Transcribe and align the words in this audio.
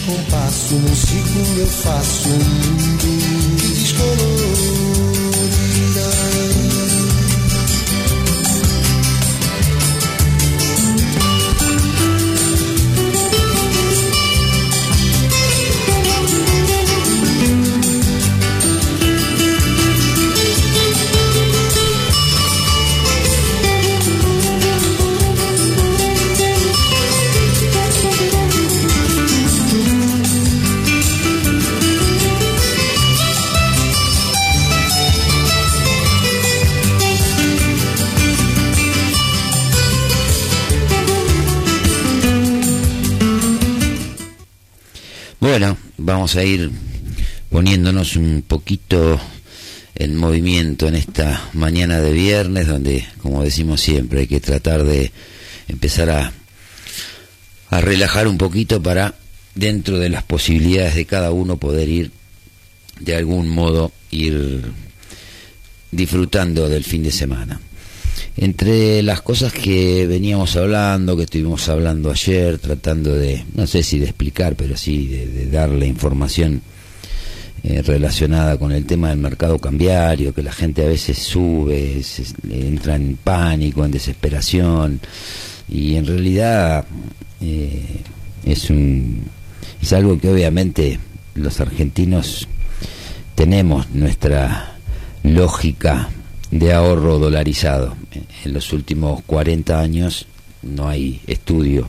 descompasso, 0.00 0.74
num 0.74 0.94
círculo 0.94 1.58
eu 1.58 1.66
faço 1.66 2.28
um 2.28 2.32
mundo 2.32 3.58
descolorido. 3.58 4.49
Vamos 46.30 46.46
a 46.46 46.48
ir 46.48 46.70
poniéndonos 47.50 48.14
un 48.14 48.44
poquito 48.46 49.20
en 49.96 50.14
movimiento 50.14 50.86
en 50.86 50.94
esta 50.94 51.48
mañana 51.54 51.98
de 51.98 52.12
viernes, 52.12 52.68
donde, 52.68 53.04
como 53.20 53.42
decimos 53.42 53.80
siempre, 53.80 54.20
hay 54.20 54.26
que 54.28 54.38
tratar 54.38 54.84
de 54.84 55.10
empezar 55.66 56.08
a, 56.08 56.32
a 57.70 57.80
relajar 57.80 58.28
un 58.28 58.38
poquito 58.38 58.80
para, 58.80 59.16
dentro 59.56 59.98
de 59.98 60.08
las 60.08 60.22
posibilidades 60.22 60.94
de 60.94 61.04
cada 61.04 61.32
uno, 61.32 61.56
poder 61.56 61.88
ir, 61.88 62.12
de 63.00 63.16
algún 63.16 63.48
modo, 63.48 63.90
ir 64.12 64.62
disfrutando 65.90 66.68
del 66.68 66.84
fin 66.84 67.02
de 67.02 67.10
semana. 67.10 67.60
Entre 68.36 69.02
las 69.02 69.20
cosas 69.22 69.52
que 69.52 70.06
veníamos 70.06 70.56
hablando, 70.56 71.16
que 71.16 71.24
estuvimos 71.24 71.68
hablando 71.68 72.10
ayer, 72.10 72.58
tratando 72.58 73.14
de, 73.14 73.44
no 73.54 73.66
sé 73.66 73.82
si 73.82 73.98
de 73.98 74.06
explicar, 74.06 74.54
pero 74.56 74.76
sí 74.76 75.06
de, 75.08 75.46
darle 75.46 75.86
información 75.86 76.62
eh, 77.62 77.82
relacionada 77.82 78.56
con 78.58 78.72
el 78.72 78.86
tema 78.86 79.10
del 79.10 79.18
mercado 79.18 79.58
cambiario, 79.58 80.32
que 80.32 80.42
la 80.42 80.52
gente 80.52 80.82
a 80.82 80.88
veces 80.88 81.18
sube, 81.18 82.00
entra 82.50 82.96
en 82.96 83.18
pánico, 83.22 83.84
en 83.84 83.90
desesperación, 83.90 85.00
y 85.68 85.96
en 85.96 86.06
realidad 86.06 86.86
eh, 87.40 88.02
es, 88.44 88.70
un, 88.70 89.22
es 89.82 89.92
algo 89.92 90.18
que 90.18 90.30
obviamente 90.30 90.98
los 91.34 91.60
argentinos 91.60 92.48
tenemos 93.34 93.90
nuestra 93.90 94.76
lógica 95.22 96.08
de 96.50 96.72
ahorro 96.72 97.18
dolarizado. 97.18 97.96
En 98.44 98.52
los 98.52 98.72
últimos 98.72 99.22
40 99.24 99.78
años 99.78 100.26
no 100.62 100.88
hay 100.88 101.20
estudio 101.26 101.88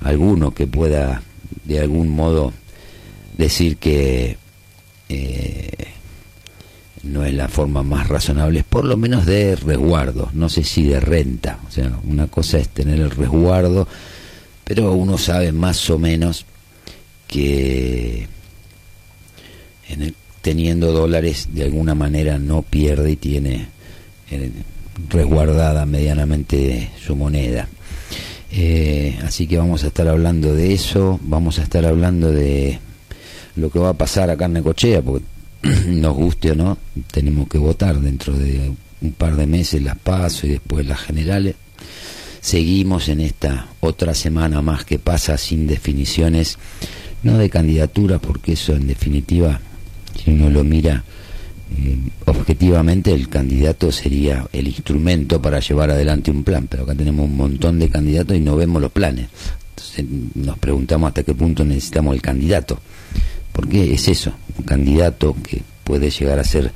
alguno 0.00 0.52
que 0.52 0.66
pueda 0.66 1.22
de 1.64 1.80
algún 1.80 2.08
modo 2.08 2.52
decir 3.36 3.76
que 3.76 4.38
eh, 5.08 5.70
no 7.02 7.24
es 7.24 7.34
la 7.34 7.48
forma 7.48 7.82
más 7.82 8.08
razonable, 8.08 8.64
por 8.68 8.84
lo 8.84 8.96
menos 8.96 9.26
de 9.26 9.56
resguardo, 9.56 10.30
no 10.32 10.48
sé 10.48 10.64
si 10.64 10.84
de 10.84 11.00
renta. 11.00 11.58
O 11.68 11.70
sea, 11.70 11.90
una 12.04 12.26
cosa 12.26 12.58
es 12.58 12.68
tener 12.68 13.00
el 13.00 13.10
resguardo, 13.10 13.88
pero 14.64 14.92
uno 14.92 15.18
sabe 15.18 15.52
más 15.52 15.88
o 15.90 15.98
menos 15.98 16.44
que 17.26 18.28
teniendo 20.42 20.92
dólares 20.92 21.48
de 21.52 21.64
alguna 21.64 21.94
manera 21.94 22.38
no 22.38 22.62
pierde 22.62 23.12
y 23.12 23.16
tiene 23.16 23.68
resguardada 25.08 25.86
medianamente 25.86 26.90
su 27.04 27.16
moneda. 27.16 27.68
Eh, 28.52 29.18
así 29.24 29.46
que 29.46 29.58
vamos 29.58 29.84
a 29.84 29.88
estar 29.88 30.08
hablando 30.08 30.54
de 30.54 30.72
eso, 30.72 31.20
vamos 31.22 31.58
a 31.58 31.62
estar 31.62 31.86
hablando 31.86 32.32
de 32.32 32.80
lo 33.56 33.70
que 33.70 33.78
va 33.78 33.90
a 33.90 33.94
pasar 33.94 34.30
acá 34.30 34.46
en 34.46 34.54
Necochea, 34.54 35.02
porque 35.02 35.24
nos 35.86 36.14
guste 36.14 36.52
o 36.52 36.54
no, 36.54 36.78
tenemos 37.12 37.48
que 37.48 37.58
votar 37.58 38.00
dentro 38.00 38.36
de 38.36 38.72
un 39.00 39.12
par 39.12 39.36
de 39.36 39.46
meses 39.46 39.82
las 39.82 39.96
paso 39.98 40.46
y 40.46 40.50
después 40.50 40.86
las 40.86 41.00
generales. 41.00 41.54
Seguimos 42.40 43.08
en 43.08 43.20
esta 43.20 43.68
otra 43.80 44.14
semana 44.14 44.62
más 44.62 44.84
que 44.84 44.98
pasa 44.98 45.36
sin 45.36 45.66
definiciones, 45.66 46.58
no 47.22 47.38
de 47.38 47.50
candidaturas, 47.50 48.20
porque 48.20 48.54
eso 48.54 48.74
en 48.74 48.86
definitiva, 48.86 49.60
si 50.22 50.30
uno 50.30 50.48
lo 50.50 50.64
mira, 50.64 50.96
eh, 50.96 51.19
objetivamente 52.26 53.12
el 53.12 53.28
candidato 53.28 53.92
sería 53.92 54.46
el 54.52 54.66
instrumento 54.68 55.40
para 55.40 55.60
llevar 55.60 55.90
adelante 55.90 56.30
un 56.30 56.44
plan, 56.44 56.66
pero 56.66 56.84
acá 56.84 56.94
tenemos 56.94 57.26
un 57.26 57.36
montón 57.36 57.78
de 57.78 57.88
candidatos 57.88 58.36
y 58.36 58.40
no 58.40 58.56
vemos 58.56 58.80
los 58.82 58.92
planes. 58.92 59.28
Entonces 59.70 60.04
nos 60.34 60.58
preguntamos 60.58 61.08
hasta 61.08 61.22
qué 61.22 61.34
punto 61.34 61.64
necesitamos 61.64 62.14
el 62.14 62.22
candidato. 62.22 62.78
Porque 63.52 63.92
es 63.92 64.08
eso, 64.08 64.32
un 64.58 64.64
candidato 64.64 65.36
que 65.42 65.62
puede 65.84 66.10
llegar 66.10 66.38
a 66.38 66.44
ser 66.44 66.72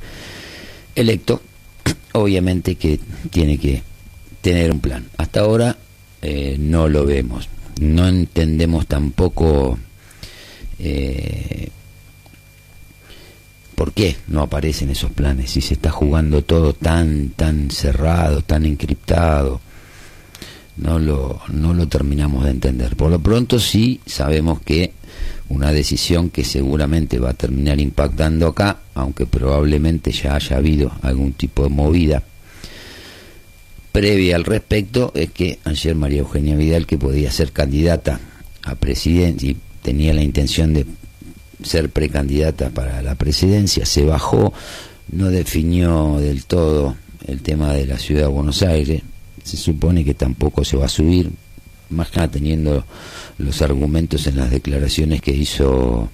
electo, 0.95 1.41
obviamente 2.13 2.75
que 2.75 2.99
tiene 3.29 3.57
que 3.57 3.81
tener 4.41 4.71
un 4.71 4.79
plan. 4.79 5.05
Hasta 5.17 5.41
ahora 5.41 5.77
eh, 6.21 6.57
no 6.59 6.87
lo 6.87 7.05
vemos. 7.05 7.49
No 7.81 8.07
entendemos 8.07 8.87
tampoco 8.87 9.77
eh, 10.79 11.69
¿Por 13.75 13.91
qué 13.91 14.15
no 14.27 14.41
aparecen 14.41 14.89
esos 14.89 15.11
planes 15.11 15.51
si 15.51 15.61
se 15.61 15.73
está 15.73 15.91
jugando 15.91 16.41
todo 16.43 16.73
tan, 16.73 17.29
tan 17.29 17.69
cerrado, 17.69 18.41
tan 18.41 18.65
encriptado? 18.65 19.59
No 20.77 20.97
lo, 20.97 21.41
no 21.49 21.73
lo 21.73 21.87
terminamos 21.87 22.45
de 22.45 22.51
entender. 22.51 22.95
Por 22.95 23.11
lo 23.11 23.19
pronto 23.19 23.59
sí 23.59 23.99
sabemos 24.05 24.61
que 24.61 24.93
una 25.49 25.71
decisión 25.71 26.29
que 26.29 26.43
seguramente 26.43 27.19
va 27.19 27.31
a 27.31 27.33
terminar 27.33 27.79
impactando 27.79 28.47
acá, 28.47 28.79
aunque 28.93 29.25
probablemente 29.25 30.11
ya 30.11 30.35
haya 30.35 30.57
habido 30.57 30.91
algún 31.01 31.33
tipo 31.33 31.63
de 31.63 31.69
movida 31.69 32.23
previa 33.91 34.35
al 34.35 34.43
respecto, 34.43 35.13
es 35.15 35.31
que 35.31 35.59
ayer 35.63 35.95
María 35.95 36.19
Eugenia 36.19 36.57
Vidal, 36.57 36.85
que 36.85 36.97
podía 36.97 37.31
ser 37.31 37.53
candidata 37.53 38.19
a 38.63 38.75
presidente 38.75 39.45
y 39.45 39.57
tenía 39.81 40.13
la 40.13 40.21
intención 40.21 40.73
de 40.73 40.85
ser 41.63 41.89
precandidata 41.89 42.69
para 42.69 43.01
la 43.01 43.15
presidencia, 43.15 43.85
se 43.85 44.03
bajó, 44.03 44.53
no 45.11 45.29
definió 45.29 46.19
del 46.19 46.45
todo 46.45 46.95
el 47.27 47.41
tema 47.41 47.73
de 47.73 47.85
la 47.85 47.97
ciudad 47.97 48.23
de 48.23 48.27
Buenos 48.27 48.61
Aires, 48.61 49.01
se 49.43 49.57
supone 49.57 50.03
que 50.03 50.13
tampoco 50.13 50.63
se 50.63 50.77
va 50.77 50.85
a 50.85 50.89
subir, 50.89 51.31
más 51.89 52.09
que 52.09 52.17
nada 52.17 52.31
teniendo 52.31 52.85
los 53.37 53.61
argumentos 53.61 54.25
en 54.27 54.37
las 54.37 54.49
declaraciones 54.49 55.21
que 55.21 55.31
hizo 55.31 56.09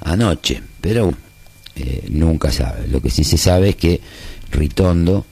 anoche, 0.00 0.62
pero 0.80 1.12
eh, 1.76 2.06
nunca 2.10 2.50
sabe. 2.52 2.86
Lo 2.88 3.00
que 3.00 3.10
sí 3.10 3.24
se 3.24 3.38
sabe 3.38 3.70
es 3.70 3.76
que 3.76 4.00
Ritondo 4.50 5.24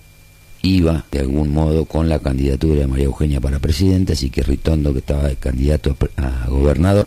iba 0.62 1.04
de 1.10 1.20
algún 1.20 1.52
modo 1.52 1.84
con 1.84 2.08
la 2.08 2.18
candidatura 2.18 2.80
de 2.80 2.86
María 2.86 3.06
Eugenia 3.06 3.40
para 3.40 3.58
presidenta, 3.58 4.12
así 4.12 4.30
que 4.30 4.42
Ritondo, 4.42 4.92
que 4.92 4.98
estaba 4.98 5.28
de 5.28 5.36
candidato 5.36 5.96
a 6.16 6.46
gobernador, 6.48 7.06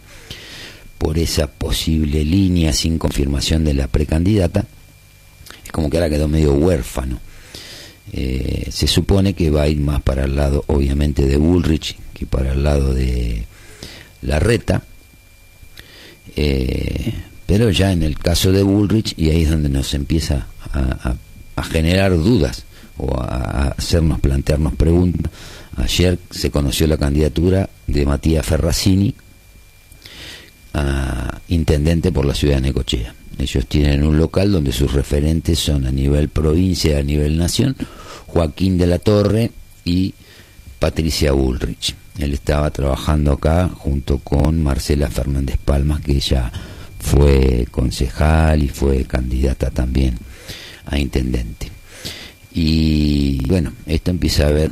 por 1.03 1.17
esa 1.17 1.47
posible 1.47 2.23
línea 2.23 2.71
sin 2.71 2.97
confirmación 2.97 3.65
de 3.65 3.73
la 3.73 3.87
precandidata, 3.89 4.65
es 5.65 5.69
como 5.69 5.89
que 5.89 5.97
ahora 5.97 6.09
quedó 6.09 6.29
medio 6.29 6.53
huérfano. 6.53 7.19
Eh, 8.13 8.69
se 8.71 8.87
supone 8.87 9.33
que 9.33 9.51
va 9.51 9.63
a 9.63 9.67
ir 9.67 9.81
más 9.81 10.01
para 10.01 10.23
el 10.23 10.37
lado, 10.37 10.63
obviamente, 10.67 11.25
de 11.25 11.35
Bullrich 11.35 11.97
que 12.13 12.25
para 12.25 12.53
el 12.53 12.63
lado 12.63 12.93
de 12.93 13.43
la 14.21 14.39
reta. 14.39 14.83
Eh, 16.37 17.13
pero 17.47 17.69
ya 17.69 17.91
en 17.91 18.03
el 18.03 18.17
caso 18.17 18.53
de 18.53 18.63
Bullrich, 18.63 19.13
y 19.17 19.29
ahí 19.29 19.43
es 19.43 19.49
donde 19.49 19.67
nos 19.67 19.93
empieza 19.93 20.47
a, 20.71 21.15
a 21.57 21.63
generar 21.65 22.11
dudas 22.15 22.63
o 22.97 23.13
a 23.19 23.75
hacernos 23.77 24.21
plantearnos 24.21 24.75
preguntas. 24.75 25.29
Ayer 25.75 26.17
se 26.31 26.49
conoció 26.49 26.87
la 26.87 26.97
candidatura 26.97 27.69
de 27.87 28.05
Matías 28.05 28.45
Ferracini 28.45 29.13
a 30.73 31.39
intendente 31.47 32.11
por 32.11 32.25
la 32.25 32.33
ciudad 32.33 32.55
de 32.55 32.61
Necochea. 32.61 33.13
Ellos 33.37 33.65
tienen 33.67 34.03
un 34.03 34.17
local 34.17 34.51
donde 34.51 34.71
sus 34.71 34.93
referentes 34.93 35.59
son 35.59 35.85
a 35.85 35.91
nivel 35.91 36.29
provincia, 36.29 36.99
a 36.99 37.03
nivel 37.03 37.37
nación, 37.37 37.75
Joaquín 38.27 38.77
de 38.77 38.87
la 38.87 38.99
Torre 38.99 39.51
y 39.85 40.13
Patricia 40.79 41.33
Ulrich. 41.33 41.95
Él 42.19 42.33
estaba 42.33 42.69
trabajando 42.69 43.33
acá 43.33 43.69
junto 43.69 44.19
con 44.19 44.61
Marcela 44.61 45.09
Fernández 45.09 45.57
Palmas, 45.63 46.01
que 46.01 46.13
ella 46.13 46.51
fue 46.99 47.67
concejal 47.71 48.63
y 48.63 48.69
fue 48.69 49.05
candidata 49.05 49.71
también 49.71 50.17
a 50.85 50.99
intendente. 50.99 51.69
Y 52.53 53.45
bueno, 53.47 53.73
esto 53.87 54.11
empieza 54.11 54.47
a 54.47 54.51
ver 54.51 54.71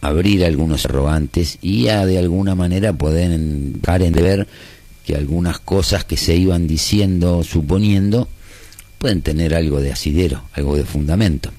abrir 0.00 0.44
algunos 0.44 0.84
arrogantes 0.86 1.58
y 1.60 1.88
a 1.88 2.06
de 2.06 2.18
alguna 2.18 2.54
manera 2.54 2.92
pueden 2.92 3.74
dejar 3.74 4.02
en 4.02 4.12
ver 4.12 4.48
que 5.08 5.16
algunas 5.16 5.58
cosas 5.58 6.04
que 6.04 6.18
se 6.18 6.36
iban 6.36 6.66
diciendo, 6.66 7.42
suponiendo, 7.42 8.28
pueden 8.98 9.22
tener 9.22 9.54
algo 9.54 9.80
de 9.80 9.90
asidero, 9.90 10.42
algo 10.52 10.76
de 10.76 10.84
fundamento. 10.84 11.50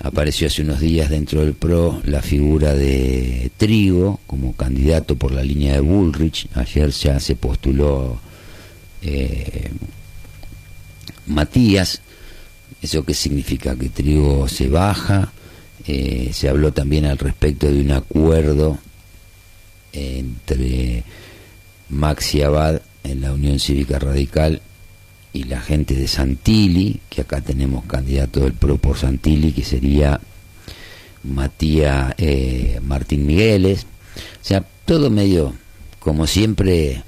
Apareció 0.00 0.48
hace 0.48 0.60
unos 0.60 0.78
días 0.78 1.08
dentro 1.08 1.40
del 1.40 1.54
PRO 1.54 2.02
la 2.04 2.20
figura 2.20 2.74
de 2.74 3.50
Trigo 3.56 4.20
como 4.26 4.52
candidato 4.52 5.16
por 5.16 5.32
la 5.32 5.42
línea 5.42 5.72
de 5.72 5.80
Bullrich. 5.80 6.46
Ayer 6.52 6.90
ya 6.90 7.18
se 7.20 7.36
postuló 7.36 8.20
eh, 9.00 9.70
Matías. 11.28 12.02
¿Eso 12.82 13.02
qué 13.02 13.14
significa? 13.14 13.76
Que 13.76 13.88
Trigo 13.88 14.46
se 14.46 14.68
baja. 14.68 15.32
Eh, 15.86 16.32
se 16.34 16.50
habló 16.50 16.70
también 16.70 17.06
al 17.06 17.16
respecto 17.16 17.66
de 17.72 17.80
un 17.80 17.92
acuerdo 17.92 18.78
entre 19.94 21.02
Maxi 21.92 22.42
Abad 22.42 22.80
en 23.04 23.20
la 23.20 23.32
Unión 23.32 23.60
Cívica 23.60 23.98
Radical 23.98 24.62
y 25.32 25.44
la 25.44 25.60
gente 25.60 25.94
de 25.94 26.08
Santilli, 26.08 27.00
que 27.08 27.20
acá 27.20 27.40
tenemos 27.40 27.84
candidato 27.84 28.40
del 28.40 28.54
PRO 28.54 28.78
por 28.78 28.96
Santilli, 28.96 29.52
que 29.52 29.62
sería 29.62 30.18
Matías 31.22 32.14
eh, 32.18 32.80
Martín 32.82 33.26
Migueles. 33.26 33.84
O 34.16 34.44
sea, 34.44 34.64
todo 34.84 35.10
medio, 35.10 35.54
como 36.00 36.26
siempre, 36.26 37.02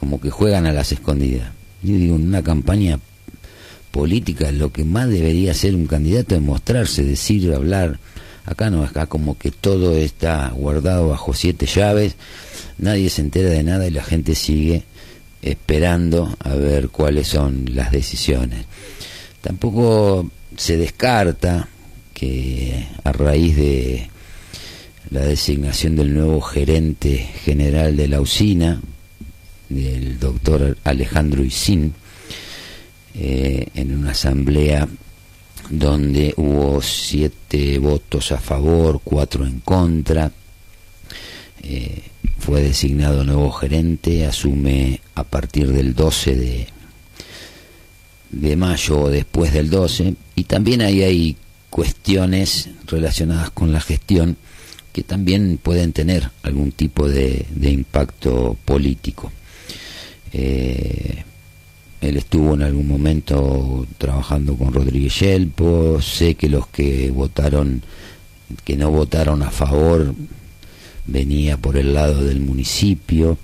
como 0.00 0.20
que 0.20 0.30
juegan 0.30 0.66
a 0.66 0.72
las 0.72 0.92
escondidas. 0.92 1.52
Yo 1.82 1.94
digo, 1.94 2.16
en 2.16 2.28
una 2.28 2.42
campaña 2.42 2.98
política 3.90 4.50
lo 4.52 4.72
que 4.72 4.84
más 4.84 5.08
debería 5.08 5.52
ser 5.52 5.74
un 5.74 5.86
candidato 5.86 6.34
es 6.34 6.40
mostrarse, 6.40 7.04
decir, 7.04 7.52
hablar. 7.52 7.98
Acá 8.44 8.70
no, 8.70 8.82
acá 8.84 9.06
como 9.06 9.38
que 9.38 9.50
todo 9.50 9.96
está 9.96 10.48
guardado 10.50 11.08
bajo 11.08 11.32
siete 11.32 11.66
llaves, 11.66 12.16
nadie 12.78 13.08
se 13.08 13.22
entera 13.22 13.50
de 13.50 13.62
nada 13.62 13.86
y 13.86 13.90
la 13.90 14.02
gente 14.02 14.34
sigue 14.34 14.82
esperando 15.42 16.36
a 16.40 16.54
ver 16.54 16.88
cuáles 16.88 17.28
son 17.28 17.66
las 17.74 17.92
decisiones. 17.92 18.66
Tampoco 19.40 20.30
se 20.56 20.76
descarta 20.76 21.68
que 22.14 22.86
a 23.04 23.12
raíz 23.12 23.56
de 23.56 24.08
la 25.10 25.20
designación 25.20 25.96
del 25.96 26.14
nuevo 26.14 26.40
gerente 26.40 27.18
general 27.44 27.96
de 27.96 28.08
la 28.08 28.20
usina, 28.20 28.80
del 29.68 30.18
doctor 30.18 30.76
Alejandro 30.84 31.44
Isín, 31.44 31.94
eh, 33.14 33.66
en 33.74 33.96
una 33.96 34.12
asamblea 34.12 34.88
donde 35.70 36.34
hubo 36.36 36.82
siete 36.82 37.78
votos 37.78 38.32
a 38.32 38.38
favor, 38.38 39.00
cuatro 39.02 39.46
en 39.46 39.60
contra, 39.60 40.30
eh, 41.62 42.02
fue 42.38 42.62
designado 42.62 43.24
nuevo 43.24 43.50
gerente, 43.52 44.26
asume 44.26 45.00
a 45.14 45.24
partir 45.24 45.72
del 45.72 45.94
12 45.94 46.36
de, 46.36 46.66
de 48.30 48.56
mayo 48.56 49.02
o 49.02 49.08
después 49.08 49.52
del 49.52 49.70
12, 49.70 50.14
y 50.34 50.44
también 50.44 50.82
ahí 50.82 51.02
hay 51.02 51.36
cuestiones 51.70 52.68
relacionadas 52.86 53.50
con 53.50 53.72
la 53.72 53.80
gestión 53.80 54.36
que 54.92 55.02
también 55.02 55.58
pueden 55.62 55.92
tener 55.92 56.30
algún 56.42 56.72
tipo 56.72 57.08
de, 57.08 57.46
impacto 57.62 58.56
político. 58.64 59.32
Eh, 60.32 61.24
él 62.02 62.16
estuvo 62.16 62.54
en 62.54 62.62
algún 62.62 62.88
momento 62.88 63.86
trabajando 63.96 64.56
con 64.56 64.74
Rodríguez 64.74 65.20
Yelpo, 65.20 66.02
sé 66.02 66.34
que 66.34 66.48
los 66.48 66.66
que 66.66 67.10
votaron, 67.12 67.82
que 68.64 68.76
no 68.76 68.90
votaron 68.90 69.42
a 69.42 69.50
favor, 69.50 70.12
venía 71.06 71.56
por 71.56 71.76
el 71.76 71.94
lado 71.94 72.24
del 72.24 72.40
municipio, 72.40 73.38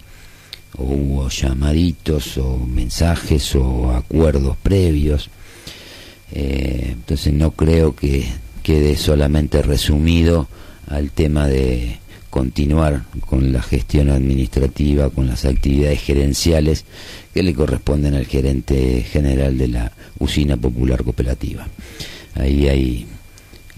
o 0.76 0.82
hubo 0.82 1.28
llamaditos 1.28 2.36
o 2.36 2.58
mensajes 2.58 3.54
o 3.54 3.92
acuerdos 3.92 4.56
previos. 4.60 5.30
Eh, 6.32 6.88
entonces 6.92 7.32
no 7.32 7.52
creo 7.52 7.94
que 7.94 8.26
quede 8.64 8.96
solamente 8.96 9.62
resumido 9.62 10.48
al 10.88 11.12
tema 11.12 11.46
de 11.46 12.00
continuar 12.30 13.04
con 13.26 13.52
la 13.52 13.62
gestión 13.62 14.10
administrativa, 14.10 15.10
con 15.10 15.26
las 15.26 15.44
actividades 15.44 16.00
gerenciales 16.00 16.84
que 17.32 17.42
le 17.42 17.54
corresponden 17.54 18.14
al 18.14 18.26
gerente 18.26 19.02
general 19.02 19.56
de 19.58 19.68
la 19.68 19.92
usina 20.18 20.56
popular 20.56 21.02
cooperativa. 21.02 21.66
Ahí 22.34 22.68
hay 22.68 23.06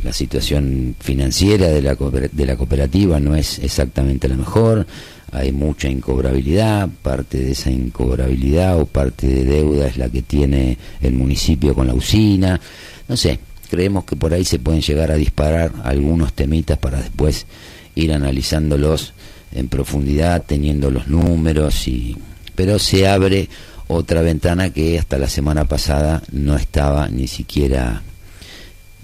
la 0.02 0.12
situación 0.12 0.96
financiera 0.98 1.68
de 1.68 1.82
la, 1.82 1.94
de 1.94 2.46
la 2.46 2.56
cooperativa 2.56 3.20
no 3.20 3.34
es 3.34 3.58
exactamente 3.58 4.28
la 4.28 4.36
mejor, 4.36 4.86
hay 5.32 5.52
mucha 5.52 5.88
incobrabilidad, 5.88 6.88
parte 7.02 7.38
de 7.38 7.52
esa 7.52 7.70
incobrabilidad 7.70 8.80
o 8.80 8.86
parte 8.86 9.26
de 9.28 9.44
deuda 9.44 9.86
es 9.86 9.96
la 9.96 10.08
que 10.08 10.22
tiene 10.22 10.78
el 11.00 11.12
municipio 11.12 11.74
con 11.74 11.86
la 11.86 11.94
usina, 11.94 12.60
no 13.08 13.16
sé, 13.16 13.40
creemos 13.70 14.04
que 14.04 14.16
por 14.16 14.32
ahí 14.32 14.44
se 14.44 14.58
pueden 14.58 14.80
llegar 14.80 15.10
a 15.10 15.16
disparar 15.16 15.72
algunos 15.84 16.32
temitas 16.32 16.78
para 16.78 17.00
después 17.00 17.46
ir 17.94 18.12
analizándolos 18.12 19.12
en 19.52 19.68
profundidad, 19.68 20.44
teniendo 20.46 20.90
los 20.90 21.08
números 21.08 21.88
y 21.88 22.16
pero 22.54 22.78
se 22.78 23.08
abre 23.08 23.48
otra 23.88 24.22
ventana 24.22 24.70
que 24.70 24.98
hasta 24.98 25.18
la 25.18 25.28
semana 25.28 25.64
pasada 25.64 26.22
no 26.30 26.56
estaba 26.56 27.08
ni 27.08 27.26
siquiera 27.26 28.02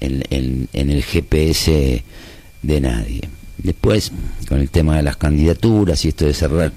en, 0.00 0.68
el 0.72 1.02
GPS 1.02 2.02
de 2.62 2.80
nadie. 2.80 3.22
Después, 3.58 4.12
con 4.48 4.60
el 4.60 4.68
tema 4.68 4.96
de 4.96 5.02
las 5.02 5.16
candidaturas 5.16 6.04
y 6.04 6.08
esto 6.08 6.26
de 6.26 6.34
cerrar, 6.34 6.72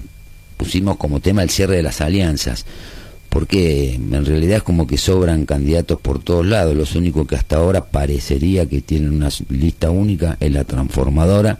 pusimos 0.56 0.96
como 0.96 1.20
tema 1.20 1.42
el 1.42 1.50
cierre 1.50 1.76
de 1.76 1.82
las 1.82 2.00
alianzas, 2.00 2.64
porque 3.28 3.94
en 3.94 4.24
realidad 4.24 4.56
es 4.56 4.62
como 4.62 4.86
que 4.86 4.96
sobran 4.96 5.46
candidatos 5.46 6.00
por 6.00 6.22
todos 6.22 6.46
lados, 6.46 6.74
los 6.74 6.96
únicos 6.96 7.28
que 7.28 7.36
hasta 7.36 7.56
ahora 7.56 7.84
parecería 7.84 8.66
que 8.66 8.80
tienen 8.80 9.14
una 9.14 9.28
lista 9.50 9.90
única 9.90 10.36
es 10.40 10.50
la 10.50 10.64
transformadora, 10.64 11.58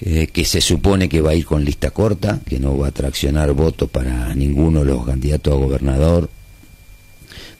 eh, 0.00 0.28
que 0.28 0.44
se 0.44 0.60
supone 0.60 1.08
que 1.08 1.20
va 1.20 1.30
a 1.30 1.34
ir 1.34 1.44
con 1.44 1.64
lista 1.64 1.90
corta, 1.90 2.40
que 2.46 2.60
no 2.60 2.78
va 2.78 2.88
a 2.88 2.92
traccionar 2.92 3.52
votos 3.52 3.90
para 3.90 4.32
ninguno 4.34 4.80
de 4.80 4.86
los 4.86 5.04
candidatos 5.04 5.52
a 5.52 5.56
gobernador 5.56 6.30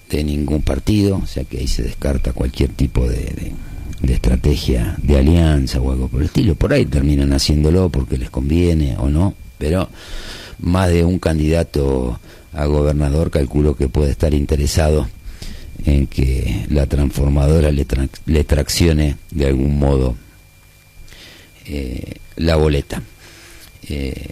de 0.08 0.24
ningún 0.24 0.62
partido, 0.62 1.20
o 1.22 1.26
sea 1.26 1.44
que 1.44 1.58
ahí 1.58 1.66
se 1.66 1.82
descarta 1.82 2.32
cualquier 2.32 2.70
tipo 2.70 3.08
de, 3.08 3.52
de, 4.00 4.14
estrategia 4.14 4.94
de 5.02 5.18
alianza 5.18 5.80
o 5.80 5.90
algo 5.90 6.08
por 6.08 6.20
el 6.20 6.26
estilo. 6.26 6.54
Por 6.54 6.72
ahí 6.72 6.86
terminan 6.86 7.32
haciéndolo 7.32 7.88
porque 7.90 8.16
les 8.16 8.30
conviene 8.30 8.96
o 8.98 9.08
no, 9.08 9.34
pero 9.58 9.88
más 10.60 10.90
de 10.90 11.04
un 11.04 11.18
candidato 11.18 12.20
a 12.52 12.66
gobernador 12.66 13.30
calculo 13.30 13.76
que 13.76 13.88
puede 13.88 14.12
estar 14.12 14.32
interesado 14.32 15.08
en 15.84 16.06
que 16.06 16.66
la 16.70 16.86
transformadora 16.86 17.72
le, 17.72 17.84
le 18.26 18.44
traccione 18.44 19.16
de 19.30 19.46
algún 19.46 19.78
modo 19.78 20.14
eh, 21.68 22.14
la 22.36 22.56
boleta. 22.56 23.02
Eh, 23.88 24.28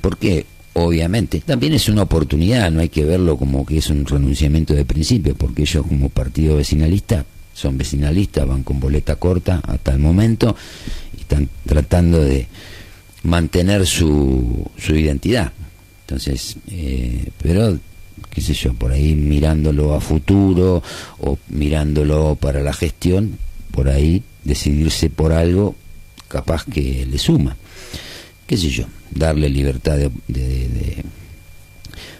porque 0.00 0.44
obviamente. 0.74 1.40
También 1.40 1.72
es 1.74 1.88
una 1.88 2.02
oportunidad, 2.02 2.70
no 2.70 2.80
hay 2.80 2.88
que 2.88 3.04
verlo 3.04 3.36
como 3.36 3.66
que 3.66 3.78
es 3.78 3.90
un 3.90 4.06
renunciamiento 4.06 4.74
de 4.74 4.84
principio, 4.84 5.34
porque 5.34 5.62
ellos 5.62 5.86
como 5.86 6.08
partido 6.08 6.56
vecinalista 6.56 7.24
son 7.52 7.76
vecinalistas, 7.76 8.46
van 8.46 8.62
con 8.62 8.80
boleta 8.80 9.16
corta 9.16 9.60
hasta 9.66 9.92
el 9.92 9.98
momento 9.98 10.56
y 11.16 11.20
están 11.20 11.48
tratando 11.66 12.20
de 12.20 12.46
mantener 13.22 13.86
su, 13.86 14.70
su 14.78 14.94
identidad. 14.94 15.52
Entonces, 16.02 16.56
eh, 16.68 17.28
pero 17.42 17.78
qué 18.30 18.40
sé 18.40 18.54
yo, 18.54 18.74
por 18.74 18.92
ahí 18.92 19.14
mirándolo 19.14 19.94
a 19.94 20.00
futuro 20.00 20.82
o 21.18 21.38
mirándolo 21.48 22.36
para 22.40 22.62
la 22.62 22.72
gestión, 22.72 23.38
por 23.72 23.88
ahí 23.88 24.22
decidirse 24.44 25.10
por 25.10 25.32
algo 25.32 25.74
capaz 26.30 26.64
que 26.64 27.04
le 27.04 27.18
suma. 27.18 27.56
Qué 28.46 28.56
sé 28.56 28.70
yo, 28.70 28.84
darle 29.10 29.48
libertad 29.48 29.98
de, 29.98 31.04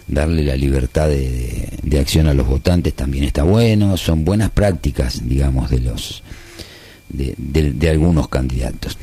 darle 0.07 0.43
la 0.43 0.55
libertad 0.55 1.09
de, 1.09 1.99
acción 1.99 2.27
a 2.27 2.33
los 2.33 2.47
votantes 2.47 2.93
también 2.93 3.23
está 3.23 3.43
bueno, 3.43 3.97
son 3.97 4.23
buenas 4.25 4.51
prácticas, 4.51 5.27
digamos, 5.27 5.69
de 5.69 5.79
los 5.79 6.23
de, 7.09 7.89
algunos 7.89 8.27
candidatos. 8.27 8.97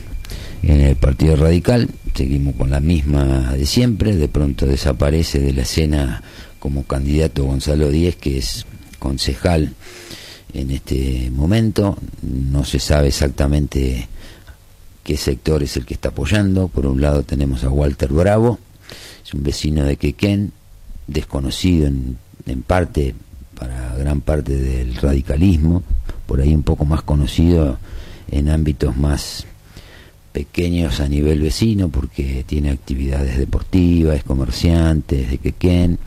En 0.63 0.81
el 0.81 0.97
Partido 0.97 1.37
Radical 1.37 1.89
seguimos 2.15 2.57
con 2.57 2.71
la 2.71 2.81
misma 2.81 3.53
de 3.53 3.67
siempre, 3.67 4.17
de 4.17 4.29
pronto 4.29 4.67
desaparece 4.67 5.39
de 5.39 5.53
la 5.53 5.63
escena 5.63 6.23
como 6.59 6.83
candidato 6.85 7.45
Gonzalo 7.45 7.91
Díez, 7.91 8.17
que 8.17 8.39
es 8.39 8.67
concejal 8.99 9.75
en 10.53 10.71
este 10.71 11.31
momento, 11.31 11.97
no 12.23 12.65
se 12.65 12.81
sabe 12.81 13.09
exactamente 13.09 14.09
qué 15.09 15.17
sector 15.17 15.63
es 15.63 15.75
el 15.79 15.87
que 15.87 15.95
está 15.95 16.11
apoyando. 16.11 16.69
Por 16.69 16.85
un 16.85 17.01
lado 17.01 17.23
tenemos 17.23 17.65
a 17.65 17.71
Walter 17.71 18.13
Bravo, 18.13 18.59
es 19.25 19.33
un 19.33 19.43
vecino 19.43 19.83
de 19.85 19.97
Quequén, 19.97 20.53
desconocido 21.07 21.87
en, 21.87 22.19
en 22.45 22.61
parte 22.61 23.15
para 23.59 23.97
gran 23.97 24.21
parte 24.21 24.55
del 24.55 24.95
radicalismo, 24.97 25.83
por 26.27 26.43
ahí 26.43 26.55
un 26.55 26.63
poco 26.63 26.85
más 26.85 27.01
conocido 27.01 27.79
en 28.31 28.51
ámbitos 28.51 28.99
más 28.99 29.47
pequeños 30.33 31.01
a 31.01 31.09
nivel 31.09 31.41
vecino 31.41 31.89
porque 31.89 32.45
tiene 32.47 32.69
actividades 32.69 33.39
deportivas, 33.39 34.19
es 34.19 34.25
comerciante, 34.25 35.23
es 35.23 35.31
de 35.31 35.39
Quequén, 35.39 35.99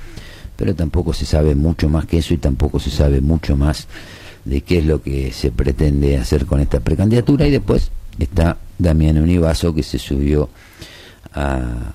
pero 0.55 0.75
tampoco 0.75 1.12
se 1.13 1.25
sabe 1.25 1.55
mucho 1.55 1.89
más 1.89 2.05
que 2.05 2.20
eso 2.20 2.36
y 2.36 2.38
tampoco 2.38 2.79
se 2.79 2.91
sabe 2.91 3.20
mucho 3.20 3.58
más 3.58 3.88
de 4.46 4.62
qué 4.62 4.77
es 4.77 4.86
lo 4.86 5.01
que 5.01 5.31
se 5.31 5.50
pretende 5.50 6.17
hacer 6.17 6.46
con 6.46 6.60
esta 6.62 6.81
precandidatura 6.81 7.48
y 7.48 7.51
después 7.51 7.89
está 8.20 8.58
Damián 8.77 9.18
Univaso 9.18 9.74
que 9.74 9.84
se 9.84 10.00
subió 10.00 10.50
a, 11.34 11.94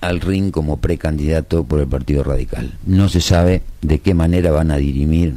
al 0.00 0.20
ring 0.20 0.50
como 0.50 0.78
precandidato 0.78 1.64
por 1.64 1.80
el 1.80 1.86
Partido 1.86 2.24
Radical. 2.24 2.78
No 2.86 3.08
se 3.08 3.20
sabe 3.20 3.62
de 3.82 4.00
qué 4.00 4.14
manera 4.14 4.50
van 4.50 4.70
a 4.70 4.76
dirimir 4.76 5.34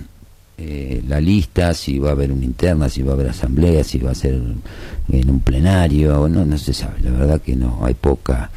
eh, 0.58 1.01
la 1.08 1.20
lista, 1.20 1.74
si 1.74 1.98
va 1.98 2.10
a 2.10 2.12
haber 2.12 2.32
una 2.32 2.46
interna, 2.46 2.88
si 2.88 3.01
va 3.01 3.12
a 3.12 3.16
haber 3.16 3.30
asamblea, 3.30 3.84
si 3.84 3.98
va 3.98 4.12
a 4.12 4.16
ser 4.16 4.40
en 5.12 5.30
un 5.30 5.40
plenario, 5.40 6.28
no, 6.30 6.46
no 6.46 6.58
se 6.58 6.74
sabe, 6.74 7.01
la 7.01 7.10
verdad 7.10 7.42
que 7.42 7.56
no, 7.56 7.80
hay 7.84 7.96
poca 7.96 8.51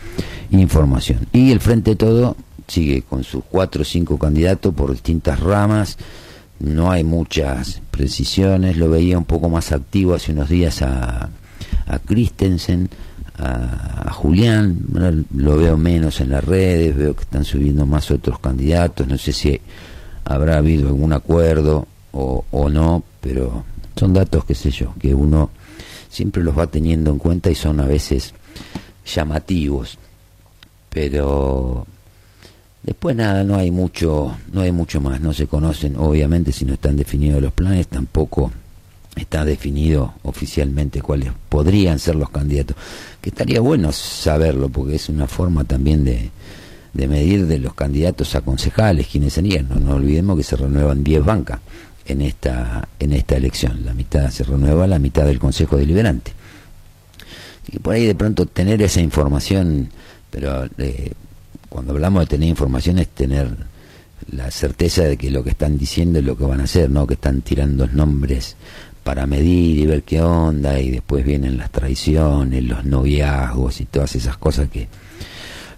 información. 0.50 1.26
Y 1.32 1.50
el 1.50 1.60
Frente 1.60 1.96
Todo 1.96 2.36
sigue 2.68 3.02
con 3.02 3.24
sus 3.24 3.42
cuatro 3.44 3.82
o 3.82 3.84
cinco 3.84 4.18
candidatos 4.18 4.74
por 4.74 4.92
distintas 4.92 5.40
ramas, 5.40 5.96
no 6.64 6.90
hay 6.90 7.04
muchas 7.04 7.80
precisiones, 7.90 8.76
lo 8.76 8.90
veía 8.90 9.18
un 9.18 9.24
poco 9.24 9.48
más 9.48 9.72
activo 9.72 10.14
hace 10.14 10.32
unos 10.32 10.48
días 10.48 10.82
a, 10.82 11.30
a 11.86 11.98
Christensen, 11.98 12.88
a, 13.38 14.10
Julián, 14.12 14.78
lo 15.34 15.56
veo 15.56 15.76
menos 15.76 16.20
en 16.20 16.30
las 16.30 16.44
redes, 16.44 16.96
veo 16.96 17.14
que 17.14 17.22
están 17.22 17.44
subiendo 17.44 17.84
más 17.84 18.10
otros 18.10 18.38
candidatos, 18.38 19.06
no 19.06 19.18
sé 19.18 19.32
si 19.32 19.60
habrá 20.24 20.58
habido 20.58 20.88
algún 20.88 21.12
acuerdo 21.12 21.86
o, 22.12 22.44
o 22.50 22.68
no, 22.70 23.02
pero 23.20 23.64
son 23.96 24.14
datos, 24.14 24.44
qué 24.44 24.54
sé 24.54 24.70
yo, 24.70 24.94
que 24.98 25.14
uno 25.14 25.50
siempre 26.08 26.42
los 26.42 26.56
va 26.56 26.68
teniendo 26.68 27.10
en 27.10 27.18
cuenta 27.18 27.50
y 27.50 27.54
son 27.54 27.80
a 27.80 27.86
veces 27.86 28.34
llamativos, 29.04 29.98
pero 30.88 31.86
después 32.84 33.16
nada, 33.16 33.42
no 33.42 33.56
hay 33.56 33.70
mucho, 33.70 34.36
no 34.52 34.60
hay 34.60 34.70
mucho 34.70 35.00
más, 35.00 35.20
no 35.20 35.32
se 35.32 35.46
conocen, 35.46 35.96
obviamente 35.96 36.52
si 36.52 36.64
no 36.64 36.74
están 36.74 36.96
definidos 36.96 37.42
los 37.42 37.52
planes, 37.52 37.88
tampoco 37.88 38.52
está 39.16 39.44
definido 39.44 40.14
oficialmente 40.22 41.00
cuáles 41.00 41.32
podrían 41.48 41.98
ser 41.98 42.16
los 42.16 42.30
candidatos, 42.30 42.76
que 43.20 43.30
estaría 43.30 43.60
bueno 43.60 43.90
saberlo, 43.92 44.68
porque 44.68 44.96
es 44.96 45.08
una 45.08 45.26
forma 45.26 45.64
también 45.64 46.04
de, 46.04 46.30
de 46.92 47.08
medir 47.08 47.46
de 47.46 47.58
los 47.58 47.74
candidatos 47.74 48.34
a 48.34 48.42
concejales, 48.42 49.06
quienes 49.06 49.32
serían, 49.32 49.68
no 49.68 49.76
nos 49.76 49.94
olvidemos 49.94 50.36
que 50.36 50.44
se 50.44 50.56
renuevan 50.56 51.02
10 51.02 51.24
bancas 51.24 51.60
en 52.06 52.20
esta, 52.20 52.88
en 52.98 53.12
esta 53.12 53.36
elección, 53.36 53.84
la 53.84 53.94
mitad 53.94 54.30
se 54.30 54.44
renueva, 54.44 54.86
la 54.86 54.98
mitad 54.98 55.24
del 55.24 55.38
Consejo 55.38 55.76
Deliberante. 55.76 56.32
Y 57.72 57.78
por 57.78 57.94
ahí 57.94 58.06
de 58.06 58.14
pronto 58.14 58.46
tener 58.46 58.82
esa 58.82 59.00
información, 59.00 59.88
pero 60.30 60.68
eh, 60.76 61.12
cuando 61.74 61.92
hablamos 61.92 62.22
de 62.22 62.26
tener 62.28 62.48
información 62.48 63.00
es 63.00 63.08
tener 63.08 63.48
la 64.30 64.48
certeza 64.52 65.02
de 65.02 65.16
que 65.16 65.32
lo 65.32 65.42
que 65.42 65.50
están 65.50 65.76
diciendo 65.76 66.20
es 66.20 66.24
lo 66.24 66.38
que 66.38 66.44
van 66.44 66.60
a 66.60 66.64
hacer, 66.64 66.88
no 66.88 67.04
que 67.04 67.14
están 67.14 67.40
tirando 67.40 67.88
nombres 67.88 68.54
para 69.02 69.26
medir 69.26 69.80
y 69.80 69.84
ver 69.84 70.04
qué 70.04 70.22
onda 70.22 70.78
y 70.78 70.92
después 70.92 71.24
vienen 71.24 71.56
las 71.56 71.72
traiciones, 71.72 72.62
los 72.62 72.84
noviazgos 72.84 73.80
y 73.80 73.86
todas 73.86 74.14
esas 74.14 74.36
cosas 74.36 74.68
que 74.68 74.86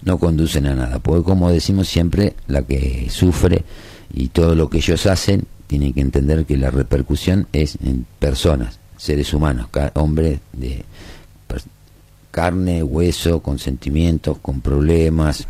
no 0.03 0.19
conducen 0.19 0.67
a 0.67 0.75
nada. 0.75 0.99
Porque 0.99 1.23
como 1.23 1.51
decimos 1.51 1.87
siempre, 1.87 2.35
la 2.45 2.61
que 2.61 3.07
sufre 3.09 3.63
y 4.13 4.27
todo 4.27 4.53
lo 4.53 4.69
que 4.69 4.77
ellos 4.77 5.07
hacen, 5.07 5.45
tienen 5.65 5.93
que 5.93 6.01
entender 6.01 6.45
que 6.45 6.57
la 6.57 6.69
repercusión 6.69 7.47
es 7.53 7.75
en 7.83 8.05
personas, 8.19 8.77
seres 8.97 9.33
humanos, 9.33 9.69
hombres 9.95 10.41
de 10.53 10.85
carne, 12.29 12.83
hueso, 12.83 13.39
con 13.39 13.57
sentimientos, 13.57 14.37
con 14.37 14.61
problemas, 14.61 15.47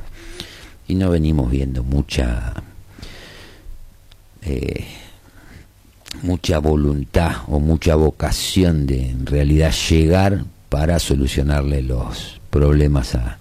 y 0.88 0.96
no 0.96 1.10
venimos 1.10 1.50
viendo 1.50 1.84
mucha... 1.84 2.54
Eh, 4.42 4.86
mucha 6.22 6.60
voluntad 6.60 7.32
o 7.48 7.60
mucha 7.60 7.96
vocación 7.96 8.88
de 8.88 9.10
en 9.10 9.26
realidad 9.26 9.72
llegar 9.90 10.46
para 10.70 11.00
solucionarle 11.00 11.82
los 11.82 12.40
problemas 12.50 13.16
a, 13.16 13.38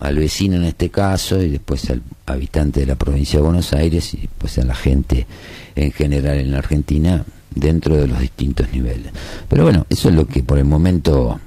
al 0.00 0.16
vecino 0.16 0.56
en 0.56 0.64
este 0.64 0.90
caso 0.90 1.42
y 1.42 1.50
después 1.50 1.90
al 1.90 2.02
habitante 2.26 2.80
de 2.80 2.86
la 2.86 2.96
provincia 2.96 3.38
de 3.38 3.44
Buenos 3.44 3.72
Aires 3.72 4.14
y 4.14 4.18
después 4.22 4.58
a 4.58 4.64
la 4.64 4.74
gente 4.74 5.26
en 5.74 5.92
general 5.92 6.38
en 6.38 6.52
la 6.52 6.58
Argentina 6.58 7.24
dentro 7.54 7.96
de 7.96 8.06
los 8.06 8.20
distintos 8.20 8.70
niveles. 8.72 9.12
Pero 9.48 9.64
bueno, 9.64 9.86
eso 9.88 10.08
es 10.08 10.14
lo 10.14 10.26
que 10.26 10.42
por 10.42 10.58
el 10.58 10.64
momento 10.64 11.40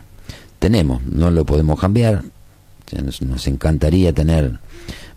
tenemos, 0.60 1.04
no 1.04 1.32
lo 1.32 1.46
podemos 1.46 1.80
cambiar, 1.80 2.24
nos, 3.04 3.22
nos 3.22 3.48
encantaría 3.48 4.14
tener 4.14 4.60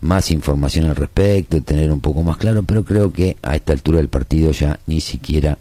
más 0.02 0.30
información 0.32 0.86
al 0.86 0.96
respecto, 0.96 1.62
tener 1.62 1.90
un 1.92 2.00
poco 2.00 2.22
más 2.22 2.36
claro, 2.36 2.62
pero 2.64 2.84
creo 2.84 3.12
que 3.12 3.36
a 3.40 3.54
esta 3.54 3.72
altura 3.72 3.98
del 3.98 4.08
partido 4.08 4.50
ya 4.50 4.78
ni 4.86 5.00
siquiera 5.00 5.56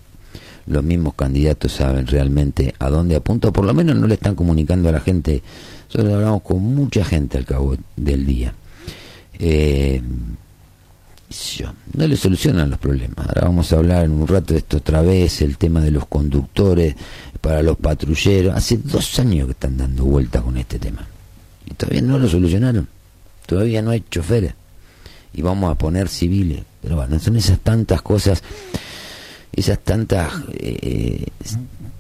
los 0.66 0.84
mismos 0.84 1.14
candidatos 1.14 1.72
saben 1.72 2.08
realmente 2.08 2.74
a 2.80 2.90
dónde 2.90 3.16
apunta, 3.16 3.52
por 3.52 3.66
lo 3.66 3.74
menos 3.74 3.96
no 3.96 4.08
le 4.08 4.16
están 4.16 4.36
comunicando 4.36 4.90
a 4.90 4.92
la 4.92 5.00
gente. 5.00 5.42
Nosotros 5.88 6.14
hablamos 6.14 6.42
con 6.42 6.60
mucha 6.60 7.06
gente 7.06 7.38
al 7.38 7.46
cabo 7.46 7.76
del 7.96 8.26
día. 8.26 8.54
Eh, 9.38 10.02
no 11.94 12.08
le 12.08 12.18
solucionan 12.18 12.70
los 12.70 12.80
problemas. 12.80 13.28
Ahora 13.28 13.42
vamos 13.44 13.72
a 13.72 13.78
hablar 13.78 14.06
en 14.06 14.12
un 14.12 14.28
rato 14.28 14.54
de 14.54 14.60
esto 14.60 14.78
otra 14.78 15.02
vez, 15.02 15.42
el 15.42 15.58
tema 15.58 15.82
de 15.82 15.92
los 15.92 16.08
conductores 16.08 16.96
para 17.40 17.62
los 17.62 17.78
patrulleros. 17.78 18.56
Hace 18.56 18.78
dos 18.78 19.20
años 19.20 19.46
que 19.46 19.52
están 19.52 19.78
dando 19.78 20.06
vuelta 20.06 20.42
con 20.42 20.58
este 20.58 20.80
tema. 20.80 21.06
Y 21.66 21.74
todavía 21.76 22.02
no 22.02 22.18
lo 22.18 22.28
solucionaron 22.28 22.88
todavía 23.46 23.82
no 23.82 23.92
hay 23.92 24.04
choferes 24.10 24.54
y 25.34 25.42
vamos 25.42 25.72
a 25.72 25.76
poner 25.76 26.08
civiles. 26.08 26.64
Pero 26.82 26.96
bueno, 26.96 27.20
son 27.20 27.38
esas 27.38 27.60
tantas 27.60 28.02
cosas, 28.02 28.44
esas 29.54 29.80
tantas, 29.80 30.32
eh, 30.54 31.28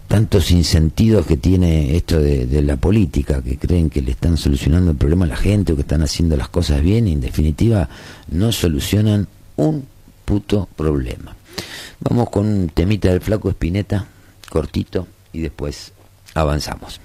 tantos 0.08 0.52
insentidos 0.52 1.26
que 1.26 1.38
tiene 1.38 1.96
esto 1.96 2.20
de, 2.20 2.62
la 2.62 2.78
política, 2.78 3.42
que 3.42 3.58
creen 3.58 3.90
que 3.90 4.02
le 4.02 4.12
están 4.12 4.38
solucionando 4.38 4.92
el 4.92 4.98
problema 4.98 5.26
a 5.26 5.30
la 5.30 5.38
gente 5.38 5.74
o 5.74 5.76
que 5.76 5.84
están 5.84 6.02
haciendo 6.02 6.36
las 6.36 6.50
cosas 6.50 6.82
bien 6.82 7.08
y 7.08 7.14
en 7.14 7.22
definitiva 7.22 7.90
no 8.30 8.52
solucionan 8.52 9.28
un 9.56 9.86
puto 10.26 10.68
problema. 10.76 11.36
Vamos 12.00 12.30
con 12.30 12.48
un 12.48 12.70
temita 12.70 13.10
del 13.10 13.22
flaco 13.22 13.50
Espineta, 13.50 14.08
cortito, 14.50 15.08
y 15.34 15.42
después 15.42 15.94
avanzamos. 16.34 17.00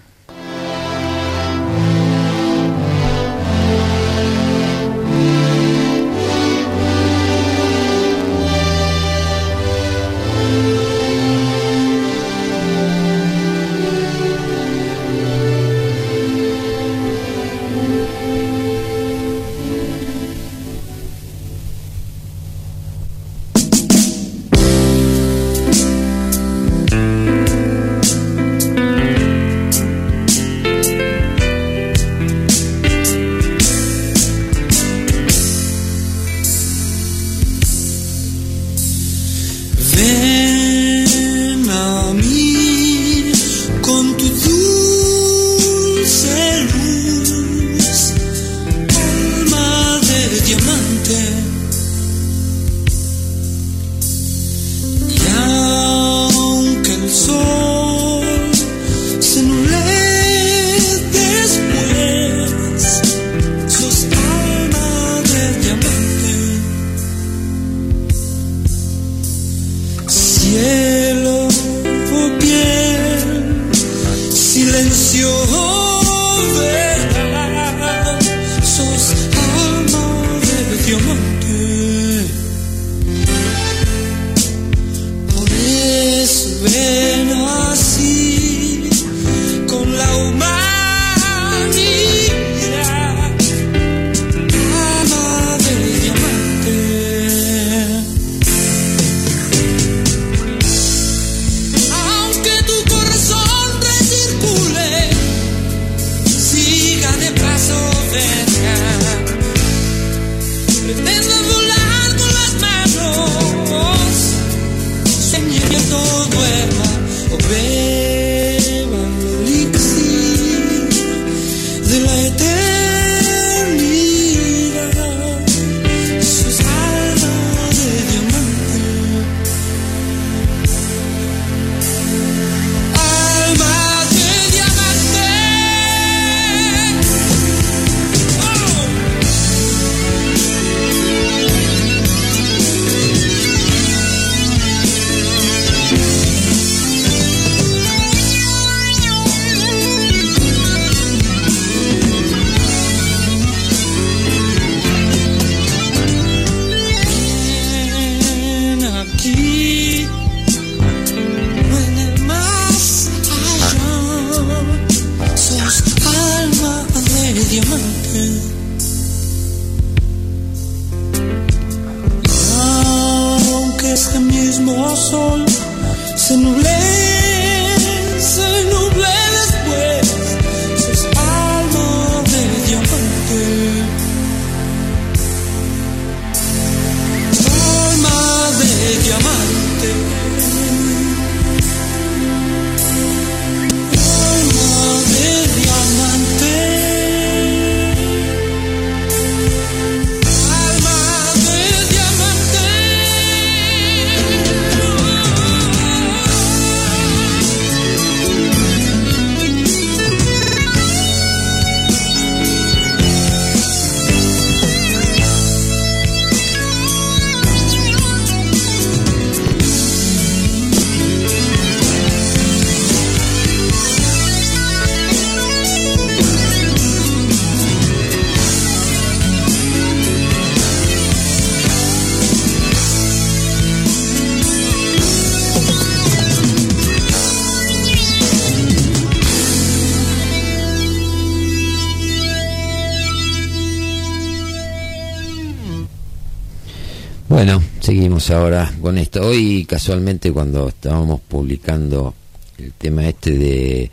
Ahora 248.30 248.72
con 248.80 248.98
esto. 248.98 249.26
Hoy 249.26 249.64
casualmente 249.68 250.32
cuando 250.32 250.68
estábamos 250.68 251.20
publicando 251.20 252.14
el 252.58 252.72
tema 252.72 253.06
este 253.06 253.32
de 253.32 253.90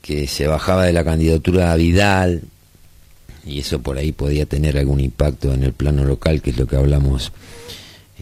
que 0.00 0.26
se 0.26 0.46
bajaba 0.46 0.86
de 0.86 0.92
la 0.92 1.04
candidatura 1.04 1.72
a 1.72 1.76
Vidal 1.76 2.42
y 3.44 3.60
eso 3.60 3.80
por 3.80 3.98
ahí 3.98 4.12
podía 4.12 4.46
tener 4.46 4.78
algún 4.78 5.00
impacto 5.00 5.52
en 5.52 5.64
el 5.64 5.72
plano 5.72 6.04
local, 6.04 6.40
que 6.40 6.50
es 6.50 6.58
lo 6.58 6.66
que 6.66 6.76
hablamos 6.76 7.32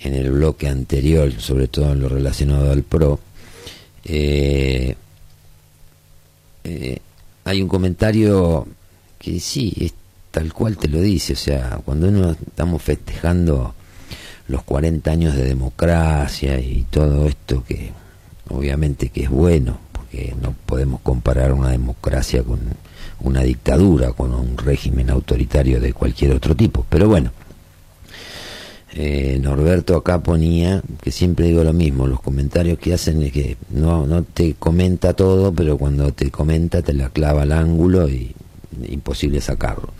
en 0.00 0.14
el 0.14 0.30
bloque 0.30 0.68
anterior, 0.68 1.32
sobre 1.38 1.68
todo 1.68 1.92
en 1.92 2.00
lo 2.00 2.08
relacionado 2.08 2.70
al 2.70 2.82
PRO. 2.82 3.20
eh, 4.04 4.94
eh, 6.64 6.98
hay 7.44 7.62
un 7.62 7.68
comentario 7.68 8.66
que 9.18 9.40
sí, 9.40 9.72
es 9.80 9.94
tal 10.30 10.52
cual 10.52 10.76
te 10.76 10.88
lo 10.88 11.00
dice, 11.00 11.32
o 11.32 11.36
sea, 11.36 11.80
cuando 11.84 12.08
uno 12.08 12.32
estamos 12.32 12.82
festejando 12.82 13.74
los 14.48 14.62
40 14.62 15.10
años 15.10 15.36
de 15.36 15.44
democracia 15.44 16.58
y 16.58 16.86
todo 16.90 17.26
esto 17.26 17.62
que 17.64 17.92
obviamente 18.48 19.10
que 19.10 19.24
es 19.24 19.30
bueno, 19.30 19.78
porque 19.92 20.34
no 20.40 20.54
podemos 20.66 21.00
comparar 21.02 21.52
una 21.52 21.70
democracia 21.70 22.42
con 22.42 22.60
una 23.20 23.42
dictadura, 23.42 24.12
con 24.12 24.34
un 24.34 24.56
régimen 24.56 25.10
autoritario 25.10 25.80
de 25.80 25.92
cualquier 25.92 26.32
otro 26.32 26.56
tipo, 26.56 26.84
pero 26.88 27.08
bueno. 27.08 27.30
Eh, 28.94 29.38
Norberto 29.40 29.96
acá 29.96 30.22
ponía 30.22 30.82
que 31.02 31.12
siempre 31.12 31.46
digo 31.46 31.62
lo 31.62 31.74
mismo, 31.74 32.06
los 32.06 32.22
comentarios 32.22 32.78
que 32.78 32.94
hacen 32.94 33.22
es 33.22 33.32
que 33.32 33.58
no, 33.70 34.06
no 34.06 34.22
te 34.22 34.54
comenta 34.54 35.12
todo, 35.12 35.52
pero 35.52 35.76
cuando 35.76 36.12
te 36.12 36.30
comenta 36.30 36.80
te 36.80 36.94
la 36.94 37.10
clava 37.10 37.42
al 37.42 37.52
ángulo 37.52 38.08
y 38.08 38.34
imposible 38.88 39.42
sacarlo. 39.42 39.92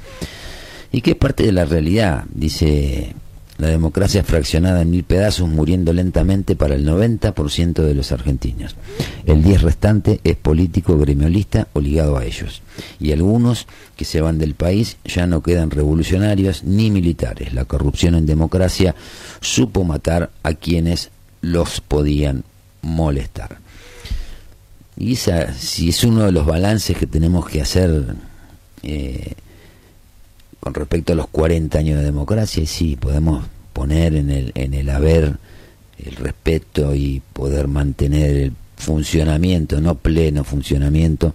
Y 0.90 1.02
que 1.02 1.10
es 1.10 1.16
parte 1.16 1.44
de 1.44 1.52
la 1.52 1.66
realidad, 1.66 2.24
dice 2.32 3.14
la 3.58 3.68
democracia 3.68 4.22
fraccionada 4.22 4.82
en 4.82 4.90
mil 4.90 5.02
pedazos, 5.02 5.48
muriendo 5.48 5.92
lentamente 5.92 6.54
para 6.54 6.76
el 6.76 6.86
90% 6.86 7.82
de 7.82 7.94
los 7.94 8.12
argentinos. 8.12 8.76
El 9.26 9.42
10 9.42 9.62
restante 9.62 10.20
es 10.22 10.36
político, 10.36 10.96
gremiolista 10.96 11.66
o 11.72 11.80
ligado 11.80 12.16
a 12.16 12.24
ellos. 12.24 12.62
Y 13.00 13.10
algunos 13.10 13.66
que 13.96 14.04
se 14.04 14.20
van 14.20 14.38
del 14.38 14.54
país 14.54 14.96
ya 15.04 15.26
no 15.26 15.42
quedan 15.42 15.70
revolucionarios 15.70 16.62
ni 16.62 16.92
militares. 16.92 17.52
La 17.52 17.64
corrupción 17.64 18.14
en 18.14 18.26
democracia 18.26 18.94
supo 19.40 19.82
matar 19.82 20.30
a 20.44 20.54
quienes 20.54 21.10
los 21.40 21.80
podían 21.80 22.44
molestar. 22.82 23.58
Y 24.96 25.14
esa, 25.14 25.52
si 25.52 25.88
es 25.88 26.04
uno 26.04 26.24
de 26.24 26.32
los 26.32 26.46
balances 26.46 26.96
que 26.96 27.06
tenemos 27.06 27.48
que 27.48 27.60
hacer 27.60 28.14
eh, 28.84 29.34
con 30.60 30.74
respecto 30.74 31.12
a 31.12 31.16
los 31.16 31.28
40 31.28 31.78
años 31.78 31.98
de 31.98 32.04
democracia, 32.04 32.66
sí, 32.66 32.96
podemos 32.96 33.46
poner 33.72 34.14
en 34.14 34.30
el, 34.30 34.52
en 34.54 34.74
el 34.74 34.90
haber 34.90 35.36
el 36.04 36.16
respeto 36.16 36.94
y 36.94 37.22
poder 37.32 37.68
mantener 37.68 38.36
el 38.36 38.52
funcionamiento, 38.76 39.80
no 39.80 39.96
pleno 39.96 40.44
funcionamiento, 40.44 41.34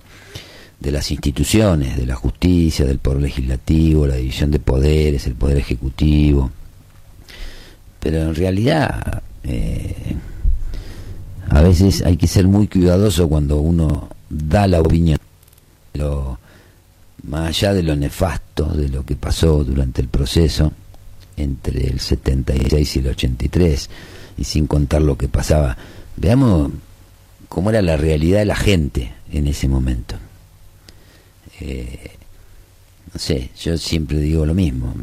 de 0.80 0.92
las 0.92 1.12
instituciones, 1.12 1.98
de 1.98 2.06
la 2.06 2.16
justicia, 2.16 2.86
del 2.86 3.00
poder 3.00 3.22
legislativo, 3.22 4.06
la 4.06 4.16
división 4.16 4.52
de 4.52 4.60
poderes, 4.60 5.26
el 5.28 5.36
poder 5.36 5.58
ejecutivo. 5.58 6.52
Pero 8.02 8.22
en 8.24 8.36
realidad, 8.36 9.24
eh, 9.46 10.16
a 11.50 11.62
veces 11.62 12.02
hay 12.02 12.18
que 12.18 12.28
ser 12.28 12.48
muy 12.48 12.68
cuidadoso 12.68 13.30
cuando 13.30 13.62
uno 13.62 14.10
da 14.30 14.68
la 14.68 14.82
opinión. 14.82 15.18
Lo, 15.94 16.38
más 17.24 17.48
allá 17.50 17.74
de 17.74 17.84
lo 17.84 17.96
nefasto 17.96 18.66
de 18.66 18.90
lo 18.90 19.06
que 19.06 19.16
pasó 19.16 19.64
durante 19.64 20.02
el 20.02 20.08
proceso 20.08 20.72
entre 21.38 21.88
el 21.88 22.00
76 22.00 22.96
y 22.96 23.00
el 23.00 23.08
83 23.08 23.90
y 24.38 24.44
sin 24.44 24.68
contar 24.68 25.02
lo 25.02 25.18
que 25.18 25.28
pasaba 25.28 25.78
veamos 26.16 26.72
cómo 27.48 27.70
era 27.70 27.82
la 27.82 27.98
realidad 27.98 28.40
de 28.40 28.46
la 28.46 28.56
gente 28.56 29.14
en 29.32 29.48
ese 29.48 29.68
momento. 29.68 30.16
Eh, 31.60 32.12
no 33.14 33.20
sé 33.20 33.52
yo 33.60 33.78
siempre 33.78 34.20
digo 34.20 34.46
lo 34.46 34.54
mismo 34.54 34.94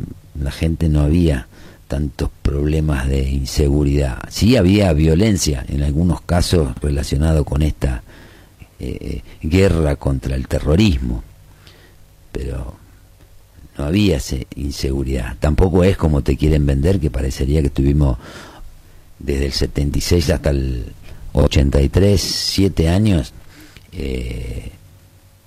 la 0.41 0.51
gente 0.51 0.89
no 0.89 1.01
había 1.01 1.49
tantos 1.89 2.31
problemas 2.43 3.09
de 3.09 3.29
inseguridad. 3.29 4.19
Sí 4.29 4.57
había 4.57 4.93
violencia 4.93 5.65
en 5.69 5.83
algunos 5.83 6.21
casos 6.21 6.73
relacionado 6.81 7.45
con 7.45 7.63
esta 7.63 8.05
eh, 8.79 9.23
guerra 9.43 9.97
contra 9.97 10.37
el 10.37 10.47
terrorismo 10.47 11.25
pero 12.33 12.77
no 13.77 13.85
había 13.85 14.19
ese 14.19 14.47
inseguridad. 14.57 15.37
Tampoco 15.41 15.85
es 15.85 15.97
como 15.97 16.23
te 16.23 16.37
quieren 16.37 16.67
vender, 16.67 17.01
que 17.01 17.11
parecería 17.11 17.61
que 17.61 17.69
estuvimos 17.69 18.19
desde 19.19 19.47
el 19.47 19.53
76 19.53 20.31
hasta 20.31 20.51
el 20.51 20.93
83, 21.33 22.21
siete 22.21 22.89
años 22.89 23.33
eh, 23.93 24.73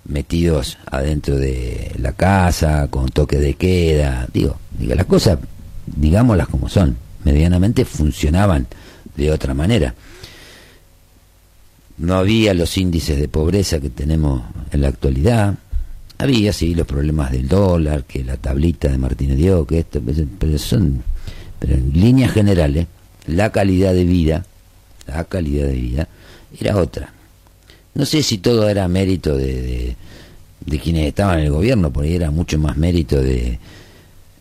metidos 0.06 0.78
adentro 0.90 1.38
de 1.38 1.92
la 1.98 2.14
casa, 2.14 2.88
con 2.90 3.10
toque 3.10 3.38
de 3.38 3.56
queda. 3.56 4.28
Digo, 4.34 4.58
diga 4.78 4.96
las 4.96 5.06
cosas, 5.06 5.40
digámoslas 5.86 6.48
como 6.48 6.70
son, 6.70 6.98
medianamente 7.24 7.86
funcionaban 7.86 8.68
de 9.16 9.32
otra 9.32 9.54
manera. 9.54 9.96
No 11.98 12.16
había 12.16 12.54
los 12.54 12.78
índices 12.78 13.20
de 13.20 13.28
pobreza 13.28 13.80
que 13.80 13.90
tenemos 13.90 14.42
en 14.72 14.82
la 14.82 14.88
actualidad, 14.88 15.56
había, 16.24 16.54
sí, 16.54 16.74
los 16.74 16.88
problemas 16.88 17.32
del 17.32 17.48
dólar, 17.48 18.06
que 18.06 18.24
la 18.24 18.38
tablita 18.38 18.88
de 18.88 18.98
Martínez 18.98 19.38
dio, 19.38 19.66
que 19.66 19.80
esto, 19.80 20.02
pero 20.40 20.58
son, 20.58 21.04
pero 21.60 21.74
en 21.74 21.92
líneas 21.92 22.32
generales, 22.32 22.88
la 23.28 23.52
calidad 23.52 23.94
de 23.94 24.06
vida, 24.06 24.46
la 25.06 25.26
calidad 25.26 25.68
de 25.68 25.76
vida, 25.76 26.08
era 26.60 26.78
otra. 26.78 27.12
No 27.96 28.06
sé 28.06 28.24
si 28.24 28.38
todo 28.38 28.70
era 28.70 28.88
mérito 28.88 29.36
de, 29.36 29.62
de, 29.62 29.96
de 30.66 30.80
quienes 30.80 31.08
estaban 31.08 31.40
en 31.40 31.46
el 31.46 31.52
gobierno, 31.52 31.92
por 31.92 32.06
ahí 32.06 32.16
era 32.16 32.32
mucho 32.32 32.58
más 32.58 32.78
mérito 32.78 33.22
de, 33.22 33.60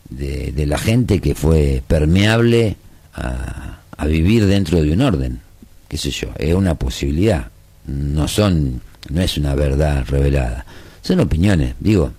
de, 0.09 0.53
de 0.53 0.65
la 0.65 0.77
gente 0.77 1.19
que 1.19 1.35
fue 1.35 1.83
permeable 1.85 2.77
a, 3.13 3.79
a 3.97 4.05
vivir 4.05 4.45
dentro 4.45 4.81
de 4.81 4.93
un 4.93 5.01
orden, 5.01 5.41
qué 5.89 5.97
sé 5.97 6.11
yo, 6.11 6.29
es 6.37 6.53
una 6.55 6.75
posibilidad, 6.75 7.47
no 7.87 8.29
son, 8.29 8.81
no 9.09 9.21
es 9.21 9.37
una 9.37 9.53
verdad 9.53 10.05
revelada 10.07 10.65
son 11.03 11.19
opiniones, 11.19 11.75
digo, 11.79 12.11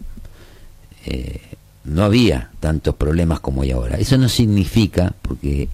eh, 1.07 1.41
no 1.85 2.05
había 2.05 2.51
tantos 2.61 2.95
problemas 2.95 3.41
como 3.41 3.63
hay 3.63 3.73
ahora. 3.73 3.97
Eso 3.97 4.19
no 4.19 4.29
significa, 4.29 5.15
porque 5.23 5.69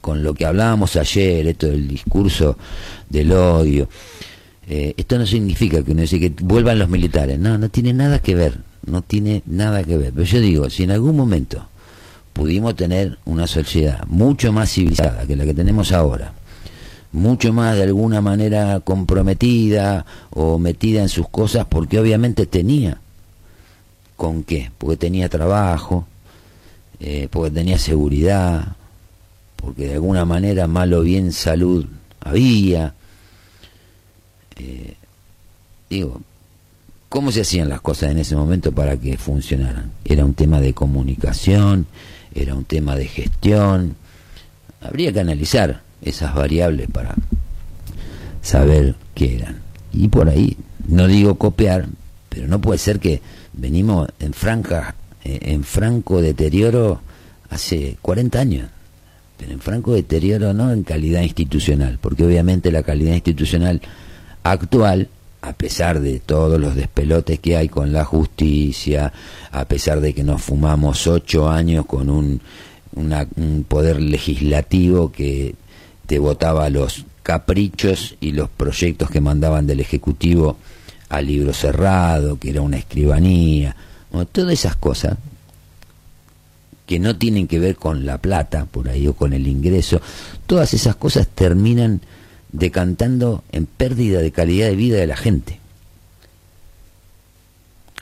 con 0.00 0.22
lo 0.22 0.34
que 0.34 0.46
hablábamos 0.46 0.96
ayer, 0.96 1.46
esto 1.46 1.68
del 1.68 1.86
discurso 1.86 2.56
del 3.08 3.32
odio, 3.32 3.88
eh, 4.66 4.94
esto 4.96 5.18
no 5.18 5.26
significa 5.26 5.82
que 5.82 5.92
uno 5.92 6.00
dice 6.00 6.18
que 6.18 6.32
vuelvan 6.42 6.78
los 6.78 6.88
militares, 6.88 7.38
no, 7.38 7.58
no 7.58 7.68
tiene 7.68 7.92
nada 7.92 8.18
que 8.18 8.34
ver, 8.34 8.58
no 8.86 9.02
tiene 9.02 9.42
nada 9.46 9.84
que 9.84 9.98
ver. 9.98 10.12
Pero 10.12 10.24
yo 10.24 10.40
digo, 10.40 10.70
si 10.70 10.84
en 10.84 10.90
algún 10.90 11.16
momento 11.16 11.66
pudimos 12.32 12.74
tener 12.76 13.18
una 13.26 13.46
sociedad 13.46 14.06
mucho 14.06 14.52
más 14.52 14.72
civilizada 14.72 15.26
que 15.26 15.36
la 15.36 15.44
que 15.44 15.54
tenemos 15.54 15.92
ahora, 15.92 16.32
mucho 17.12 17.52
más 17.52 17.76
de 17.76 17.84
alguna 17.84 18.20
manera 18.20 18.80
comprometida 18.80 20.06
o 20.30 20.58
metida 20.58 21.02
en 21.02 21.08
sus 21.08 21.28
cosas 21.28 21.66
porque 21.68 21.98
obviamente 21.98 22.46
tenía 22.46 23.00
con 24.16 24.44
qué, 24.44 24.70
porque 24.78 24.96
tenía 24.96 25.28
trabajo, 25.28 26.06
eh, 27.00 27.28
porque 27.30 27.50
tenía 27.50 27.78
seguridad, 27.78 28.76
porque 29.56 29.88
de 29.88 29.94
alguna 29.94 30.24
manera 30.24 30.66
mal 30.66 30.92
o 30.94 31.02
bien 31.02 31.32
salud 31.32 31.86
había. 32.20 32.94
Eh, 34.56 34.94
digo, 35.90 36.20
¿cómo 37.08 37.32
se 37.32 37.42
hacían 37.42 37.68
las 37.68 37.80
cosas 37.80 38.12
en 38.12 38.18
ese 38.18 38.36
momento 38.36 38.72
para 38.72 38.96
que 38.96 39.18
funcionaran? 39.18 39.90
Era 40.04 40.24
un 40.24 40.34
tema 40.34 40.60
de 40.60 40.72
comunicación, 40.72 41.86
era 42.34 42.54
un 42.54 42.64
tema 42.64 42.96
de 42.96 43.06
gestión. 43.06 43.96
Habría 44.80 45.12
que 45.12 45.20
analizar 45.20 45.82
esas 46.02 46.34
variables 46.34 46.88
para 46.90 47.14
saber 48.42 48.94
qué 49.14 49.36
eran. 49.36 49.60
Y 49.92 50.08
por 50.08 50.28
ahí, 50.28 50.56
no 50.86 51.06
digo 51.06 51.36
copiar, 51.36 51.86
pero 52.28 52.48
no 52.48 52.60
puede 52.60 52.78
ser 52.78 52.98
que 52.98 53.20
venimos 53.52 54.08
en 54.20 54.32
franja, 54.32 54.94
eh, 55.24 55.38
en 55.42 55.64
franco 55.64 56.20
deterioro 56.20 57.00
hace 57.50 57.96
40 58.02 58.40
años 58.40 58.68
en 59.50 59.60
franco 59.60 59.94
deterioro 59.94 60.52
no 60.52 60.72
en 60.72 60.82
calidad 60.82 61.22
institucional, 61.22 61.98
porque 62.00 62.24
obviamente 62.24 62.70
la 62.70 62.82
calidad 62.82 63.14
institucional 63.14 63.80
actual, 64.42 65.08
a 65.40 65.52
pesar 65.52 66.00
de 66.00 66.20
todos 66.20 66.60
los 66.60 66.74
despelotes 66.74 67.40
que 67.40 67.56
hay 67.56 67.68
con 67.68 67.92
la 67.92 68.04
justicia, 68.04 69.12
a 69.50 69.64
pesar 69.64 70.00
de 70.00 70.14
que 70.14 70.22
nos 70.22 70.42
fumamos 70.42 71.06
ocho 71.06 71.48
años 71.48 71.86
con 71.86 72.10
un, 72.10 72.40
un 72.94 73.64
poder 73.68 74.00
legislativo 74.00 75.10
que 75.10 75.54
te 76.06 76.18
votaba 76.18 76.68
los 76.70 77.04
caprichos 77.22 78.16
y 78.20 78.32
los 78.32 78.48
proyectos 78.48 79.10
que 79.10 79.20
mandaban 79.20 79.66
del 79.66 79.80
Ejecutivo 79.80 80.58
al 81.08 81.26
libro 81.26 81.52
cerrado, 81.52 82.38
que 82.38 82.50
era 82.50 82.62
una 82.62 82.78
escribanía, 82.78 83.76
todas 84.32 84.52
esas 84.52 84.76
cosas 84.76 85.16
que 86.86 86.98
no 86.98 87.16
tienen 87.16 87.46
que 87.46 87.58
ver 87.58 87.76
con 87.76 88.04
la 88.04 88.18
plata, 88.18 88.66
por 88.66 88.88
ahí, 88.88 89.06
o 89.06 89.14
con 89.14 89.32
el 89.32 89.46
ingreso, 89.46 90.00
todas 90.46 90.74
esas 90.74 90.96
cosas 90.96 91.28
terminan 91.28 92.00
decantando 92.50 93.44
en 93.52 93.66
pérdida 93.66 94.20
de 94.20 94.32
calidad 94.32 94.66
de 94.66 94.76
vida 94.76 94.98
de 94.98 95.06
la 95.06 95.16
gente. 95.16 95.58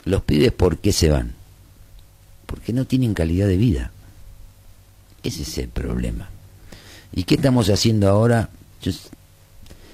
Los 0.04 0.22
pibes, 0.22 0.52
¿por 0.52 0.78
qué 0.78 0.92
se 0.92 1.10
van? 1.10 1.34
Porque 2.46 2.72
no 2.72 2.84
tienen 2.84 3.14
calidad 3.14 3.46
de 3.46 3.56
vida. 3.56 3.92
Ese 5.22 5.42
es 5.42 5.58
el 5.58 5.68
problema. 5.68 6.28
¿Y 7.12 7.24
qué 7.24 7.36
estamos 7.36 7.68
haciendo 7.68 8.08
ahora? 8.08 8.50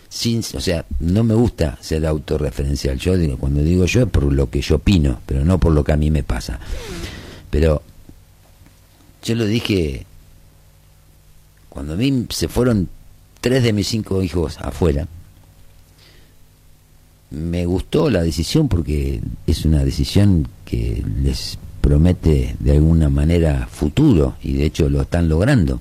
sin, 0.08 0.38
o 0.54 0.60
sea, 0.60 0.86
no 1.00 1.24
me 1.24 1.34
gusta 1.34 1.78
ser 1.80 2.06
autorreferencial. 2.06 2.98
Yo 2.98 3.16
digo, 3.16 3.36
cuando 3.36 3.62
digo 3.62 3.84
yo 3.84 4.02
es 4.02 4.08
por 4.08 4.32
lo 4.32 4.48
que 4.48 4.62
yo 4.62 4.76
opino, 4.76 5.20
pero 5.26 5.44
no 5.44 5.58
por 5.58 5.72
lo 5.72 5.84
que 5.84 5.92
a 5.92 5.96
mí 5.96 6.10
me 6.10 6.22
pasa. 6.22 6.58
Pero 7.50 7.82
yo 9.22 9.34
lo 9.34 9.44
dije 9.44 10.06
cuando 11.68 11.92
a 11.92 11.96
mí 11.96 12.26
se 12.30 12.48
fueron 12.48 12.88
tres 13.42 13.62
de 13.62 13.72
mis 13.74 13.88
cinco 13.88 14.22
hijos 14.22 14.56
afuera. 14.60 15.06
Me 17.30 17.66
gustó 17.66 18.08
la 18.08 18.22
decisión 18.22 18.68
porque 18.68 19.20
es 19.46 19.64
una 19.66 19.84
decisión 19.84 20.48
que 20.64 21.04
les 21.22 21.58
promete 21.80 22.56
de 22.58 22.72
alguna 22.72 23.10
manera 23.10 23.68
futuro 23.70 24.36
y 24.42 24.54
de 24.54 24.64
hecho 24.64 24.88
lo 24.88 25.02
están 25.02 25.28
logrando. 25.28 25.80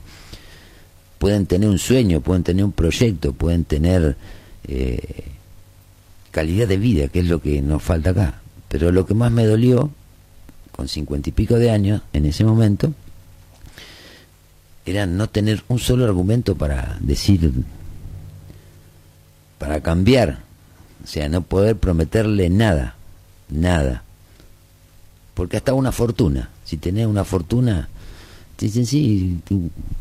Pueden 1.17 1.45
tener 1.45 1.69
un 1.69 1.79
sueño, 1.79 2.21
pueden 2.21 2.43
tener 2.43 2.65
un 2.65 2.71
proyecto, 2.71 3.33
pueden 3.33 3.63
tener 3.63 4.17
eh, 4.67 5.31
calidad 6.31 6.67
de 6.67 6.77
vida, 6.77 7.07
que 7.07 7.19
es 7.19 7.25
lo 7.25 7.41
que 7.41 7.61
nos 7.61 7.81
falta 7.81 8.09
acá. 8.11 8.41
Pero 8.67 8.91
lo 8.91 9.05
que 9.05 9.13
más 9.13 9.31
me 9.31 9.45
dolió, 9.45 9.91
con 10.71 10.87
cincuenta 10.87 11.29
y 11.29 11.31
pico 11.31 11.55
de 11.55 11.71
años 11.71 12.01
en 12.11 12.25
ese 12.25 12.43
momento, 12.43 12.93
era 14.85 15.05
no 15.05 15.27
tener 15.27 15.63
un 15.67 15.79
solo 15.79 16.05
argumento 16.05 16.55
para 16.55 16.97
decir, 16.99 17.51
para 19.57 19.81
cambiar, 19.81 20.39
o 21.03 21.07
sea, 21.07 21.27
no 21.29 21.41
poder 21.41 21.77
prometerle 21.77 22.49
nada, 22.49 22.95
nada. 23.49 24.03
Porque 25.33 25.57
hasta 25.57 25.73
una 25.73 25.91
fortuna, 25.91 26.49
si 26.63 26.77
tenés 26.77 27.07
una 27.07 27.23
fortuna, 27.23 27.89
te 28.55 28.65
dicen, 28.65 28.85
sí, 28.85 29.39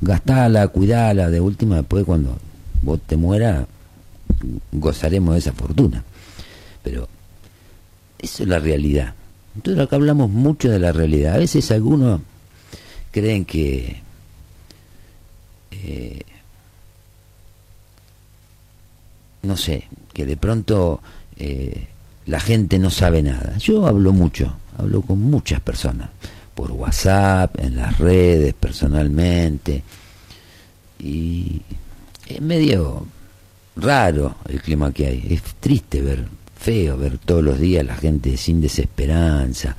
gastala, 0.00 0.68
cuidala, 0.68 1.30
de 1.30 1.40
última, 1.40 1.76
después 1.76 2.04
cuando 2.04 2.38
vos 2.82 3.00
te 3.06 3.16
mueras, 3.16 3.66
gozaremos 4.72 5.34
de 5.34 5.38
esa 5.40 5.52
fortuna. 5.52 6.04
Pero 6.82 7.08
eso 8.18 8.42
es 8.42 8.48
la 8.48 8.58
realidad. 8.58 9.14
Entonces 9.56 9.82
acá 9.82 9.96
hablamos 9.96 10.30
mucho 10.30 10.70
de 10.70 10.78
la 10.78 10.92
realidad. 10.92 11.34
A 11.34 11.38
veces 11.38 11.70
algunos 11.70 12.20
creen 13.10 13.44
que 13.44 14.02
eh, 15.70 16.22
no 19.44 19.56
sé, 19.56 19.84
que 20.12 20.26
de 20.26 20.36
pronto 20.36 21.00
eh, 21.36 21.86
la 22.26 22.40
gente 22.40 22.78
no 22.78 22.90
sabe 22.90 23.22
nada. 23.22 23.56
Yo 23.58 23.86
hablo 23.86 24.12
mucho, 24.12 24.54
hablo 24.78 25.02
con 25.02 25.20
muchas 25.20 25.60
personas, 25.60 26.10
por 26.54 26.70
WhatsApp, 26.72 27.58
en 27.58 27.76
las 27.76 27.98
redes, 27.98 28.54
personalmente, 28.54 29.82
y 30.98 31.60
es 32.26 32.40
medio 32.40 33.06
raro 33.76 34.36
el 34.48 34.62
clima 34.62 34.92
que 34.92 35.06
hay, 35.06 35.26
es 35.30 35.42
triste 35.60 36.00
ver, 36.00 36.26
feo 36.56 36.96
ver 36.96 37.18
todos 37.18 37.42
los 37.42 37.58
días 37.58 37.84
la 37.84 37.96
gente 37.96 38.36
sin 38.36 38.60
desesperanza, 38.60 39.76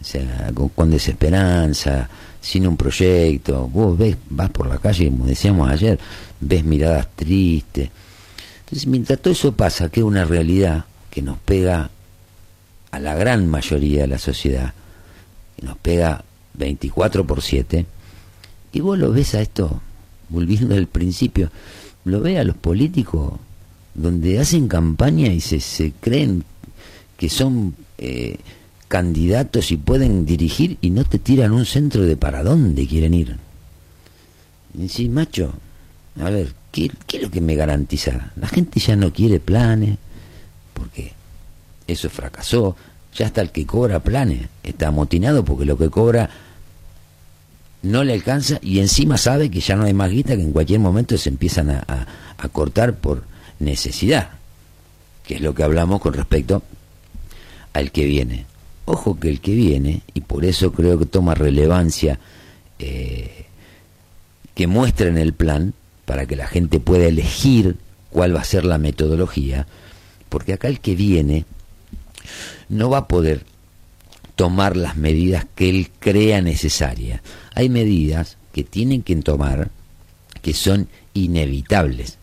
o 0.00 0.04
sea, 0.04 0.50
con 0.74 0.90
desesperanza, 0.90 2.08
sin 2.40 2.66
un 2.66 2.76
proyecto, 2.76 3.68
vos 3.68 3.98
ves, 3.98 4.16
vas 4.30 4.50
por 4.50 4.66
la 4.66 4.78
calle, 4.78 5.08
como 5.08 5.26
decíamos 5.26 5.68
ayer, 5.70 5.98
ves 6.40 6.64
miradas 6.64 7.08
tristes. 7.14 7.90
Entonces, 8.60 8.86
mientras 8.86 9.18
todo 9.18 9.32
eso 9.32 9.52
pasa, 9.52 9.88
que 9.88 10.00
es 10.00 10.04
una 10.04 10.24
realidad 10.24 10.84
que 11.10 11.22
nos 11.22 11.38
pega 11.38 11.90
a 12.90 12.98
la 13.00 13.14
gran 13.14 13.46
mayoría 13.46 14.02
de 14.02 14.08
la 14.08 14.18
sociedad, 14.18 14.72
nos 15.62 15.76
pega 15.78 16.24
24 16.54 17.26
por 17.26 17.42
7, 17.42 17.86
y 18.72 18.80
vos 18.80 18.98
lo 18.98 19.12
ves 19.12 19.34
a 19.34 19.40
esto, 19.40 19.80
volviendo 20.28 20.74
al 20.74 20.86
principio, 20.86 21.50
lo 22.04 22.20
ves 22.20 22.38
a 22.38 22.44
los 22.44 22.56
políticos 22.56 23.34
donde 23.94 24.38
hacen 24.38 24.68
campaña 24.68 25.28
y 25.28 25.40
se, 25.40 25.60
se 25.60 25.92
creen 26.00 26.44
que 27.16 27.28
son 27.28 27.74
eh, 27.98 28.38
candidatos 28.86 29.70
y 29.72 29.76
pueden 29.76 30.24
dirigir 30.24 30.78
y 30.80 30.90
no 30.90 31.04
te 31.04 31.18
tiran 31.18 31.52
un 31.52 31.66
centro 31.66 32.02
de 32.04 32.16
para 32.16 32.42
dónde 32.42 32.86
quieren 32.86 33.14
ir. 33.14 33.36
Y 34.78 34.88
sí, 34.88 35.08
macho, 35.08 35.52
a 36.20 36.30
ver, 36.30 36.54
¿qué, 36.72 36.90
¿qué, 37.06 37.18
es 37.18 37.22
lo 37.24 37.30
que 37.30 37.40
me 37.40 37.54
garantiza? 37.54 38.32
La 38.36 38.48
gente 38.48 38.80
ya 38.80 38.96
no 38.96 39.12
quiere 39.12 39.40
planes, 39.40 39.98
porque 40.74 41.12
eso 41.86 42.08
fracasó. 42.08 42.76
Ya 43.14 43.26
hasta 43.26 43.40
el 43.40 43.50
que 43.50 43.66
cobra 43.66 44.00
planes 44.00 44.48
está 44.62 44.88
amotinado 44.88 45.44
porque 45.44 45.64
lo 45.64 45.76
que 45.76 45.90
cobra 45.90 46.30
no 47.82 48.04
le 48.04 48.12
alcanza 48.12 48.58
y 48.62 48.80
encima 48.80 49.16
sabe 49.18 49.50
que 49.50 49.60
ya 49.60 49.76
no 49.76 49.84
hay 49.84 49.94
más 49.94 50.10
guita, 50.10 50.36
que 50.36 50.42
en 50.42 50.52
cualquier 50.52 50.80
momento 50.80 51.16
se 51.16 51.28
empiezan 51.28 51.70
a, 51.70 51.84
a 52.36 52.48
cortar 52.48 52.94
por 52.96 53.24
necesidad, 53.58 54.30
que 55.26 55.36
es 55.36 55.40
lo 55.40 55.54
que 55.54 55.62
hablamos 55.62 56.00
con 56.00 56.12
respecto 56.12 56.62
al 57.72 57.92
que 57.92 58.04
viene. 58.04 58.46
Ojo 58.84 59.18
que 59.20 59.28
el 59.28 59.40
que 59.40 59.54
viene, 59.54 60.02
y 60.14 60.22
por 60.22 60.44
eso 60.44 60.72
creo 60.72 60.98
que 60.98 61.06
toma 61.06 61.34
relevancia 61.34 62.18
eh, 62.78 63.46
que 64.54 64.66
muestren 64.66 65.18
el 65.18 65.34
plan, 65.34 65.74
para 66.04 66.24
que 66.24 66.36
la 66.36 66.46
gente 66.46 66.80
pueda 66.80 67.06
elegir 67.06 67.76
cuál 68.10 68.34
va 68.34 68.40
a 68.40 68.44
ser 68.44 68.64
la 68.64 68.78
metodología, 68.78 69.66
porque 70.30 70.54
acá 70.54 70.68
el 70.68 70.80
que 70.80 70.94
viene 70.94 71.44
no 72.68 72.90
va 72.90 72.98
a 72.98 73.08
poder 73.08 73.44
tomar 74.36 74.76
las 74.76 74.96
medidas 74.96 75.46
que 75.54 75.68
él 75.68 75.90
crea 75.98 76.40
necesarias. 76.40 77.20
Hay 77.54 77.68
medidas 77.68 78.36
que 78.52 78.64
tienen 78.64 79.02
que 79.02 79.16
tomar 79.16 79.70
que 80.42 80.54
son 80.54 80.88
inevitables. 81.14 82.18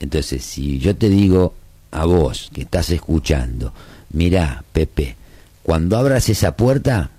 Entonces, 0.00 0.44
si 0.44 0.78
yo 0.78 0.94
te 0.94 1.08
digo 1.08 1.54
a 1.90 2.04
vos 2.04 2.50
que 2.52 2.62
estás 2.62 2.90
escuchando, 2.90 3.72
mirá, 4.10 4.62
Pepe, 4.72 5.16
cuando 5.62 5.96
abras 5.96 6.28
esa 6.28 6.56
puerta, 6.56 7.10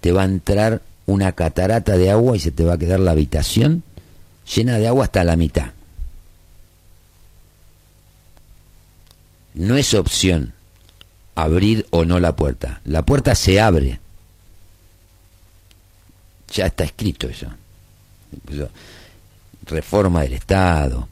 te 0.00 0.12
va 0.12 0.22
a 0.22 0.26
entrar 0.26 0.82
una 1.06 1.32
catarata 1.32 1.96
de 1.96 2.10
agua 2.10 2.36
y 2.36 2.40
se 2.40 2.50
te 2.50 2.64
va 2.64 2.74
a 2.74 2.78
quedar 2.78 3.00
la 3.00 3.12
habitación 3.12 3.82
llena 4.54 4.78
de 4.78 4.88
agua 4.88 5.04
hasta 5.04 5.24
la 5.24 5.36
mitad. 5.36 5.70
No 9.56 9.76
es 9.76 9.94
opción 9.94 10.52
abrir 11.34 11.86
o 11.90 12.04
no 12.04 12.20
la 12.20 12.36
puerta. 12.36 12.80
La 12.84 13.02
puerta 13.02 13.34
se 13.34 13.60
abre. 13.60 14.00
Ya 16.52 16.66
está 16.66 16.84
escrito 16.84 17.28
eso. 17.28 17.48
reforma 19.66 20.22
del 20.22 20.34
Estado, 20.34 21.08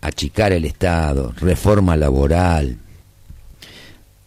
achicar 0.00 0.52
el 0.52 0.64
Estado, 0.64 1.32
reforma 1.36 1.96
laboral, 1.96 2.78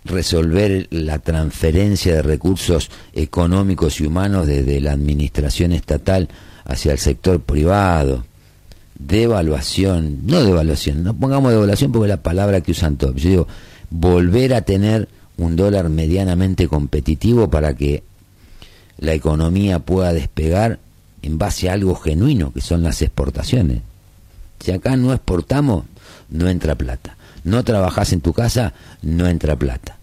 resolver 0.06 0.88
la 0.90 1.20
transferencia 1.20 2.16
de 2.16 2.22
recursos 2.22 2.90
económicos 3.14 4.00
y 4.00 4.06
humanos 4.06 4.48
desde 4.48 4.80
la 4.80 4.94
administración 4.94 5.74
estatal 5.74 6.30
hacia 6.64 6.94
el 6.94 7.00
sector 7.00 7.42
privado, 7.42 8.26
devaluación, 9.00 10.26
no 10.26 10.44
devaluación, 10.44 11.04
no 11.04 11.14
pongamos 11.14 11.52
devaluación 11.52 11.92
porque 11.92 12.06
es 12.06 12.10
la 12.10 12.24
palabra 12.24 12.62
que 12.62 12.72
usan 12.72 12.98
todos, 12.98 13.16
yo 13.16 13.30
digo, 13.30 13.48
volver 13.90 14.54
a 14.54 14.62
tener 14.62 15.08
un 15.38 15.56
dólar 15.56 15.90
medianamente 15.90 16.68
competitivo 16.68 17.50
para 17.50 17.74
que 17.76 18.04
la 18.98 19.14
economía 19.14 19.80
pueda 19.80 20.14
despegar 20.14 20.80
en 21.22 21.38
base 21.38 21.70
a 21.70 21.74
algo 21.74 21.96
genuino, 21.96 22.52
que 22.52 22.62
son 22.62 22.84
las 22.84 23.02
exportaciones. 23.02 23.82
Si 24.60 24.72
acá 24.72 24.98
no 24.98 25.14
exportamos, 25.14 25.86
no 26.30 26.50
entra 26.50 26.76
plata. 26.76 27.16
No 27.44 27.64
trabajas 27.64 28.12
en 28.14 28.22
tu 28.22 28.34
casa, 28.34 28.74
no 29.02 29.28
entra 29.28 29.56
plata. 29.56 29.98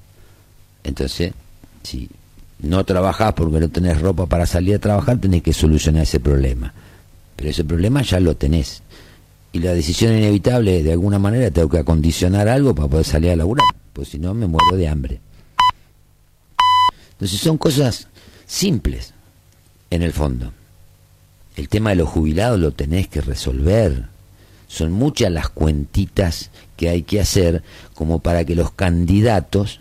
Entonces, 0.85 1.33
si 1.83 2.09
no 2.61 2.85
trabajás 2.85 3.33
porque 3.35 3.61
no 3.61 3.69
tenés 3.69 4.01
ropa 4.01 4.27
para 4.27 4.47
salir 4.47 4.77
a 4.77 4.79
trabajar, 4.79 5.19
tenés 5.19 5.43
que 5.43 5.53
solucionar 5.53 6.05
ese 6.05 6.21
problema. 6.21 6.73
Pero 7.37 7.51
ese 7.51 7.65
problema 7.65 8.03
ya 8.03 8.21
lo 8.21 8.37
tenés. 8.37 8.83
Y 9.55 9.61
la 9.61 9.73
decisión 9.73 10.19
inevitable, 10.19 10.83
de 10.83 10.91
alguna 10.91 11.21
manera, 11.21 11.49
tengo 11.49 11.69
que 11.69 11.79
acondicionar 11.79 12.49
algo 12.49 12.75
para 12.75 12.89
poder 12.89 13.07
salir 13.07 13.31
a 13.31 13.37
laburar. 13.37 13.65
Pues 13.93 14.09
si 14.09 14.19
no, 14.19 14.35
me 14.35 14.49
muero 14.49 14.77
de 14.77 14.89
hambre. 14.89 15.21
Entonces 17.13 17.39
son 17.39 17.57
cosas 17.57 18.09
simples, 18.47 19.15
en 19.91 20.03
el 20.03 20.13
fondo. 20.13 20.53
El 21.55 21.69
tema 21.69 21.91
de 21.91 21.97
los 21.97 22.09
jubilados 22.09 22.59
lo 22.59 22.73
tenés 22.73 23.07
que 23.07 23.21
resolver. 23.21 24.07
Son 24.67 24.91
muchas 24.91 25.31
las 25.31 25.51
cuentitas 25.51 26.51
que 26.77 26.89
hay 26.89 27.05
que 27.05 27.21
hacer 27.21 27.63
como 27.95 28.19
para 28.19 28.45
que 28.45 28.57
los 28.57 28.73
candidatos 28.73 29.79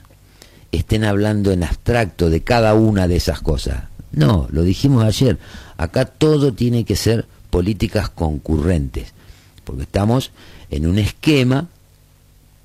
estén 0.71 1.03
hablando 1.03 1.51
en 1.51 1.63
abstracto 1.63 2.29
de 2.29 2.41
cada 2.41 2.75
una 2.75 3.07
de 3.07 3.15
esas 3.15 3.41
cosas. 3.41 3.85
No, 4.11 4.47
lo 4.51 4.61
dijimos 4.61 5.03
ayer, 5.03 5.39
acá 5.77 6.05
todo 6.05 6.53
tiene 6.53 6.83
que 6.83 6.95
ser 6.95 7.25
políticas 7.49 8.11
concurrentes, 8.11 9.13
porque 9.63 9.83
estamos 9.83 10.31
en 10.69 10.87
un 10.87 10.99
esquema 10.99 11.67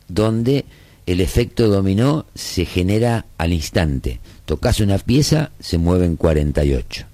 donde 0.09 0.65
el 1.07 1.21
efecto 1.21 1.69
dominó 1.69 2.27
se 2.35 2.65
genera 2.65 3.27
al 3.39 3.53
instante. 3.53 4.21
Tocas 4.45 4.81
una 4.81 4.99
pieza, 4.99 5.51
se 5.61 5.79
mueven 5.79 6.17
48. 6.17 7.07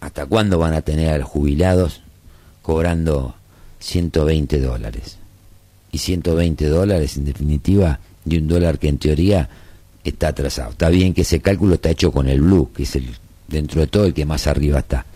¿Hasta 0.00 0.26
cuándo 0.26 0.58
van 0.58 0.74
a 0.74 0.82
tener 0.82 1.08
a 1.08 1.18
los 1.18 1.28
jubilados 1.28 2.02
cobrando 2.62 3.34
120 3.80 4.60
dólares? 4.60 5.16
Y 5.90 5.98
120 5.98 6.66
dólares, 6.66 7.16
en 7.16 7.24
definitiva, 7.24 8.00
de 8.24 8.38
un 8.38 8.48
dólar 8.48 8.78
que 8.78 8.88
en 8.88 8.98
teoría 8.98 9.48
está 10.04 10.28
atrasado. 10.28 10.72
Está 10.72 10.88
bien 10.90 11.14
que 11.14 11.22
ese 11.22 11.40
cálculo 11.40 11.74
está 11.74 11.90
hecho 11.90 12.12
con 12.12 12.28
el 12.28 12.42
blue, 12.42 12.70
que 12.74 12.82
es 12.82 12.96
el 12.96 13.08
dentro 13.48 13.80
de 13.80 13.86
todo 13.86 14.04
el 14.04 14.14
que 14.14 14.26
más 14.26 14.46
arriba 14.46 14.80
está. 14.80 15.06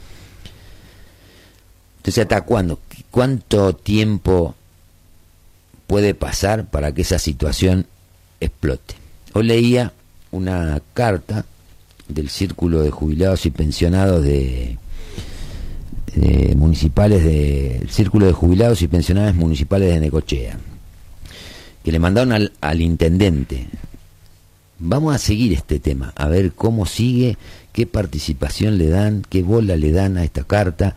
Entonces, 2.01 2.23
¿hasta 2.23 2.41
cuándo? 2.41 2.79
¿Cuánto 3.11 3.75
tiempo 3.75 4.55
puede 5.87 6.15
pasar 6.15 6.65
para 6.65 6.93
que 6.95 7.03
esa 7.03 7.19
situación 7.19 7.85
explote? 8.41 8.95
Hoy 9.35 9.45
leía 9.45 9.93
una 10.31 10.81
carta 10.95 11.45
del 12.09 12.31
Círculo 12.31 12.81
de 12.81 12.91
Jubilados 12.91 13.45
y 13.45 13.51
Pensionados 13.51 14.25
de, 14.25 14.79
municipales 16.57 17.23
de 17.23 17.87
Círculo 17.91 18.25
de 18.25 18.33
Jubilados 18.33 18.81
y 18.81 18.89
Pensionados 18.89 19.35
Municipales 19.35 19.93
de 19.93 20.01
Necochea, 20.01 20.59
que 21.85 21.93
le 21.93 21.99
mandaron 21.99 22.51
al 22.63 22.81
intendente. 22.81 23.67
Vamos 24.79 25.15
a 25.15 25.19
seguir 25.19 25.53
este 25.53 25.81
tema, 25.81 26.15
a 26.17 26.29
ver 26.29 26.53
cómo 26.53 26.87
sigue, 26.87 27.37
qué 27.75 27.87
participación 27.87 28.79
le 28.79 28.89
dan, 28.89 29.23
qué 29.29 29.43
bola 29.43 29.77
le 29.77 29.93
dan 29.93 30.17
a 30.17 30.25
esta 30.25 30.45
carta, 30.45 30.97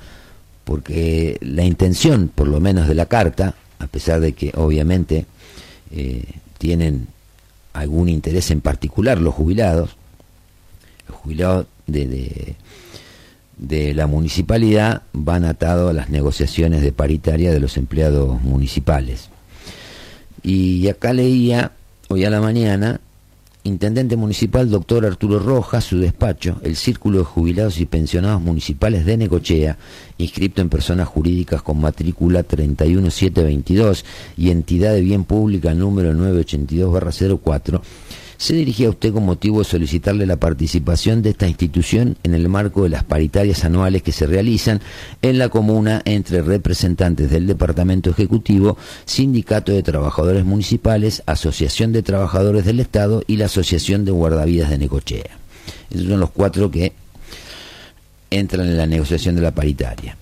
porque 0.63 1.37
la 1.41 1.63
intención, 1.63 2.29
por 2.33 2.47
lo 2.47 2.59
menos 2.59 2.87
de 2.87 2.95
la 2.95 3.05
carta, 3.05 3.55
a 3.79 3.87
pesar 3.87 4.19
de 4.19 4.33
que 4.33 4.51
obviamente 4.55 5.25
eh, 5.91 6.23
tienen 6.57 7.07
algún 7.73 8.07
interés 8.09 8.51
en 8.51 8.61
particular 8.61 9.19
los 9.19 9.33
jubilados, 9.33 9.95
los 11.07 11.17
jubilados 11.17 11.67
de, 11.87 12.55
de, 13.57 13.93
la 13.93 14.07
municipalidad 14.07 15.01
van 15.11 15.43
atados 15.43 15.89
a 15.89 15.93
las 15.93 16.09
negociaciones 16.09 16.81
de 16.81 16.91
paritaria 16.91 17.51
de 17.51 17.59
los 17.59 17.77
empleados 17.77 18.41
municipales. 18.41 19.29
Y 20.43 20.87
acá 20.87 21.13
leía 21.13 21.71
hoy 22.09 22.25
a 22.25 22.29
la 22.29 22.41
mañana 22.41 23.01
Intendente 23.65 24.17
Municipal 24.17 24.69
Doctor 24.69 25.05
Arturo 25.05 25.39
Rojas, 25.39 25.85
su 25.85 25.97
despacho, 25.97 26.59
el 26.63 26.75
Círculo 26.75 27.19
de 27.19 27.23
Jubilados 27.23 27.79
y 27.79 27.85
Pensionados 27.85 28.41
Municipales 28.41 29.05
de 29.05 29.15
Necochea, 29.15 29.77
inscripto 30.17 30.61
en 30.61 30.67
personas 30.67 31.07
jurídicas 31.07 31.61
con 31.61 31.79
matrícula 31.79 32.43
31722 32.43 34.03
y 34.35 34.49
entidad 34.49 34.93
de 34.93 34.99
bien 34.99 35.23
pública 35.23 35.73
número 35.73 36.11
982-04, 36.11 37.79
se 38.43 38.55
dirigía 38.55 38.87
a 38.87 38.89
usted 38.89 39.13
con 39.13 39.25
motivo 39.25 39.59
de 39.59 39.63
solicitarle 39.63 40.25
la 40.25 40.35
participación 40.35 41.21
de 41.21 41.29
esta 41.29 41.47
institución 41.47 42.17
en 42.23 42.33
el 42.33 42.49
marco 42.49 42.83
de 42.83 42.89
las 42.89 43.05
paritarias 43.05 43.63
anuales 43.63 44.03
que 44.03 44.11
se 44.11 44.27
realizan 44.27 44.81
en 45.21 45.37
la 45.37 45.47
comuna 45.47 46.01
entre 46.03 46.41
representantes 46.41 47.29
del 47.29 47.47
Departamento 47.47 48.09
Ejecutivo, 48.09 48.75
Sindicato 49.05 49.71
de 49.71 49.81
Trabajadores 49.81 50.43
Municipales, 50.43 51.23
Asociación 51.25 51.93
de 51.93 52.03
Trabajadores 52.03 52.65
del 52.65 52.81
Estado 52.81 53.23
y 53.27 53.37
la 53.37 53.45
Asociación 53.45 54.03
de 54.03 54.11
Guardavidas 54.11 54.69
de 54.71 54.77
Necochea. 54.77 55.37
Esos 55.89 56.07
son 56.07 56.19
los 56.19 56.31
cuatro 56.31 56.69
que 56.69 56.91
entran 58.29 58.67
en 58.67 58.75
la 58.75 58.87
negociación 58.87 59.37
de 59.37 59.41
la 59.41 59.51
paritaria. 59.51 60.17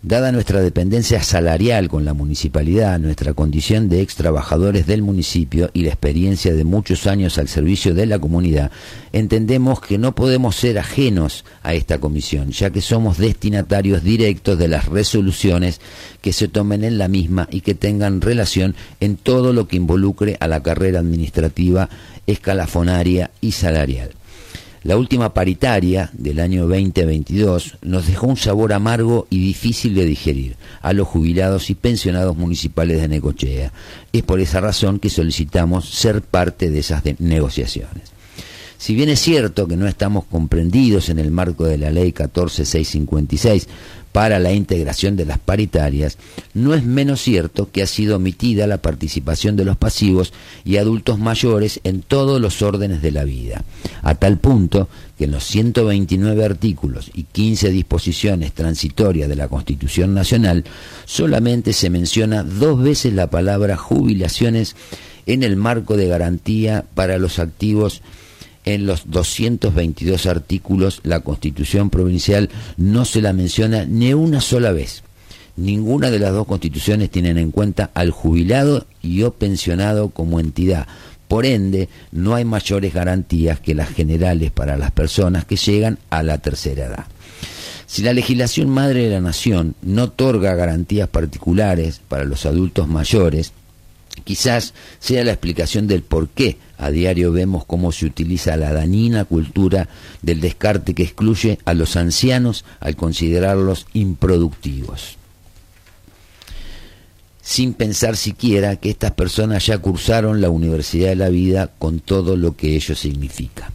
Dada 0.00 0.30
nuestra 0.30 0.60
dependencia 0.60 1.24
salarial 1.24 1.88
con 1.88 2.04
la 2.04 2.14
municipalidad, 2.14 3.00
nuestra 3.00 3.34
condición 3.34 3.88
de 3.88 4.00
ex 4.00 4.14
trabajadores 4.14 4.86
del 4.86 5.02
municipio 5.02 5.70
y 5.72 5.82
la 5.82 5.88
experiencia 5.88 6.54
de 6.54 6.62
muchos 6.62 7.08
años 7.08 7.36
al 7.36 7.48
servicio 7.48 7.94
de 7.94 8.06
la 8.06 8.20
comunidad, 8.20 8.70
entendemos 9.12 9.80
que 9.80 9.98
no 9.98 10.14
podemos 10.14 10.54
ser 10.54 10.78
ajenos 10.78 11.44
a 11.64 11.74
esta 11.74 11.98
comisión, 11.98 12.52
ya 12.52 12.70
que 12.70 12.80
somos 12.80 13.18
destinatarios 13.18 14.04
directos 14.04 14.56
de 14.56 14.68
las 14.68 14.86
resoluciones 14.86 15.80
que 16.20 16.32
se 16.32 16.46
tomen 16.46 16.84
en 16.84 16.96
la 16.96 17.08
misma 17.08 17.48
y 17.50 17.62
que 17.62 17.74
tengan 17.74 18.20
relación 18.20 18.76
en 19.00 19.16
todo 19.16 19.52
lo 19.52 19.66
que 19.66 19.78
involucre 19.78 20.36
a 20.38 20.46
la 20.46 20.62
carrera 20.62 21.00
administrativa, 21.00 21.88
escalafonaria 22.24 23.32
y 23.40 23.50
salarial. 23.50 24.17
La 24.88 24.96
última 24.96 25.34
paritaria 25.34 26.08
del 26.14 26.40
año 26.40 26.66
2022 26.66 27.76
nos 27.82 28.06
dejó 28.06 28.26
un 28.26 28.38
sabor 28.38 28.72
amargo 28.72 29.26
y 29.28 29.38
difícil 29.38 29.94
de 29.94 30.06
digerir 30.06 30.56
a 30.80 30.94
los 30.94 31.06
jubilados 31.06 31.68
y 31.68 31.74
pensionados 31.74 32.38
municipales 32.38 32.98
de 32.98 33.06
Necochea. 33.06 33.70
Es 34.14 34.22
por 34.22 34.40
esa 34.40 34.62
razón 34.62 34.98
que 34.98 35.10
solicitamos 35.10 35.90
ser 35.90 36.22
parte 36.22 36.70
de 36.70 36.78
esas 36.78 37.02
negociaciones. 37.18 38.04
Si 38.78 38.94
bien 38.94 39.10
es 39.10 39.20
cierto 39.20 39.68
que 39.68 39.76
no 39.76 39.86
estamos 39.86 40.24
comprendidos 40.24 41.10
en 41.10 41.18
el 41.18 41.32
marco 41.32 41.66
de 41.66 41.76
la 41.76 41.90
ley 41.90 42.12
14656 42.12 43.68
para 44.12 44.38
la 44.38 44.52
integración 44.52 45.16
de 45.16 45.24
las 45.24 45.38
paritarias, 45.38 46.18
no 46.54 46.74
es 46.74 46.84
menos 46.84 47.20
cierto 47.20 47.70
que 47.70 47.82
ha 47.82 47.86
sido 47.86 48.16
omitida 48.16 48.66
la 48.66 48.78
participación 48.78 49.56
de 49.56 49.64
los 49.64 49.76
pasivos 49.76 50.32
y 50.64 50.76
adultos 50.76 51.18
mayores 51.18 51.80
en 51.84 52.02
todos 52.02 52.40
los 52.40 52.62
órdenes 52.62 53.02
de 53.02 53.12
la 53.12 53.24
vida, 53.24 53.64
a 54.02 54.14
tal 54.14 54.38
punto 54.38 54.88
que 55.16 55.24
en 55.24 55.32
los 55.32 55.44
129 55.44 56.44
artículos 56.44 57.10
y 57.14 57.24
15 57.24 57.70
disposiciones 57.70 58.52
transitorias 58.52 59.28
de 59.28 59.36
la 59.36 59.48
Constitución 59.48 60.14
Nacional 60.14 60.64
solamente 61.04 61.72
se 61.72 61.90
menciona 61.90 62.42
dos 62.42 62.82
veces 62.82 63.12
la 63.12 63.28
palabra 63.28 63.76
jubilaciones 63.76 64.76
en 65.26 65.42
el 65.42 65.56
marco 65.56 65.96
de 65.96 66.08
garantía 66.08 66.84
para 66.94 67.18
los 67.18 67.38
activos 67.38 68.02
en 68.74 68.86
los 68.86 69.10
222 69.10 70.26
artículos 70.26 71.00
la 71.02 71.20
Constitución 71.20 71.90
provincial 71.90 72.50
no 72.76 73.04
se 73.04 73.22
la 73.22 73.32
menciona 73.32 73.84
ni 73.84 74.12
una 74.12 74.40
sola 74.40 74.72
vez. 74.72 75.02
Ninguna 75.56 76.10
de 76.10 76.18
las 76.18 76.32
dos 76.32 76.46
constituciones 76.46 77.10
tienen 77.10 77.36
en 77.38 77.50
cuenta 77.50 77.90
al 77.94 78.10
jubilado 78.10 78.86
y 79.02 79.22
o 79.22 79.32
pensionado 79.32 80.10
como 80.10 80.38
entidad. 80.38 80.86
Por 81.26 81.46
ende, 81.46 81.88
no 82.12 82.34
hay 82.34 82.44
mayores 82.44 82.94
garantías 82.94 83.58
que 83.58 83.74
las 83.74 83.88
generales 83.88 84.50
para 84.50 84.76
las 84.76 84.92
personas 84.92 85.44
que 85.44 85.56
llegan 85.56 85.98
a 86.10 86.22
la 86.22 86.38
tercera 86.38 86.86
edad. 86.86 87.06
Si 87.86 88.02
la 88.02 88.12
legislación 88.12 88.68
madre 88.68 89.04
de 89.04 89.10
la 89.10 89.20
nación 89.20 89.74
no 89.82 90.04
otorga 90.04 90.54
garantías 90.54 91.08
particulares 91.08 92.02
para 92.06 92.24
los 92.24 92.44
adultos 92.44 92.86
mayores, 92.86 93.52
Quizás 94.24 94.74
sea 94.98 95.24
la 95.24 95.32
explicación 95.32 95.86
del 95.86 96.02
por 96.02 96.28
qué 96.28 96.58
a 96.76 96.90
diario 96.90 97.32
vemos 97.32 97.64
cómo 97.64 97.92
se 97.92 98.06
utiliza 98.06 98.56
la 98.56 98.72
dañina 98.72 99.24
cultura 99.24 99.88
del 100.22 100.40
descarte 100.40 100.94
que 100.94 101.02
excluye 101.02 101.58
a 101.64 101.74
los 101.74 101.96
ancianos 101.96 102.64
al 102.80 102.96
considerarlos 102.96 103.86
improductivos 103.92 105.18
sin 107.48 107.72
pensar 107.72 108.18
siquiera 108.18 108.76
que 108.76 108.90
estas 108.90 109.12
personas 109.12 109.64
ya 109.64 109.78
cursaron 109.78 110.42
la 110.42 110.50
Universidad 110.50 111.08
de 111.08 111.16
la 111.16 111.30
Vida 111.30 111.70
con 111.78 111.98
todo 111.98 112.36
lo 112.36 112.56
que 112.56 112.76
ello 112.76 112.94
significa. 112.94 113.72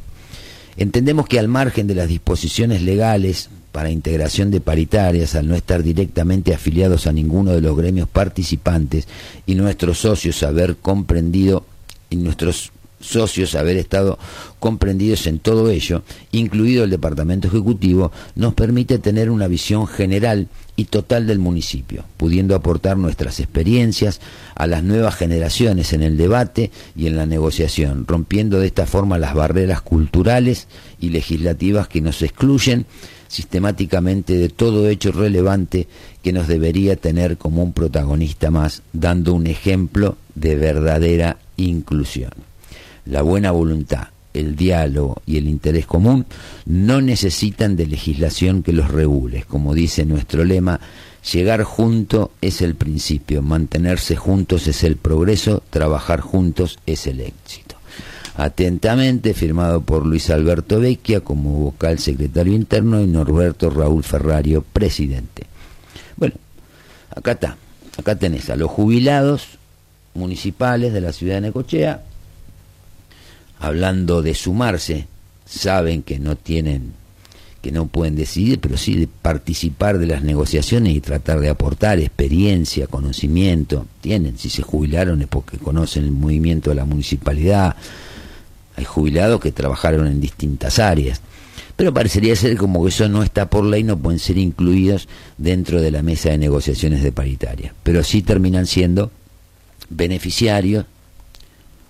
Entendemos 0.78 1.28
que 1.28 1.40
al 1.40 1.48
margen 1.48 1.88
de 1.88 1.96
las 1.96 2.08
disposiciones 2.08 2.84
legales 2.84 3.50
para 3.74 3.90
integración 3.90 4.52
de 4.52 4.62
paritarias, 4.62 5.34
al 5.34 5.48
no 5.48 5.56
estar 5.56 5.82
directamente 5.82 6.54
afiliados 6.54 7.08
a 7.08 7.12
ninguno 7.12 7.52
de 7.52 7.62
los 7.62 7.76
gremios 7.76 8.08
participantes 8.08 9.08
y 9.48 9.56
nuestros 9.56 9.98
socios 9.98 10.44
haber 10.44 10.78
comprendido 10.78 11.66
y 12.12 12.18
nuestros 12.18 12.72
socios 13.00 13.56
haber 13.56 13.78
estado 13.78 14.20
comprendidos 14.60 15.26
en 15.26 15.40
todo 15.40 15.72
ello, 15.72 16.04
incluido 16.32 16.84
el 16.84 16.92
Departamento 16.92 17.48
Ejecutivo, 17.48 18.12
nos 18.36 18.54
permite 18.54 19.00
tener 19.00 19.32
una 19.32 19.48
visión 19.48 19.88
general 19.88 20.48
y 20.76 20.86
total 20.86 21.26
del 21.26 21.40
municipio, 21.40 22.06
pudiendo 22.18 22.56
aportar 22.56 22.98
nuestras 22.98 23.40
experiencias 23.40 24.22
a 24.54 24.68
las 24.68 24.84
nuevas 24.84 25.16
generaciones 25.16 25.94
en 25.94 26.04
el 26.04 26.16
debate 26.16 26.70
y 26.96 27.08
en 27.08 27.18
la 27.18 27.26
negociación, 27.26 28.06
rompiendo 28.08 28.60
de 28.60 28.68
esta 28.68 28.86
forma 28.86 29.18
las 29.18 29.34
barreras 29.34 29.82
culturales 29.82 30.68
y 31.00 31.10
legislativas 31.10 31.88
que 31.88 32.02
nos 32.02 32.22
excluyen 32.22 32.86
sistemáticamente 33.34 34.38
de 34.38 34.50
todo 34.50 34.88
hecho 34.88 35.12
relevante 35.12 35.88
que 36.22 36.34
nos 36.34 36.48
debería 36.48 36.96
tener 36.96 37.38
como 37.38 37.63
un 37.63 37.74
protagonista 37.74 38.52
más, 38.52 38.82
dando 38.93 39.34
un 39.34 39.48
ejemplo 39.48 40.17
de 40.36 40.56
verdadera 40.56 41.38
inclusión 41.58 42.32
la 43.06 43.22
buena 43.22 43.52
voluntad, 43.52 44.08
el 44.34 44.56
diálogo 44.56 45.22
y 45.26 45.38
el 45.38 45.48
interés 45.48 45.86
común 45.86 46.26
no 46.65 47.02
necesitan 47.02 47.76
de 47.76 47.86
legislación 47.86 48.63
que 48.63 48.74
los 48.74 48.89
regule. 48.89 49.43
Como 49.48 49.74
dice 49.74 50.06
nuestro 50.06 50.43
lema, 50.43 50.80
llegar 51.32 51.63
junto 51.63 52.32
es 52.41 52.62
el 52.62 52.76
principio, 52.76 53.41
mantenerse 53.41 54.15
juntos 54.15 54.67
es 54.67 54.84
el 54.84 54.96
progreso, 54.96 55.63
trabajar 55.69 56.22
juntos 56.22 56.80
es 56.86 57.08
el 57.08 57.19
éxito. 57.19 57.62
Atentamente, 58.36 59.34
firmado 59.34 59.82
por 59.82 60.06
Luis 60.06 60.30
Alberto 60.30 60.80
Vecchia 60.80 61.22
como 61.22 61.52
vocal 61.60 62.00
secretario 62.00 62.54
interno 62.54 63.00
y 63.02 63.08
Norberto 63.08 63.69
Raúl 63.69 64.04
Ferrario, 64.04 64.63
presidente. 64.74 65.46
Bueno, 66.17 66.36
acá 67.15 67.34
está, 67.34 67.58
acá 67.98 68.15
tenés 68.15 68.50
a 68.50 68.56
los 68.56 68.72
jubilados 68.72 69.60
municipales 70.15 70.93
de 70.93 71.02
la 71.02 71.13
ciudad 71.13 71.36
de 71.36 71.41
Necochea, 71.41 72.02
hablando 73.60 74.22
de 74.22 74.34
sumarse, 74.34 75.08
saben 75.46 76.04
que 76.04 76.19
no 76.19 76.36
tienen, 76.36 76.93
que 77.62 77.72
no 77.72 77.88
pueden 77.88 78.15
decidir, 78.15 78.60
pero 78.60 78.78
sí 78.78 78.96
de 78.96 79.08
participar 79.08 79.98
de 79.98 80.08
las 80.08 80.24
negociaciones 80.24 80.93
y 80.93 81.02
tratar 81.02 81.39
de 81.39 81.50
aportar 81.50 82.00
experiencia, 82.00 82.88
conocimiento. 82.88 83.86
Tienen, 84.02 84.38
si 84.38 84.50
se 84.50 84.63
jubilaron 84.63 85.22
es 85.22 85.28
porque 85.28 85.58
conocen 85.58 86.06
el 86.06 86.12
movimiento 86.12 86.72
de 86.72 86.76
la 86.78 86.86
municipalidad. 86.86 87.76
Hay 88.76 88.86
jubilados 88.86 89.40
que 89.40 89.52
trabajaron 89.52 90.08
en 90.08 90.20
distintas 90.20 90.80
áreas. 90.80 91.22
Pero 91.76 91.94
parecería 91.94 92.36
ser 92.36 92.56
como 92.58 92.84
que 92.84 92.90
eso 92.90 93.10
no 93.10 93.24
está 93.24 93.50
por 93.50 93.66
ley, 93.66 93.84
no 93.84 93.98
pueden 93.98 94.20
ser 94.20 94.38
incluidos 94.38 95.08
dentro 95.38 95.82
de 95.82 95.92
la 95.92 96.04
mesa 96.04 96.30
de 96.30 96.38
negociaciones 96.38 97.02
de 97.02 97.12
paritaria. 97.12 97.74
Pero 97.84 98.04
sí 98.04 98.22
terminan 98.22 98.68
siendo 98.68 99.12
beneficiarios 99.90 100.86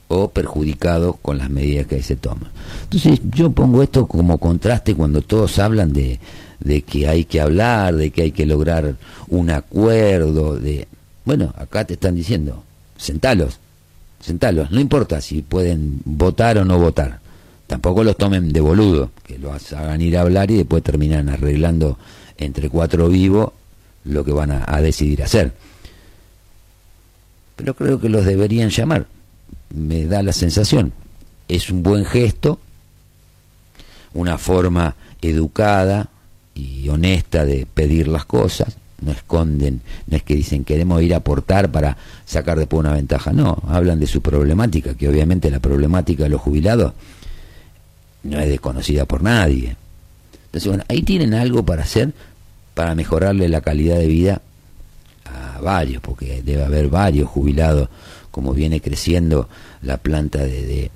o 0.08 0.30
perjudicado 0.30 1.13
con 1.13 1.38
las 1.38 1.50
medidas 1.50 1.88
que 1.88 2.02
se 2.02 2.15
toman. 2.15 2.52
Entonces 2.84 3.19
yo 3.34 3.52
pongo 3.52 3.84
esto 3.84 4.08
como 4.08 4.38
contraste 4.38 4.96
cuando 4.96 5.22
todos 5.22 5.60
hablan 5.60 5.91
de, 5.91 6.19
de 6.60 6.82
que 6.84 7.08
hay 7.08 7.26
que 7.26 7.41
hablar, 7.41 7.96
de 7.96 8.12
que 8.12 8.24
hay 8.24 8.32
que 8.32 8.46
lograr 8.46 8.96
un 9.28 9.50
acuerdo, 9.50 10.56
de 10.58 10.88
bueno, 11.26 11.54
acá 11.58 11.86
te 11.86 11.93
están 11.93 12.15
diciendo, 12.15 12.63
sentalos, 12.98 13.60
sentalos, 14.23 14.71
no 14.71 14.79
importa 14.79 15.21
si 15.21 15.41
pueden 15.41 16.01
votar 16.05 16.57
o 16.57 16.65
no 16.65 16.79
votar, 16.79 17.19
tampoco 17.67 18.03
los 18.03 18.17
tomen 18.17 18.53
de 18.53 18.62
boludo, 18.62 19.12
que 19.23 19.38
los 19.38 19.73
hagan 19.73 20.01
ir 20.01 20.17
a 20.17 20.21
hablar 20.21 20.49
y 20.49 20.57
después 20.57 20.81
terminan 20.83 21.29
arreglando 21.29 21.97
entre 22.38 22.69
cuatro 22.69 23.09
vivos 23.09 23.51
lo 24.05 24.23
que 24.23 24.31
van 24.31 24.51
a 24.51 24.81
decidir 24.81 25.23
hacer. 25.23 25.53
Pero 27.55 27.75
creo 27.75 27.99
que 27.99 28.09
los 28.09 28.25
deberían 28.25 28.69
llamar 28.69 29.05
me 29.73 30.05
da 30.05 30.23
la 30.23 30.33
sensación. 30.33 30.93
Es 31.47 31.69
un 31.69 31.83
buen 31.83 32.05
gesto, 32.05 32.59
una 34.13 34.38
forma 34.38 34.95
educada 35.21 36.09
y 36.53 36.88
honesta 36.89 37.45
de 37.45 37.65
pedir 37.65 38.07
las 38.07 38.25
cosas, 38.25 38.77
no 39.04 39.12
esconden, 39.12 39.82
no 40.08 40.18
es 40.18 40.24
que 40.24 40.36
dicen 40.36 40.63
queremos 40.63 41.02
ir 41.02 41.13
a 41.13 41.18
aportar 41.18 41.72
para 41.72 41.98
sacar 42.26 42.58
después 42.58 42.80
una 42.80 42.94
ventaja, 42.94 43.32
no, 43.32 43.62
hablan 43.68 44.00
de 44.00 44.08
su 44.08 44.22
problemática, 44.22 44.96
que 44.96 45.10
obviamente 45.10 45.52
la 45.52 45.60
problemática 45.60 46.24
de 46.24 46.30
los 46.30 46.42
jubilados 46.42 46.94
no 48.24 48.39
es 48.39 48.50
desconocida 48.50 49.06
por 49.06 49.22
nadie. 49.22 49.76
Entonces, 50.46 50.68
bueno, 50.68 50.84
ahí 50.88 51.02
tienen 51.04 51.34
algo 51.34 51.63
para 51.63 51.84
hacer 51.84 52.13
para 52.74 52.96
mejorarle 52.96 53.50
la 53.50 53.62
calidad 53.62 53.97
de 53.97 54.08
vida 54.08 54.41
a 55.26 55.60
varios, 55.62 56.01
porque 56.01 56.41
debe 56.41 56.64
haber 56.64 56.88
varios 56.88 57.30
jubilados 57.30 57.89
como 58.32 58.54
viene 58.54 58.82
creciendo 58.82 59.47
la 59.82 59.97
planta 59.97 60.39
de, 60.39 60.66
de, 60.66 60.91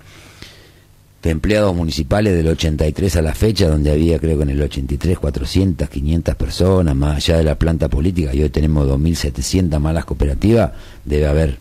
empleados 1.23 1.75
municipales 1.75 2.35
del 2.35 2.47
83 2.47 3.15
a 3.17 3.21
la 3.21 3.33
fecha, 3.33 3.67
donde 3.67 3.91
había 3.91 4.19
creo 4.19 4.37
que 4.37 4.43
en 4.43 4.49
el 4.51 4.61
83 4.61 5.19
400, 5.19 5.89
500 5.89 6.35
personas, 6.35 6.95
más 6.95 7.17
allá 7.17 7.37
de 7.37 7.43
la 7.43 7.55
planta 7.55 7.89
política, 7.89 8.33
y 8.33 8.41
hoy 8.41 8.49
tenemos 8.49 8.87
2.700 8.87 9.79
malas 9.79 10.05
cooperativas, 10.05 10.71
debe 11.05 11.27
haber 11.27 11.57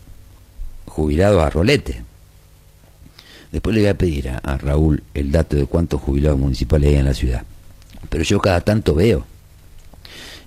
jubilados 0.85 1.43
a 1.43 1.49
rolete. 1.49 2.03
Después 3.51 3.75
le 3.75 3.81
voy 3.81 3.89
a 3.89 3.97
pedir 3.97 4.29
a, 4.29 4.57
Raúl 4.57 5.03
el 5.13 5.31
dato 5.31 5.55
de 5.55 5.65
cuántos 5.65 6.01
jubilados 6.01 6.37
municipales 6.37 6.89
hay 6.89 6.95
en 6.95 7.05
la 7.05 7.13
ciudad. 7.13 7.43
Pero 8.09 8.23
yo 8.23 8.39
cada 8.39 8.61
tanto 8.61 8.93
veo 8.93 9.25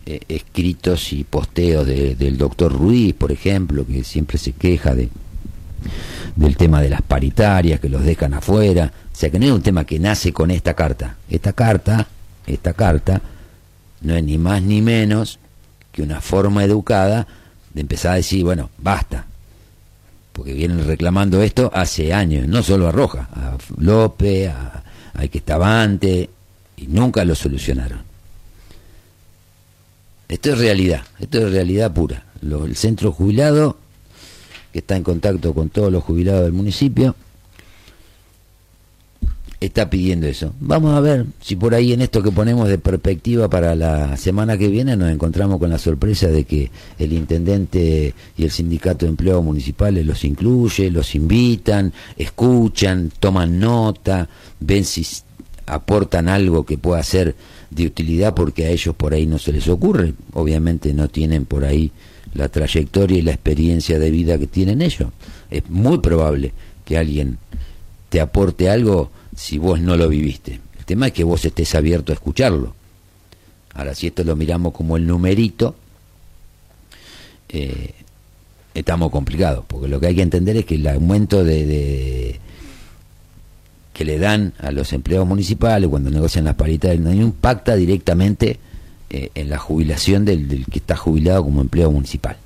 eh, 0.07 0.21
escritos 0.29 1.13
y 1.13 1.25
posteos 1.25 1.87
del 1.87 2.39
doctor 2.39 2.73
Ruiz, 2.73 3.15
por 3.15 3.33
ejemplo, 3.33 3.87
que 3.87 4.05
siempre 4.05 4.39
se 4.39 4.53
queja 4.53 4.95
de 4.95 5.09
del 6.37 6.57
tema 6.57 6.81
de 6.81 6.91
las 6.91 7.03
paritarias 7.03 7.81
que 7.81 7.89
los 7.89 8.05
dejan 8.05 8.35
afuera, 8.35 8.93
o 9.13 9.17
sea 9.17 9.31
que 9.31 9.39
no 9.39 9.47
es 9.47 9.53
un 9.53 9.63
tema 9.63 9.85
que 9.85 9.99
nace 9.99 10.33
con 10.33 10.51
esta 10.51 10.75
carta. 10.75 11.17
Esta 11.29 11.53
carta, 11.53 12.07
esta 12.47 12.73
carta 12.73 13.21
no 14.03 14.15
es 14.15 14.25
ni 14.25 14.39
más 14.39 14.63
ni 14.63 14.81
menos 14.83 15.39
que 15.93 16.03
una 16.03 16.21
forma 16.21 16.65
educada 16.65 17.27
de 17.75 17.81
empezar 17.81 18.13
a 18.13 18.17
decir, 18.17 18.45
bueno, 18.45 18.71
basta, 18.79 19.27
porque 20.33 20.53
vienen 20.53 20.87
reclamando 20.87 21.43
esto 21.43 21.71
hace 21.75 22.13
años, 22.13 22.47
no 22.49 22.63
solo 22.63 22.89
a 22.89 22.93
Roja, 22.93 23.29
a 23.33 23.57
López, 23.79 24.49
a, 24.49 24.83
a 25.15 25.29
que 25.29 25.39
estaba 25.39 25.83
antes, 25.83 26.29
y 26.77 26.87
nunca 26.87 27.25
lo 27.25 27.35
solucionaron. 27.35 28.01
Esto 30.29 30.53
es 30.53 30.59
realidad, 30.59 31.03
esto 31.19 31.45
es 31.45 31.53
realidad 31.53 31.93
pura. 31.93 32.23
el 32.41 32.77
centro 32.77 33.13
jubilado, 33.13 33.77
que 34.73 34.81
está 34.81 34.97
en 34.97 35.03
contacto 35.03 35.55
con 35.55 35.69
todos 35.69 35.93
los 35.93 36.03
jubilados 36.05 36.43
del 36.43 36.53
municipio, 36.53 37.15
está 39.61 39.91
pidiendo 39.91 40.27
eso. 40.27 40.55
Vamos 40.59 40.95
a 40.95 41.01
ver 41.01 41.27
si 41.41 41.55
por 41.55 41.75
ahí 41.75 41.93
en 41.93 42.01
esto 42.01 42.23
que 42.23 42.33
ponemos 42.33 42.67
de 42.69 42.79
perspectiva 42.79 43.49
para 43.51 43.75
la 43.75 44.17
semana 44.17 44.57
que 44.57 44.69
viene 44.69 44.97
nos 44.97 45.11
encontramos 45.11 45.59
con 45.59 45.69
la 45.69 45.79
sorpresa 45.79 46.29
de 46.29 46.45
que 46.45 46.71
el 46.99 47.13
intendente 47.13 48.15
y 48.39 48.45
el 48.45 48.51
sindicato 48.51 49.05
de 49.05 49.11
empleados 49.11 49.45
municipales 49.45 50.07
los 50.07 50.25
incluye, 50.25 50.91
los 50.91 51.15
invitan, 51.15 51.93
escuchan, 52.17 53.13
toman 53.21 53.59
nota, 53.61 54.29
ven 54.61 54.85
si 54.85 55.07
aportan 55.67 56.29
algo 56.29 56.65
que 56.65 56.79
pueda 56.79 57.03
ser 57.03 57.37
de 57.71 57.87
utilidad 57.87 58.35
porque 58.35 58.65
a 58.65 58.71
ellos 58.71 58.95
por 58.97 59.13
ahí 59.13 59.27
no 59.27 59.39
se 59.39 59.53
les 59.53 59.69
ocurre. 59.69 60.15
Obviamente 60.33 60.95
no 60.95 61.09
tienen 61.09 61.45
por 61.45 61.65
ahí 61.65 61.93
la 62.35 62.49
trayectoria 62.49 63.19
y 63.19 63.23
la 63.23 63.33
experiencia 63.33 63.99
de 63.99 64.11
vida 64.11 64.39
que 64.39 64.47
tienen 64.47 64.83
ellos. 64.83 65.11
Es 65.51 65.69
muy 65.69 65.99
probable 65.99 66.53
que 66.85 66.99
alguien 66.99 67.39
te 68.09 68.21
aporte 68.21 68.71
algo 68.71 69.11
si 69.35 69.59
vos 69.59 69.81
no 69.81 69.97
lo 69.97 70.09
viviste. 70.09 70.61
El 70.79 70.85
tema 70.85 71.09
es 71.09 71.13
que 71.13 71.25
vos 71.25 71.45
estés 71.45 71.75
abierto 71.75 72.13
a 72.13 72.15
escucharlo. 72.15 72.75
Ahora, 73.75 73.95
si 73.95 74.09
esto 74.09 74.25
lo 74.25 74.37
miramos 74.37 74.73
como 74.73 74.97
el 74.97 75.07
numerito, 75.07 75.77
eh, 77.49 77.95
estamos 78.75 79.11
complicados, 79.11 79.65
porque 79.67 79.89
lo 79.89 80.01
que 80.01 80.09
hay 80.09 80.15
que 80.15 80.23
entender 80.23 80.57
es 80.57 80.65
que 80.65 80.75
el 80.75 80.87
aumento 80.87 81.45
de 81.45 82.41
que 84.01 84.07
le 84.07 84.19
dan 84.19 84.55
a 84.59 84.71
los 84.71 84.95
empleados 84.95 85.29
municipales 85.29 85.91
cuando 85.91 86.11
negocian 86.11 86.47
las 86.47 86.55
paritarias 86.55 87.01
no 87.01 87.13
impacta 87.13 87.77
directamente 87.77 88.59
eh, 89.13 89.31
en 89.35 89.51
la 89.51 89.59
jubilación 89.59 90.25
del, 90.25 90.65
que 90.71 90.79
está 90.79 90.97
jubilado 90.97 91.43
como 91.43 91.61
empleado 91.61 91.91
municipal. 91.91 92.37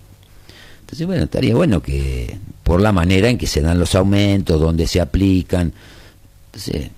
Entonces, 0.81 1.07
bueno, 1.07 1.25
estaría 1.25 1.55
bueno 1.55 1.83
que, 1.83 2.39
por 2.63 2.81
la 2.81 2.91
manera 2.91 3.29
en 3.29 3.37
que 3.37 3.47
se 3.47 3.61
dan 3.61 3.79
los 3.79 3.95
aumentos, 3.95 4.59
donde 4.59 4.87
se 4.87 4.99
aplican, 4.99 5.75
entonces, 6.47 6.91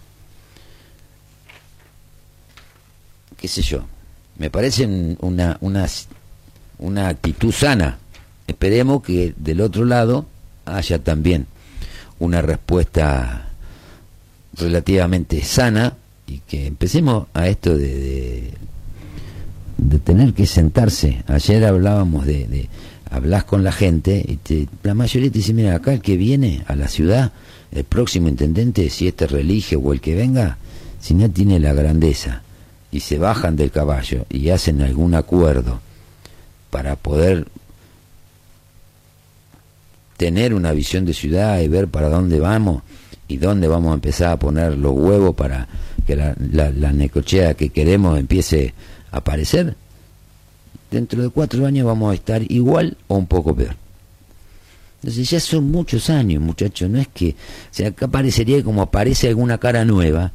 qué 3.36 3.48
sé 3.48 3.62
yo, 3.62 3.84
me 4.38 4.50
parece 4.50 4.86
una, 5.18 5.56
una, 5.60 5.88
una 6.78 7.08
actitud 7.08 7.52
sana. 7.52 7.98
Esperemos 8.46 9.02
que 9.02 9.34
del 9.36 9.60
otro 9.60 9.84
lado 9.84 10.26
haya 10.64 10.98
también 11.00 11.46
una 12.18 12.40
respuesta 12.40 13.48
relativamente 14.54 15.42
sana 15.42 15.96
y 16.26 16.38
que 16.38 16.66
empecemos 16.66 17.26
a 17.34 17.48
esto 17.48 17.76
de, 17.76 18.52
tener 20.04 20.34
que 20.34 20.46
sentarse. 20.46 21.22
Ayer 21.26 21.64
hablábamos 21.64 22.26
de, 22.26 22.46
de 22.46 22.68
hablas 23.10 23.44
con 23.44 23.64
la 23.64 23.72
gente 23.72 24.18
y 24.18 24.68
la 24.82 24.94
mayoría 24.94 25.30
te 25.30 25.38
dice, 25.38 25.54
mira, 25.54 25.74
acá 25.74 25.92
el 25.92 26.00
que 26.00 26.16
viene 26.16 26.64
a 26.66 26.74
la 26.74 26.88
ciudad, 26.88 27.32
el 27.72 27.84
próximo 27.84 28.28
intendente, 28.28 28.88
si 28.90 29.08
este 29.08 29.26
relige 29.26 29.76
o 29.76 29.92
el 29.92 30.00
que 30.00 30.14
venga, 30.14 30.58
si 31.00 31.14
no 31.14 31.30
tiene 31.30 31.60
la 31.60 31.72
grandeza 31.72 32.42
y 32.90 33.00
se 33.00 33.18
bajan 33.18 33.56
del 33.56 33.70
caballo 33.70 34.26
y 34.30 34.48
hacen 34.50 34.80
algún 34.82 35.14
acuerdo 35.14 35.80
para 36.70 36.96
poder 36.96 37.46
tener 40.16 40.54
una 40.54 40.72
visión 40.72 41.04
de 41.04 41.14
ciudad 41.14 41.60
y 41.60 41.68
ver 41.68 41.88
para 41.88 42.08
dónde 42.08 42.40
vamos 42.40 42.82
y 43.28 43.36
dónde 43.36 43.68
vamos 43.68 43.90
a 43.90 43.94
empezar 43.94 44.32
a 44.32 44.38
poner 44.38 44.76
los 44.78 44.92
huevos 44.92 45.34
para 45.34 45.68
que 46.06 46.16
la, 46.16 46.34
la, 46.38 46.92
necochea 46.92 47.54
que 47.54 47.70
queremos 47.70 48.18
empiece 48.18 48.72
aparecer, 49.18 49.76
dentro 50.90 51.22
de 51.22 51.28
cuatro 51.28 51.66
años 51.66 51.86
vamos 51.86 52.12
a 52.12 52.14
estar 52.14 52.42
igual 52.50 52.96
o 53.08 53.16
un 53.16 53.26
poco 53.26 53.54
peor. 53.54 53.76
Entonces 55.02 55.30
ya 55.30 55.40
son 55.40 55.70
muchos 55.70 56.10
años, 56.10 56.42
muchachos, 56.42 56.90
no 56.90 56.98
es 56.98 57.08
que, 57.08 57.30
o 57.30 57.34
sea, 57.70 57.88
acá 57.88 58.08
parecería 58.08 58.62
como 58.64 58.82
aparece 58.82 59.28
alguna 59.28 59.58
cara 59.58 59.84
nueva, 59.84 60.32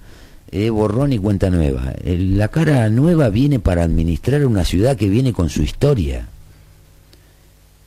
eh, 0.51 0.69
borrón 0.69 1.13
y 1.13 1.17
cuenta 1.17 1.49
nueva. 1.49 1.93
la 2.03 2.47
cara 2.49 2.89
nueva 2.89 3.29
viene 3.29 3.59
para 3.59 3.84
administrar 3.84 4.45
una 4.45 4.63
ciudad 4.63 4.97
que 4.97 5.09
viene 5.09 5.34
con 5.34 5.49
su 5.49 5.63
historia. 5.63 6.27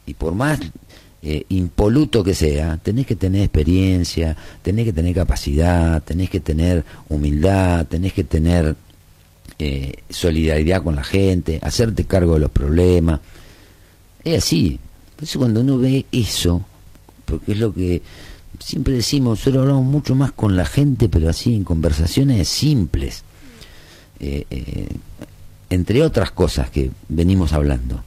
Y 0.06 0.14
por 0.14 0.34
más 0.34 0.60
eh, 1.22 1.44
impoluto 1.48 2.22
que 2.22 2.34
sea, 2.34 2.78
tenés 2.82 3.06
que 3.06 3.16
tener 3.16 3.42
experiencia, 3.42 4.36
tenés 4.60 4.84
que 4.84 4.92
tener 4.92 5.14
capacidad, 5.14 6.02
tenés 6.02 6.28
que 6.28 6.40
tener 6.40 6.84
humildad, 7.08 7.86
tenés 7.86 8.12
que 8.12 8.24
tener 8.24 8.76
eh, 9.58 9.94
solidaridad 10.10 10.82
con 10.82 10.96
la 10.96 11.04
gente, 11.04 11.58
hacerte 11.62 12.04
cargo 12.04 12.34
de 12.34 12.40
los 12.40 12.50
problemas. 12.50 13.20
Es 14.22 14.44
así. 14.44 14.78
Por 15.16 15.24
eso 15.24 15.38
cuando 15.38 15.60
uno 15.60 15.78
ve 15.78 16.06
eso, 16.12 16.64
porque 17.24 17.52
es 17.52 17.58
lo 17.58 17.72
que 17.72 18.02
siempre 18.58 18.94
decimos, 18.94 19.38
nosotros 19.38 19.62
hablamos 19.62 19.84
mucho 19.84 20.14
más 20.14 20.32
con 20.32 20.56
la 20.56 20.66
gente, 20.66 21.08
pero 21.08 21.28
así 21.28 21.54
en 21.54 21.64
conversaciones 21.64 22.48
simples, 22.48 23.22
eh, 24.20 24.88
entre 25.70 26.02
otras 26.02 26.30
cosas 26.30 26.70
que 26.70 26.90
venimos 27.08 27.52
hablando 27.52 28.02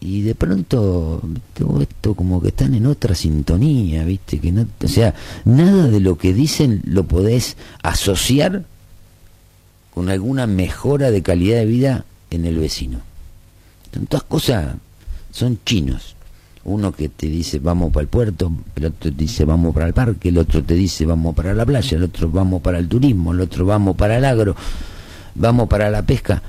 y 0.00 0.22
de 0.22 0.34
pronto 0.34 1.22
todo 1.54 1.82
esto 1.82 2.14
como 2.14 2.40
que 2.40 2.48
están 2.48 2.74
en 2.74 2.86
otra 2.86 3.14
sintonía, 3.14 4.02
¿viste? 4.04 4.38
Que 4.38 4.50
no, 4.50 4.66
o 4.82 4.88
sea, 4.88 5.14
nada 5.44 5.88
de 5.88 6.00
lo 6.00 6.16
que 6.16 6.32
dicen 6.32 6.80
lo 6.84 7.04
podés 7.04 7.56
asociar 7.82 8.64
con 9.94 10.08
alguna 10.08 10.46
mejora 10.46 11.10
de 11.10 11.22
calidad 11.22 11.58
de 11.58 11.66
vida 11.66 12.04
en 12.30 12.44
el 12.44 12.58
vecino. 12.58 13.00
Son 13.92 14.06
todas 14.06 14.24
cosas, 14.24 14.74
son 15.32 15.58
chinos. 15.64 16.16
Uno 16.62 16.92
que 16.92 17.08
te 17.08 17.26
dice 17.26 17.58
vamos 17.58 17.92
para 17.92 18.02
el 18.02 18.08
puerto, 18.08 18.52
el 18.76 18.84
otro 18.86 19.10
te 19.10 19.16
dice 19.16 19.44
vamos 19.44 19.74
para 19.74 19.86
el 19.86 19.94
parque, 19.94 20.28
el 20.28 20.38
otro 20.38 20.62
te 20.62 20.74
dice 20.74 21.06
vamos 21.06 21.34
para 21.34 21.54
la 21.54 21.64
playa, 21.64 21.96
el 21.96 22.04
otro 22.04 22.30
vamos 22.30 22.60
para 22.60 22.78
el 22.78 22.88
turismo, 22.88 23.32
el 23.32 23.40
otro 23.40 23.64
vamos 23.64 23.96
para 23.96 24.18
el 24.18 24.24
agro, 24.24 24.54
vamos 25.34 25.68
para 25.68 25.90
la 25.90 26.02
pesca 26.02 26.42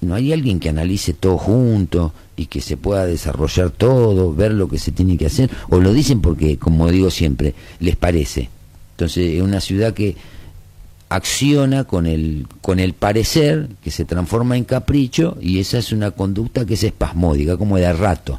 no 0.00 0.14
hay 0.14 0.32
alguien 0.32 0.58
que 0.58 0.68
analice 0.68 1.12
todo 1.14 1.38
junto 1.38 2.12
y 2.36 2.46
que 2.46 2.60
se 2.60 2.76
pueda 2.76 3.06
desarrollar 3.06 3.70
todo, 3.70 4.34
ver 4.34 4.52
lo 4.52 4.68
que 4.68 4.78
se 4.78 4.92
tiene 4.92 5.16
que 5.16 5.26
hacer, 5.26 5.50
o 5.68 5.78
lo 5.78 5.92
dicen 5.92 6.20
porque, 6.20 6.58
como 6.58 6.90
digo 6.90 7.10
siempre, 7.10 7.54
les 7.78 7.96
parece. 7.96 8.48
Entonces, 8.92 9.36
es 9.36 9.42
una 9.42 9.60
ciudad 9.60 9.94
que 9.94 10.16
acciona 11.10 11.84
con 11.84 12.06
el, 12.06 12.46
con 12.62 12.78
el 12.78 12.94
parecer, 12.94 13.68
que 13.82 13.90
se 13.90 14.04
transforma 14.04 14.56
en 14.56 14.64
capricho, 14.64 15.36
y 15.40 15.58
esa 15.58 15.78
es 15.78 15.92
una 15.92 16.12
conducta 16.12 16.64
que 16.64 16.74
es 16.74 16.84
espasmódica, 16.84 17.56
como 17.56 17.76
de 17.76 17.92
rato. 17.92 18.38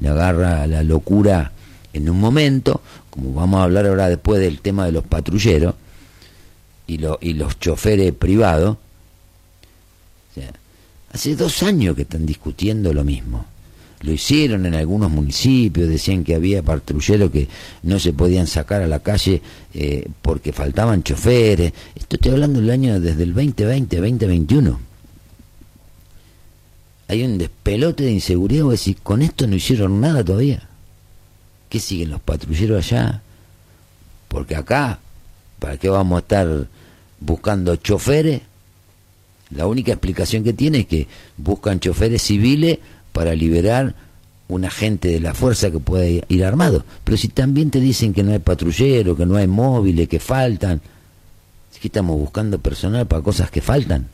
Le 0.00 0.08
agarra 0.08 0.66
la 0.66 0.82
locura 0.82 1.52
en 1.92 2.08
un 2.08 2.18
momento, 2.18 2.80
como 3.10 3.34
vamos 3.34 3.60
a 3.60 3.64
hablar 3.64 3.86
ahora 3.86 4.08
después 4.08 4.40
del 4.40 4.60
tema 4.60 4.86
de 4.86 4.92
los 4.92 5.04
patrulleros 5.04 5.74
y, 6.86 6.98
lo, 6.98 7.18
y 7.20 7.34
los 7.34 7.60
choferes 7.60 8.12
privados. 8.12 8.78
Hace 11.12 11.36
dos 11.36 11.62
años 11.62 11.96
que 11.96 12.02
están 12.02 12.26
discutiendo 12.26 12.92
lo 12.92 13.04
mismo. 13.04 13.46
Lo 14.02 14.12
hicieron 14.12 14.66
en 14.66 14.74
algunos 14.74 15.10
municipios, 15.10 15.88
decían 15.88 16.22
que 16.22 16.34
había 16.34 16.62
patrulleros 16.62 17.30
que 17.30 17.48
no 17.82 17.98
se 17.98 18.12
podían 18.12 18.46
sacar 18.46 18.82
a 18.82 18.86
la 18.86 19.00
calle 19.00 19.40
eh, 19.72 20.06
porque 20.20 20.52
faltaban 20.52 21.02
choferes. 21.02 21.72
Esto 21.94 22.16
estoy 22.16 22.32
hablando 22.32 22.60
del 22.60 22.70
año 22.70 23.00
desde 23.00 23.22
el 23.22 23.32
2020, 23.32 23.96
2021. 23.96 24.80
Hay 27.08 27.22
un 27.22 27.38
despelote 27.38 28.04
de 28.04 28.12
inseguridad, 28.12 28.66
o 28.66 28.70
decir, 28.70 28.96
con 29.02 29.22
esto 29.22 29.46
no 29.46 29.56
hicieron 29.56 30.00
nada 30.00 30.24
todavía. 30.24 30.68
¿Qué 31.68 31.80
siguen 31.80 32.10
los 32.10 32.20
patrulleros 32.20 32.84
allá? 32.84 33.22
Porque 34.28 34.56
acá, 34.56 34.98
¿para 35.58 35.78
qué 35.78 35.88
vamos 35.88 36.16
a 36.16 36.20
estar 36.20 36.66
buscando 37.20 37.76
choferes? 37.76 38.42
La 39.50 39.66
única 39.68 39.92
explicación 39.92 40.42
que 40.42 40.52
tiene 40.52 40.80
es 40.80 40.86
que 40.86 41.06
buscan 41.36 41.78
choferes 41.78 42.22
civiles 42.22 42.78
para 43.16 43.34
liberar 43.34 43.94
un 44.48 44.66
agente 44.66 45.08
de 45.08 45.20
la 45.20 45.32
fuerza 45.32 45.70
que 45.70 45.80
pueda 45.80 46.06
ir 46.06 46.44
armado. 46.44 46.84
Pero 47.02 47.16
si 47.16 47.28
también 47.28 47.70
te 47.70 47.80
dicen 47.80 48.12
que 48.12 48.22
no 48.22 48.32
hay 48.32 48.40
patrullero, 48.40 49.16
que 49.16 49.24
no 49.24 49.36
hay 49.36 49.46
móviles, 49.46 50.06
que 50.06 50.20
faltan, 50.20 50.82
es 51.72 51.78
que 51.78 51.88
estamos 51.88 52.18
buscando 52.18 52.58
personal 52.58 53.06
para 53.06 53.22
cosas 53.22 53.50
que 53.50 53.62
faltan. 53.62 54.06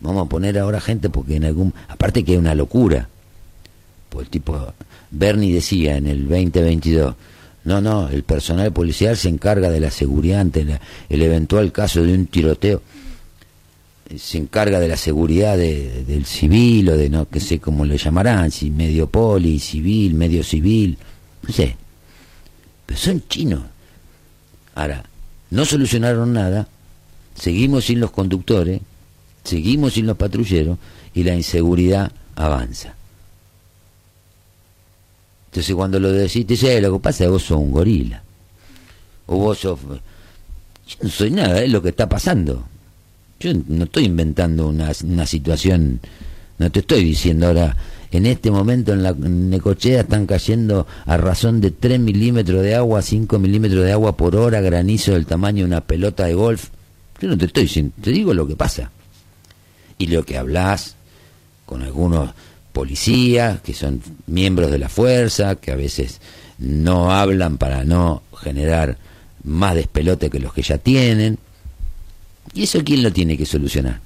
Vamos 0.00 0.26
a 0.26 0.28
poner 0.28 0.58
ahora 0.58 0.82
gente 0.82 1.08
porque 1.08 1.36
en 1.36 1.46
algún... 1.46 1.72
Aparte 1.88 2.22
que 2.22 2.34
es 2.34 2.38
una 2.38 2.54
locura. 2.54 3.08
Pues 4.10 4.26
el 4.26 4.30
tipo... 4.30 4.74
Bernie 5.10 5.54
decía 5.54 5.96
en 5.96 6.08
el 6.08 6.28
2022, 6.28 7.14
no, 7.64 7.80
no, 7.80 8.10
el 8.10 8.22
personal 8.22 8.70
policial 8.70 9.16
se 9.16 9.30
encarga 9.30 9.70
de 9.70 9.80
la 9.80 9.90
seguridad 9.90 10.40
ante 10.40 10.78
el 11.08 11.22
eventual 11.22 11.72
caso 11.72 12.02
de 12.02 12.12
un 12.12 12.26
tiroteo 12.26 12.82
se 14.18 14.38
encarga 14.38 14.80
de 14.80 14.88
la 14.88 14.96
seguridad 14.96 15.56
del 15.56 16.24
civil 16.26 16.90
o 16.90 16.96
de 16.96 17.08
no 17.08 17.28
que 17.28 17.40
sé 17.40 17.58
cómo 17.58 17.84
le 17.84 17.98
llamarán, 17.98 18.50
si 18.50 18.70
medio 18.70 19.08
poli, 19.08 19.58
civil, 19.58 20.14
medio 20.14 20.42
civil, 20.42 20.98
no 21.42 21.52
sé. 21.52 21.76
Pero 22.86 22.98
son 22.98 23.22
chinos. 23.28 23.62
Ahora, 24.74 25.04
no 25.50 25.64
solucionaron 25.64 26.32
nada, 26.32 26.68
seguimos 27.34 27.84
sin 27.84 28.00
los 28.00 28.10
conductores, 28.10 28.80
seguimos 29.44 29.94
sin 29.94 30.06
los 30.06 30.16
patrulleros 30.16 30.78
y 31.14 31.24
la 31.24 31.34
inseguridad 31.34 32.12
avanza. 32.36 32.94
Entonces 35.50 35.74
cuando 35.74 36.00
lo 36.00 36.10
decís, 36.10 36.46
te 36.46 36.54
dice, 36.54 36.80
lo 36.80 36.94
que 36.94 36.98
pasa 36.98 37.24
es 37.24 37.28
que 37.28 37.32
vos 37.32 37.42
sos 37.42 37.58
un 37.58 37.72
gorila. 37.72 38.22
O 39.26 39.36
vos 39.36 39.58
sos... 39.58 39.78
Yo 39.80 40.96
no 41.02 41.10
soy 41.10 41.30
nada, 41.30 41.62
es 41.62 41.70
lo 41.70 41.82
que 41.82 41.90
está 41.90 42.08
pasando. 42.08 42.66
Yo 43.42 43.52
no 43.66 43.84
estoy 43.84 44.04
inventando 44.04 44.68
una, 44.68 44.92
una 45.04 45.26
situación, 45.26 46.00
no 46.58 46.70
te 46.70 46.80
estoy 46.80 47.02
diciendo 47.02 47.48
ahora, 47.48 47.76
en 48.12 48.26
este 48.26 48.50
momento 48.50 48.92
en 48.92 49.02
la 49.02 49.12
Necochea 49.12 50.02
están 50.02 50.26
cayendo 50.26 50.86
a 51.06 51.16
razón 51.16 51.60
de 51.60 51.70
3 51.70 51.98
milímetros 51.98 52.62
de 52.62 52.74
agua, 52.74 53.02
5 53.02 53.38
milímetros 53.38 53.84
de 53.84 53.92
agua 53.92 54.16
por 54.16 54.36
hora, 54.36 54.60
granizo 54.60 55.12
del 55.12 55.26
tamaño 55.26 55.64
de 55.64 55.68
una 55.68 55.80
pelota 55.80 56.26
de 56.26 56.34
golf. 56.34 56.68
Yo 57.20 57.28
no 57.28 57.38
te 57.38 57.46
estoy 57.46 57.64
diciendo, 57.64 57.94
te 58.00 58.10
digo 58.10 58.32
lo 58.34 58.46
que 58.46 58.54
pasa. 58.54 58.90
Y 59.98 60.06
lo 60.06 60.24
que 60.24 60.36
hablas 60.38 60.96
con 61.64 61.82
algunos 61.82 62.30
policías 62.72 63.60
que 63.60 63.74
son 63.74 64.02
miembros 64.26 64.70
de 64.70 64.78
la 64.78 64.88
fuerza, 64.88 65.56
que 65.56 65.72
a 65.72 65.76
veces 65.76 66.20
no 66.58 67.12
hablan 67.12 67.58
para 67.58 67.82
no 67.82 68.22
generar 68.38 68.98
más 69.42 69.74
despelote 69.74 70.30
que 70.30 70.38
los 70.38 70.52
que 70.52 70.62
ya 70.62 70.78
tienen. 70.78 71.38
¿Y 72.54 72.64
eso 72.64 72.82
quién 72.84 73.02
lo 73.02 73.12
tiene 73.12 73.36
que 73.36 73.46
solucionar? 73.46 74.00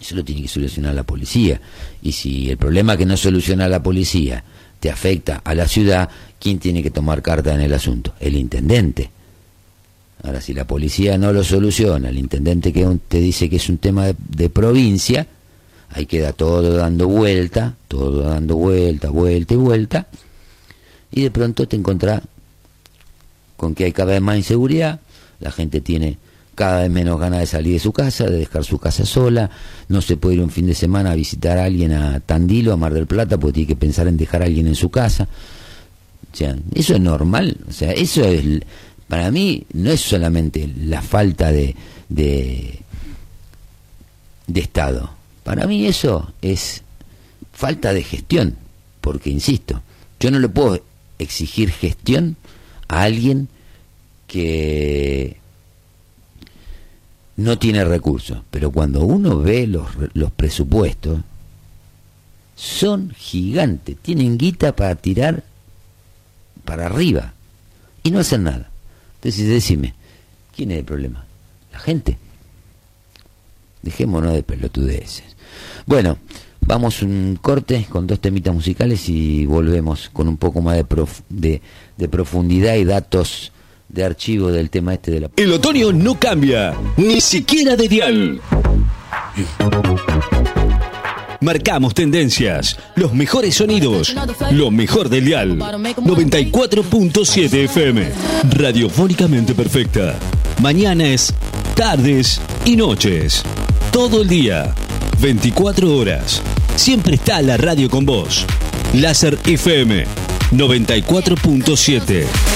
Eso 0.00 0.16
lo 0.16 0.24
tiene 0.24 0.42
que 0.42 0.48
solucionar 0.48 0.94
la 0.94 1.04
policía. 1.04 1.60
Y 2.02 2.12
si 2.12 2.50
el 2.50 2.58
problema 2.58 2.96
que 2.96 3.06
no 3.06 3.16
soluciona 3.16 3.68
la 3.68 3.82
policía 3.82 4.44
te 4.80 4.90
afecta 4.90 5.40
a 5.44 5.54
la 5.54 5.66
ciudad, 5.66 6.10
¿quién 6.38 6.58
tiene 6.58 6.82
que 6.82 6.90
tomar 6.90 7.22
carta 7.22 7.54
en 7.54 7.60
el 7.60 7.72
asunto? 7.72 8.14
El 8.20 8.36
intendente. 8.36 9.10
Ahora, 10.22 10.40
si 10.40 10.54
la 10.54 10.66
policía 10.66 11.18
no 11.18 11.32
lo 11.32 11.44
soluciona, 11.44 12.08
el 12.08 12.18
intendente 12.18 12.72
que 12.72 12.86
te 13.08 13.20
dice 13.20 13.48
que 13.50 13.56
es 13.56 13.68
un 13.68 13.78
tema 13.78 14.06
de, 14.06 14.50
provincia, 14.50 15.26
ahí 15.90 16.06
queda 16.06 16.32
todo 16.32 16.76
dando 16.76 17.08
vuelta, 17.08 17.76
todo 17.88 18.22
dando 18.22 18.56
vuelta, 18.56 19.10
vuelta 19.10 19.54
y 19.54 19.56
vuelta, 19.58 20.06
y 21.12 21.22
de 21.22 21.30
pronto 21.30 21.68
te 21.68 21.76
encontrás 21.76 22.22
con 23.58 23.74
que 23.74 23.84
hay 23.84 23.92
cada 23.92 24.12
vez 24.12 24.22
más 24.22 24.38
inseguridad, 24.38 25.00
la 25.40 25.50
gente 25.50 25.82
tiene 25.82 26.16
cada 26.54 26.82
vez 26.82 26.90
menos 26.90 27.18
ganas 27.18 27.40
de 27.40 27.46
salir 27.46 27.72
de 27.74 27.78
su 27.78 27.92
casa, 27.92 28.24
de 28.24 28.38
dejar 28.38 28.64
su 28.64 28.78
casa 28.78 29.04
sola, 29.04 29.50
no 29.88 30.00
se 30.00 30.16
puede 30.16 30.36
ir 30.36 30.42
un 30.42 30.50
fin 30.50 30.66
de 30.66 30.74
semana 30.74 31.12
a 31.12 31.14
visitar 31.14 31.58
a 31.58 31.64
alguien 31.64 31.92
a 31.92 32.20
Tandilo, 32.20 32.72
a 32.72 32.76
Mar 32.76 32.94
del 32.94 33.06
Plata, 33.06 33.38
porque 33.38 33.54
tiene 33.54 33.68
que 33.68 33.76
pensar 33.76 34.06
en 34.08 34.16
dejar 34.16 34.42
a 34.42 34.46
alguien 34.46 34.66
en 34.66 34.74
su 34.74 34.90
casa. 34.90 35.28
O 36.32 36.36
sea, 36.36 36.56
eso 36.74 36.94
es 36.94 37.00
normal, 37.00 37.56
o 37.68 37.72
sea, 37.72 37.92
eso 37.92 38.24
es, 38.24 38.60
para 39.06 39.30
mí, 39.30 39.64
no 39.72 39.90
es 39.90 40.00
solamente 40.00 40.68
la 40.80 41.00
falta 41.00 41.52
de, 41.52 41.76
de, 42.08 42.80
de 44.46 44.60
Estado, 44.60 45.10
para 45.44 45.66
mí 45.66 45.86
eso 45.86 46.32
es 46.42 46.82
falta 47.52 47.92
de 47.92 48.02
gestión, 48.02 48.56
porque, 49.00 49.30
insisto, 49.30 49.82
yo 50.18 50.30
no 50.30 50.38
le 50.38 50.48
puedo 50.48 50.82
exigir 51.18 51.70
gestión 51.70 52.36
a 52.88 53.02
alguien 53.02 53.48
que 54.26 55.36
no 57.36 57.58
tiene 57.58 57.84
recursos, 57.84 58.38
pero 58.50 58.70
cuando 58.70 59.00
uno 59.04 59.40
ve 59.40 59.66
los, 59.66 59.88
los 60.12 60.30
presupuestos, 60.30 61.20
son 62.54 63.10
gigantes, 63.16 63.96
tienen 64.00 64.38
guita 64.38 64.76
para 64.76 64.94
tirar 64.94 65.42
para 66.64 66.86
arriba 66.86 67.34
y 68.02 68.10
no 68.10 68.20
hacen 68.20 68.44
nada. 68.44 68.70
Entonces, 69.16 69.48
decime, 69.48 69.94
¿quién 70.54 70.70
es 70.70 70.78
el 70.78 70.84
problema? 70.84 71.24
La 71.72 71.78
gente. 71.78 72.18
Dejémonos 73.82 74.32
de 74.32 74.42
pelotudeces. 74.42 75.24
Bueno, 75.86 76.18
vamos 76.60 77.02
un 77.02 77.38
corte 77.40 77.86
con 77.88 78.06
dos 78.06 78.20
temitas 78.20 78.54
musicales 78.54 79.08
y 79.08 79.44
volvemos 79.46 80.08
con 80.10 80.28
un 80.28 80.36
poco 80.36 80.62
más 80.62 80.76
de, 80.76 80.86
de, 81.28 81.62
de 81.96 82.08
profundidad 82.08 82.76
y 82.76 82.84
datos 82.84 83.52
de 83.88 84.04
archivo 84.04 84.50
del 84.50 84.70
tema 84.70 84.94
este 84.94 85.10
de 85.10 85.20
la... 85.20 85.30
El 85.36 85.52
otoño 85.52 85.92
no 85.92 86.18
cambia, 86.18 86.74
ni 86.96 87.20
siquiera 87.20 87.76
de 87.76 87.88
dial. 87.88 88.40
Marcamos 91.40 91.94
tendencias, 91.94 92.78
los 92.94 93.12
mejores 93.12 93.56
sonidos, 93.56 94.14
lo 94.52 94.70
mejor 94.70 95.08
del 95.10 95.26
dial. 95.26 95.58
94.7 95.58 97.64
FM, 97.64 98.08
radiofónicamente 98.50 99.54
perfecta. 99.54 100.18
Mañanas, 100.62 101.34
tardes 101.74 102.40
y 102.64 102.76
noches. 102.76 103.42
Todo 103.92 104.22
el 104.22 104.28
día, 104.28 104.74
24 105.20 105.94
horas. 105.94 106.40
Siempre 106.76 107.16
está 107.16 107.42
la 107.42 107.58
radio 107.58 107.90
con 107.90 108.06
vos. 108.06 108.46
Láser 108.94 109.38
FM 109.44 110.06
94.7. 110.52 112.53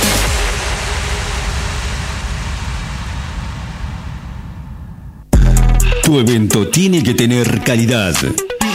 Tu 6.09 6.19
evento 6.19 6.67
tiene 6.69 7.03
que 7.03 7.13
tener 7.13 7.61
calidad. 7.61 8.15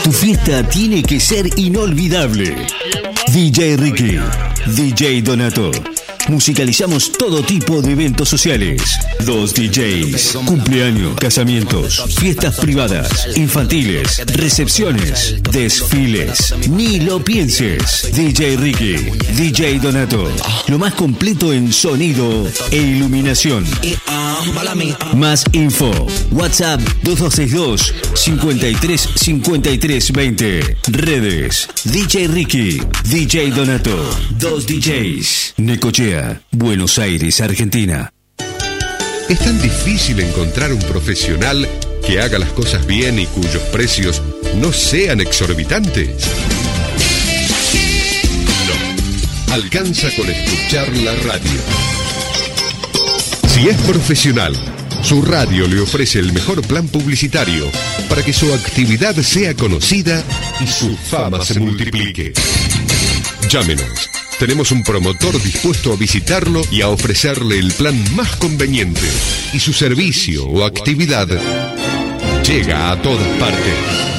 Tu 0.04 0.12
fiesta 0.12 0.62
tiene 0.68 1.02
que 1.02 1.18
ser 1.18 1.50
inolvidable. 1.58 2.54
DJ 3.32 3.76
Ricky, 3.76 4.20
DJ 4.68 5.20
Donato. 5.20 5.72
Musicalizamos 6.28 7.12
todo 7.12 7.42
tipo 7.42 7.82
de 7.82 7.92
eventos 7.92 8.28
sociales. 8.28 8.80
Dos 9.26 9.52
DJs, 9.54 10.38
cumpleaños, 10.46 11.14
casamientos, 11.16 12.02
fiestas 12.18 12.56
privadas, 12.56 13.28
infantiles, 13.36 14.22
recepciones, 14.34 15.36
desfiles. 15.52 16.54
Ni 16.70 17.00
lo 17.00 17.22
pienses. 17.22 18.10
DJ 18.14 18.56
Ricky, 18.56 18.94
DJ 19.36 19.78
Donato. 19.80 20.30
Lo 20.68 20.78
más 20.78 20.94
completo 20.94 21.52
en 21.52 21.72
sonido 21.72 22.48
e 22.70 22.76
iluminación. 22.76 23.64
Más 25.14 25.44
info. 25.52 25.90
WhatsApp 26.32 26.80
2262 27.02 27.94
53 28.14 29.08
53 29.14 30.12
20. 30.12 30.76
Redes. 30.88 31.68
DJ 31.84 32.28
Ricky, 32.28 32.80
DJ 33.04 33.50
Donato. 33.50 33.96
Dos 34.38 34.66
DJs. 34.66 35.54
Necochea. 35.58 36.13
Buenos 36.50 36.98
Aires, 36.98 37.40
Argentina. 37.40 38.12
Es 39.28 39.38
tan 39.38 39.60
difícil 39.60 40.20
encontrar 40.20 40.72
un 40.72 40.80
profesional 40.80 41.68
que 42.06 42.20
haga 42.20 42.38
las 42.38 42.50
cosas 42.50 42.86
bien 42.86 43.18
y 43.18 43.26
cuyos 43.26 43.62
precios 43.72 44.22
no 44.56 44.72
sean 44.72 45.20
exorbitantes. 45.20 46.08
No, 48.68 49.54
alcanza 49.54 50.08
con 50.16 50.28
escuchar 50.28 50.88
la 50.98 51.14
radio. 51.16 51.60
Si 53.48 53.68
es 53.68 53.76
profesional, 53.82 54.54
su 55.02 55.22
radio 55.22 55.66
le 55.66 55.80
ofrece 55.80 56.18
el 56.18 56.32
mejor 56.32 56.60
plan 56.66 56.86
publicitario 56.88 57.70
para 58.08 58.22
que 58.22 58.32
su 58.32 58.52
actividad 58.52 59.16
sea 59.16 59.54
conocida 59.54 60.22
y 60.60 60.66
su 60.66 60.96
fama 60.96 61.44
se 61.44 61.58
multiplique. 61.58 62.32
Llámenos 63.48 64.13
tenemos 64.38 64.72
un 64.72 64.82
promotor 64.82 65.40
dispuesto 65.42 65.92
a 65.92 65.96
visitarlo 65.96 66.62
y 66.70 66.82
a 66.82 66.88
ofrecerle 66.88 67.58
el 67.58 67.72
plan 67.72 67.96
más 68.14 68.36
conveniente. 68.36 69.00
Y 69.52 69.60
su 69.60 69.72
servicio 69.72 70.46
o 70.46 70.64
actividad 70.64 71.28
llega 72.46 72.90
a 72.90 73.00
todas 73.00 73.26
partes. 73.38 73.74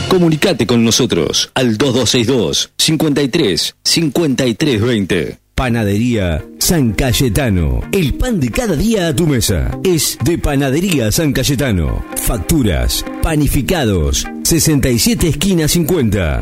Comunicate 0.09 0.65
con 0.65 0.83
nosotros 0.83 1.51
al 1.53 1.77
2262 1.77 2.71
53 2.77 3.75
53 3.83 4.81
20. 4.81 5.44
Panadería 5.55 6.45
San 6.59 6.91
Cayetano. 6.91 7.79
El 7.93 8.13
pan 8.15 8.41
de 8.41 8.51
cada 8.51 8.75
día 8.75 9.07
a 9.07 9.15
tu 9.15 9.25
mesa. 9.25 9.71
Es 9.85 10.17
de 10.25 10.37
Panadería 10.37 11.13
San 11.13 11.31
Cayetano. 11.31 12.03
Facturas, 12.21 13.05
panificados, 13.23 14.27
67 14.43 15.29
esquina 15.29 15.69
50. 15.69 16.41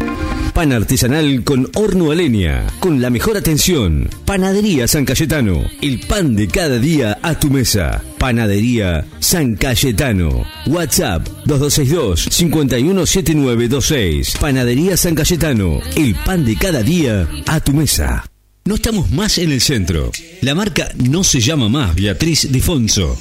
Pan 0.55 0.71
artesanal 0.71 1.43
con 1.43 1.69
horno 1.75 2.09
a 2.09 2.15
leña, 2.15 2.65
con 2.79 3.03
la 3.03 3.11
mejor 3.11 3.37
atención. 3.37 4.09
Panadería 4.25 4.87
San 4.87 5.05
Cayetano. 5.05 5.61
El 5.83 5.99
pan 5.99 6.35
de 6.35 6.47
cada 6.47 6.79
día 6.79 7.19
a 7.21 7.39
tu 7.39 7.51
mesa. 7.51 8.01
Panadería 8.17 9.05
San 9.19 9.57
Cayetano. 9.57 10.43
WhatsApp 10.65 11.27
2262 11.45 12.29
517926. 12.31 14.37
Panadería 14.41 14.97
San 14.97 15.13
Cayetano. 15.13 15.81
El 15.95 16.15
pan 16.15 16.43
de 16.43 16.55
cada 16.55 16.81
día 16.81 17.27
a 17.45 17.59
tu 17.59 17.73
mesa. 17.73 18.23
No 18.65 18.75
estamos 18.75 19.11
más 19.11 19.39
en 19.39 19.51
el 19.51 19.59
centro. 19.59 20.09
La 20.39 20.55
marca 20.55 20.89
no 20.95 21.25
se 21.25 21.41
llama 21.41 21.67
más 21.67 21.95
Beatriz 21.95 22.49
Defonso. 22.49 23.19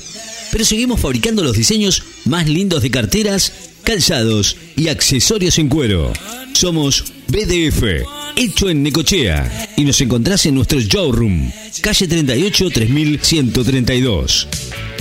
Pero 0.53 0.65
seguimos 0.65 1.01
fabricando 1.01 1.43
los 1.43 1.57
diseños 1.57 2.05
más 2.27 2.49
lindos 2.49 2.81
de 2.81 2.93
carteras, 2.93 3.53
calzados 3.83 4.57
y 4.77 4.87
accesorios 4.87 5.59
en 5.59 5.69
cuero. 5.69 6.13
Somos 6.53 7.13
BDF, 7.27 7.83
hecho 8.37 8.69
en 8.69 8.85
Necochea. 8.85 9.73
Y 9.77 9.85
nos 9.85 10.01
encontrás 10.01 10.47
en 10.47 10.55
nuestro 10.55 10.79
showroom, 10.79 11.51
calle 11.81 12.07
38 12.07 12.71
3132. 12.71 14.49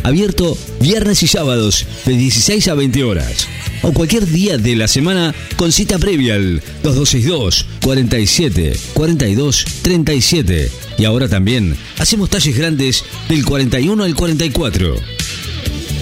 Abierto 0.02 0.58
viernes 0.80 1.22
y 1.22 1.28
sábados 1.28 1.86
de 2.04 2.18
16 2.18 2.68
a 2.68 2.74
20 2.74 3.04
horas. 3.04 3.48
O 3.84 3.92
cualquier 3.94 4.28
día 4.28 4.58
de 4.58 4.76
la 4.76 4.88
semana 4.88 5.34
con 5.56 5.72
cita 5.72 5.98
previa 5.98 6.36
al 6.36 6.62
2262 6.84 7.66
47 7.82 8.78
42 8.94 9.66
37. 9.82 10.72
Y 11.00 11.06
ahora 11.06 11.28
también 11.28 11.76
hacemos 11.98 12.30
talles 12.30 12.56
grandes 12.56 13.04
del 13.28 13.44
41 13.44 14.04
al 14.04 14.16
44. 14.16 14.96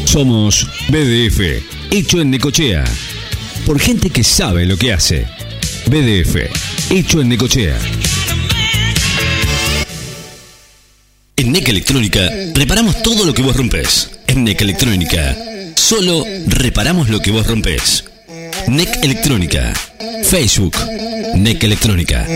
Somos 0.06 0.68
BDF, 0.90 1.62
hecho 1.92 2.20
en 2.20 2.32
Necochea. 2.32 2.84
Por 3.66 3.80
gente 3.80 4.10
que 4.10 4.24
sabe 4.24 4.66
lo 4.66 4.76
que 4.76 4.92
hace. 4.92 5.26
BDF, 5.86 6.92
hecho 6.92 7.22
en 7.22 7.30
Necochea. 7.30 7.78
En 11.38 11.54
NEC 11.54 11.70
Electrónica 11.70 12.30
reparamos 12.54 13.02
todo 13.02 13.24
lo 13.24 13.34
que 13.34 13.42
vos 13.42 13.56
rompes. 13.56 14.12
En 14.28 14.44
NEC 14.44 14.62
Electrónica 14.62 15.38
solo 15.90 16.24
reparamos 16.46 17.10
lo 17.10 17.20
que 17.20 17.32
vos 17.32 17.48
rompes. 17.48 18.04
NEC 18.68 19.04
Electrónica. 19.04 19.74
Facebook. 20.24 20.76
NEC 21.34 21.64
Electrónica. 21.64 22.28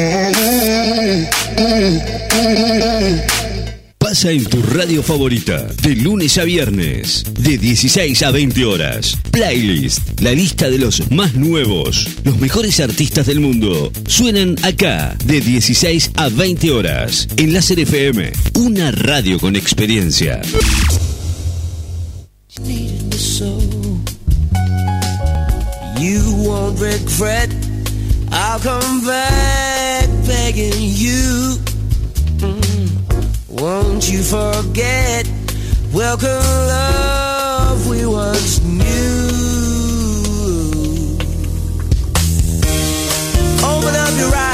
Pasa 3.99 4.32
en 4.32 4.45
tu 4.45 4.60
radio 4.60 5.04
favorita, 5.04 5.68
de 5.84 5.95
lunes 5.95 6.39
a 6.39 6.45
viernes, 6.45 7.26
de 7.38 7.60
16 7.60 8.24
a 8.24 8.32
20 8.32 8.66
horas. 8.66 9.20
Playlist, 9.30 10.20
la 10.22 10.32
lista 10.32 10.72
de 10.72 10.80
los 10.80 11.12
más 11.12 11.36
nuevos, 11.36 12.10
los 12.24 12.39
mejores 12.39 12.80
artistas 12.80 13.28
del 13.28 13.39
mundo. 13.39 13.91
Suenan 14.08 14.56
acá, 14.64 15.16
de 15.26 15.41
16 15.41 16.10
a 16.16 16.30
20 16.30 16.72
horas, 16.72 17.28
en 17.38 17.54
Láser 17.54 17.82
FM, 17.82 18.32
una 18.56 18.89
radio 18.89 19.39
con 19.39 19.56
experiencia. 19.56 20.41
You 25.97 26.22
won't 26.45 26.80
regret. 26.80 27.49
I'll 28.32 28.60
come 28.60 29.06
back 29.06 30.08
begging 30.28 30.74
you. 30.78 31.58
Mm. 32.38 32.89
Won't 33.49 34.12
you 34.12 34.22
forget? 34.22 35.28
Welcome 35.93 36.30
love 36.30 37.88
we 37.88 38.06
once 38.06 38.62
knew. 38.64 38.84
Open 43.64 43.95
up 43.95 44.14
your 44.18 44.36
eyes, 44.36 44.53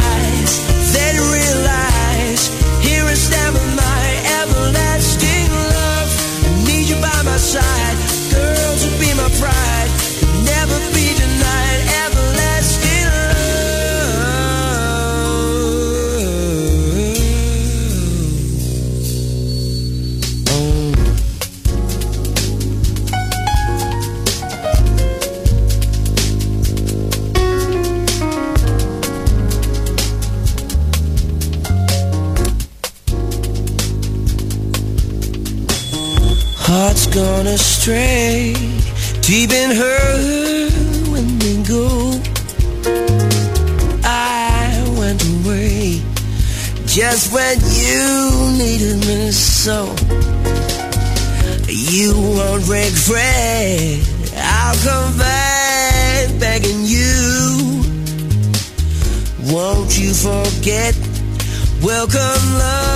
side, 7.40 7.99
won't. 53.10 54.02
I'll 54.36 54.78
come 54.86 55.18
back 55.18 56.40
begging 56.40 56.86
you. 56.86 57.82
Won't 59.52 59.98
you 59.98 60.14
forget? 60.14 60.96
Welcome 61.82 62.44
love 62.60 62.89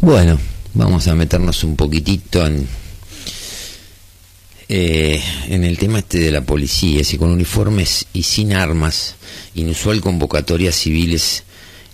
Bueno, 0.00 0.38
vamos 0.74 1.08
a 1.08 1.14
meternos 1.14 1.64
un 1.64 1.76
poquitito 1.76 2.46
en, 2.46 2.68
eh, 4.68 5.22
en 5.48 5.64
el 5.64 5.78
tema 5.78 6.00
este 6.00 6.18
de 6.18 6.30
la 6.30 6.42
policía, 6.42 7.04
si 7.04 7.16
con 7.16 7.30
uniformes 7.30 8.06
y 8.12 8.24
sin 8.24 8.52
armas, 8.52 9.14
inusual 9.54 10.02
convocatoria 10.02 10.72
civiles 10.72 11.44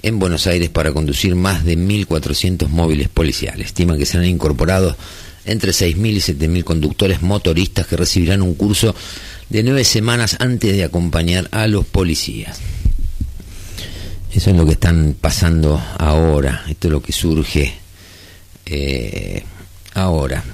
en 0.03 0.19
Buenos 0.19 0.49
Aires 0.49 0.71
para 0.71 0.93
conducir 0.93 1.37
más 1.37 1.65
de 1.65 1.79
1.400 1.79 2.67
móviles 2.67 3.09
policiales. 3.09 3.69
Estiman 3.69 3.97
que 3.97 4.07
serán 4.07 4.27
incorporados 4.27 4.97
entre 5.45 5.73
6.000 5.73 6.11
y 6.11 6.21
7.000 6.21 6.65
conductores 6.65 7.23
motoristas 7.23 7.87
que 7.87 7.97
recibirán 7.97 8.43
un 8.43 8.55
curso 8.55 8.95
de 9.49 9.63
nueve 9.65 9.85
semanas 9.85 10.37
antes 10.39 10.77
de 10.77 10.85
acompañar 10.85 11.49
a 11.51 11.67
los 11.67 11.85
policías. 11.85 12.61
Eso 14.33 14.51
es 14.51 14.57
lo 14.57 14.65
que 14.65 14.73
están 14.73 15.17
pasando 15.21 15.83
ahora, 15.99 16.65
esto 16.69 16.87
es 16.87 16.93
lo 16.93 17.03
que 17.03 17.13
surge 17.13 17.75
eh, 18.67 19.43
ahora. 19.95 20.45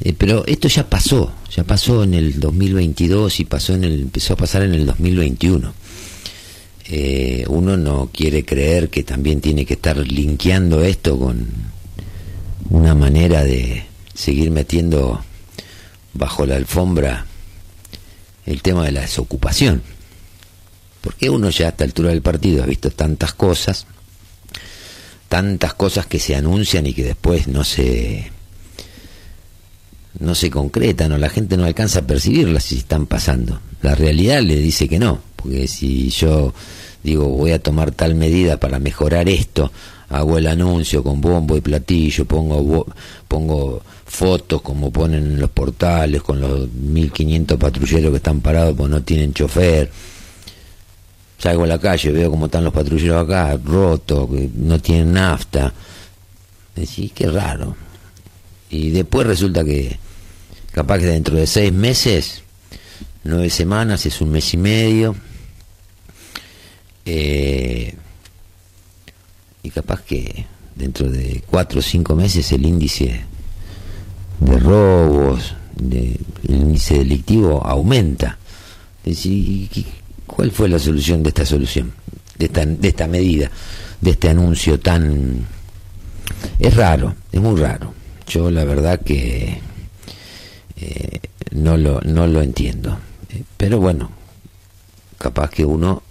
Eh, 0.00 0.14
pero 0.16 0.46
esto 0.46 0.68
ya 0.68 0.88
pasó, 0.88 1.32
ya 1.54 1.64
pasó 1.64 2.04
en 2.04 2.14
el 2.14 2.40
2022 2.40 3.40
y 3.40 3.44
pasó 3.44 3.74
en 3.74 3.84
el, 3.84 4.00
empezó 4.02 4.32
a 4.32 4.36
pasar 4.36 4.62
en 4.62 4.72
el 4.72 4.86
2021. 4.86 5.74
Eh, 6.90 7.44
uno 7.48 7.76
no 7.76 8.08
quiere 8.10 8.46
creer 8.46 8.88
que 8.88 9.02
también 9.02 9.42
tiene 9.42 9.66
que 9.66 9.74
estar 9.74 9.98
linkeando 9.98 10.82
esto 10.82 11.18
con 11.18 11.48
una 12.70 12.94
manera 12.94 13.44
de 13.44 13.87
seguir 14.18 14.50
metiendo 14.50 15.22
bajo 16.12 16.44
la 16.44 16.56
alfombra 16.56 17.24
el 18.46 18.62
tema 18.62 18.84
de 18.84 18.90
la 18.90 19.02
desocupación. 19.02 19.80
Porque 21.00 21.30
uno 21.30 21.50
ya 21.50 21.66
a 21.66 21.68
esta 21.68 21.84
altura 21.84 22.10
del 22.10 22.20
partido 22.20 22.64
ha 22.64 22.66
visto 22.66 22.90
tantas 22.90 23.32
cosas, 23.32 23.86
tantas 25.28 25.74
cosas 25.74 26.06
que 26.06 26.18
se 26.18 26.34
anuncian 26.34 26.86
y 26.86 26.94
que 26.94 27.04
después 27.04 27.46
no 27.46 27.62
se 27.62 28.32
no 30.18 30.34
se 30.34 30.50
concretan 30.50 31.12
o 31.12 31.18
la 31.18 31.28
gente 31.28 31.56
no 31.56 31.64
alcanza 31.64 32.00
a 32.00 32.06
percibirlas 32.06 32.64
si 32.64 32.78
están 32.78 33.06
pasando. 33.06 33.60
La 33.82 33.94
realidad 33.94 34.42
le 34.42 34.56
dice 34.56 34.88
que 34.88 34.98
no, 34.98 35.20
porque 35.36 35.68
si 35.68 36.10
yo 36.10 36.52
digo 37.04 37.28
voy 37.28 37.52
a 37.52 37.62
tomar 37.62 37.92
tal 37.92 38.16
medida 38.16 38.56
para 38.56 38.80
mejorar 38.80 39.28
esto, 39.28 39.70
hago 40.08 40.38
el 40.38 40.48
anuncio 40.48 41.04
con 41.04 41.20
bombo 41.20 41.56
y 41.56 41.60
platillo, 41.60 42.24
pongo 42.24 42.86
pongo 43.28 43.82
fotos 44.08 44.62
como 44.62 44.90
ponen 44.90 45.22
en 45.22 45.40
los 45.40 45.50
portales 45.50 46.22
con 46.22 46.40
los 46.40 46.68
1500 46.72 47.58
patrulleros 47.58 48.10
que 48.10 48.16
están 48.16 48.40
parados 48.40 48.74
porque 48.74 48.90
no 48.90 49.02
tienen 49.02 49.34
chofer. 49.34 49.90
Salgo 51.38 51.64
a 51.64 51.66
la 51.68 51.78
calle, 51.78 52.10
veo 52.10 52.30
cómo 52.30 52.46
están 52.46 52.64
los 52.64 52.72
patrulleros 52.72 53.24
acá, 53.24 53.56
rotos, 53.62 54.28
que 54.28 54.50
no 54.54 54.80
tienen 54.80 55.12
nafta. 55.12 55.72
Decís, 56.74 57.12
qué 57.14 57.30
raro. 57.30 57.76
Y 58.70 58.90
después 58.90 59.26
resulta 59.26 59.64
que 59.64 59.98
capaz 60.72 60.98
que 60.98 61.06
dentro 61.06 61.36
de 61.36 61.46
seis 61.46 61.72
meses, 61.72 62.42
nueve 63.22 63.50
semanas, 63.50 64.04
es 64.04 64.20
un 64.20 64.30
mes 64.30 64.52
y 64.52 64.56
medio, 64.56 65.14
eh, 67.04 67.94
y 69.62 69.70
capaz 69.70 70.02
que 70.02 70.46
dentro 70.74 71.08
de 71.08 71.42
cuatro 71.46 71.78
o 71.78 71.82
cinco 71.82 72.16
meses 72.16 72.50
el 72.52 72.66
índice 72.66 73.24
de 74.40 74.58
robos, 74.58 75.54
de, 75.76 76.18
el 76.48 76.54
índice 76.54 76.98
delictivo 76.98 77.64
aumenta. 77.64 78.38
Es 79.04 79.16
decir, 79.16 79.32
¿y 79.32 79.66
qué- 79.72 79.84
¿Cuál 80.26 80.50
fue 80.50 80.68
la 80.68 80.78
solución 80.78 81.22
de 81.22 81.30
esta 81.30 81.44
solución, 81.46 81.92
de 82.38 82.46
esta, 82.46 82.64
de 82.66 82.88
esta 82.88 83.06
medida, 83.08 83.50
de 84.00 84.10
este 84.10 84.28
anuncio 84.28 84.78
tan... 84.78 85.46
Es 86.58 86.76
raro, 86.76 87.14
es 87.32 87.40
muy 87.40 87.58
raro. 87.58 87.94
Yo 88.28 88.50
la 88.50 88.64
verdad 88.64 89.00
que 89.00 89.58
eh, 90.76 91.20
no, 91.52 91.76
lo, 91.76 92.00
no 92.02 92.26
lo 92.26 92.42
entiendo. 92.42 92.98
Eh, 93.30 93.42
Pero 93.56 93.80
bueno, 93.80 94.10
capaz 95.16 95.50
que 95.50 95.64
uno 95.64 96.02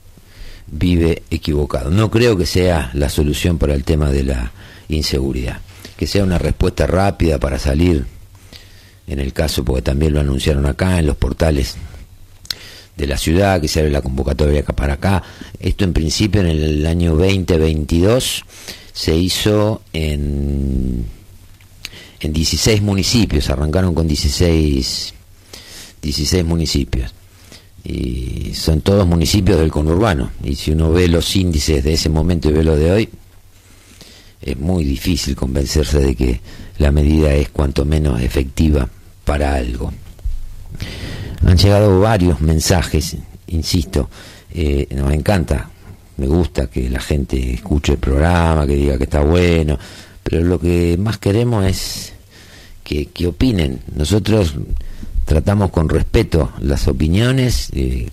vive 0.65 1.21
equivocado. 1.30 1.91
No 1.91 2.09
creo 2.11 2.36
que 2.36 2.45
sea 2.47 2.89
la 2.93 3.09
solución 3.09 3.57
para 3.59 3.75
el 3.75 3.84
tema 3.84 4.09
de 4.11 4.23
la 4.23 4.51
inseguridad. 4.89 5.61
que 5.95 6.07
sea 6.07 6.23
una 6.23 6.38
respuesta 6.39 6.86
rápida 6.88 7.39
para 7.39 7.59
salir, 7.59 8.05
en 9.08 9.20
el 9.20 9.34
caso, 9.34 9.64
porque 9.64 9.82
también 9.82 10.14
lo 10.14 10.20
anunciaron 10.20 10.66
acá 10.66 10.99
en 10.99 11.08
los 11.08 11.16
portales 11.16 11.78
de 12.97 13.08
la 13.08 13.18
ciudad, 13.18 13.62
que 13.62 13.68
se 13.68 13.80
abre 13.80 13.91
la 13.91 14.01
convocatoria 14.01 14.60
acá 14.60 14.74
para 14.74 14.93
acá. 14.93 15.24
Esto 15.60 15.86
en 15.86 15.93
principio 15.93 16.41
en 16.41 16.47
el 16.47 16.86
año 16.86 17.16
2022 17.16 18.43
se 18.91 19.16
hizo 19.16 19.82
en, 19.93 21.05
en 22.20 22.34
16 22.34 22.82
municipios, 22.82 23.49
arrancaron 23.49 23.95
con 23.95 24.08
16, 24.08 25.14
16 26.01 26.45
municipios. 26.45 27.14
Y 27.84 28.53
son 28.53 28.82
todos 28.82 29.08
municipios 29.08 29.60
del 29.60 29.72
conurbano. 29.72 30.32
Y 30.43 30.55
si 30.55 30.72
uno 30.72 30.91
ve 30.91 31.08
los 31.08 31.34
índices 31.38 31.84
de 31.86 31.93
ese 31.93 32.10
momento 32.10 32.49
y 32.49 32.53
ve 32.53 32.64
los 32.64 32.78
de 32.78 32.91
hoy, 32.91 33.10
es 34.41 34.58
muy 34.58 34.84
difícil 34.84 35.36
convencerse 35.36 35.99
de 35.99 36.16
que 36.16 36.41
la 36.80 36.91
medida 36.91 37.34
es 37.34 37.49
cuanto 37.49 37.86
menos 37.86 38.20
efectiva 38.22 38.89
para 39.28 39.55
algo. 39.55 39.91
Han 41.45 41.57
llegado 41.57 41.99
varios 41.99 42.39
mensajes, 42.39 43.17
insisto, 43.47 44.09
eh, 44.51 44.88
nos 44.95 45.11
encanta, 45.13 45.69
me 46.15 46.28
gusta 46.28 46.67
que 46.67 46.89
la 46.89 47.01
gente 47.01 47.53
escuche 47.53 47.91
el 47.93 47.99
programa, 47.99 48.65
que 48.65 48.75
diga 48.75 48.97
que 48.97 49.03
está 49.03 49.21
bueno, 49.21 49.78
pero 50.23 50.43
lo 50.43 50.57
que 50.57 50.97
más 50.97 51.17
queremos 51.17 51.65
es 51.65 52.13
que, 52.86 53.07
que 53.07 53.28
opinen. 53.28 53.82
Nosotros 53.93 54.55
tratamos 55.25 55.71
con 55.71 55.89
respeto 55.89 56.53
las 56.61 56.88
opiniones, 56.88 57.69
eh, 57.73 58.07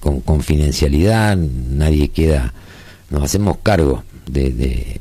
con 0.00 0.22
confidencialidad, 0.22 1.36
nadie 1.36 2.08
queda, 2.08 2.54
nos 3.10 3.22
hacemos 3.22 3.58
cargo 3.62 4.02
de, 4.26 4.50
de, 4.50 5.00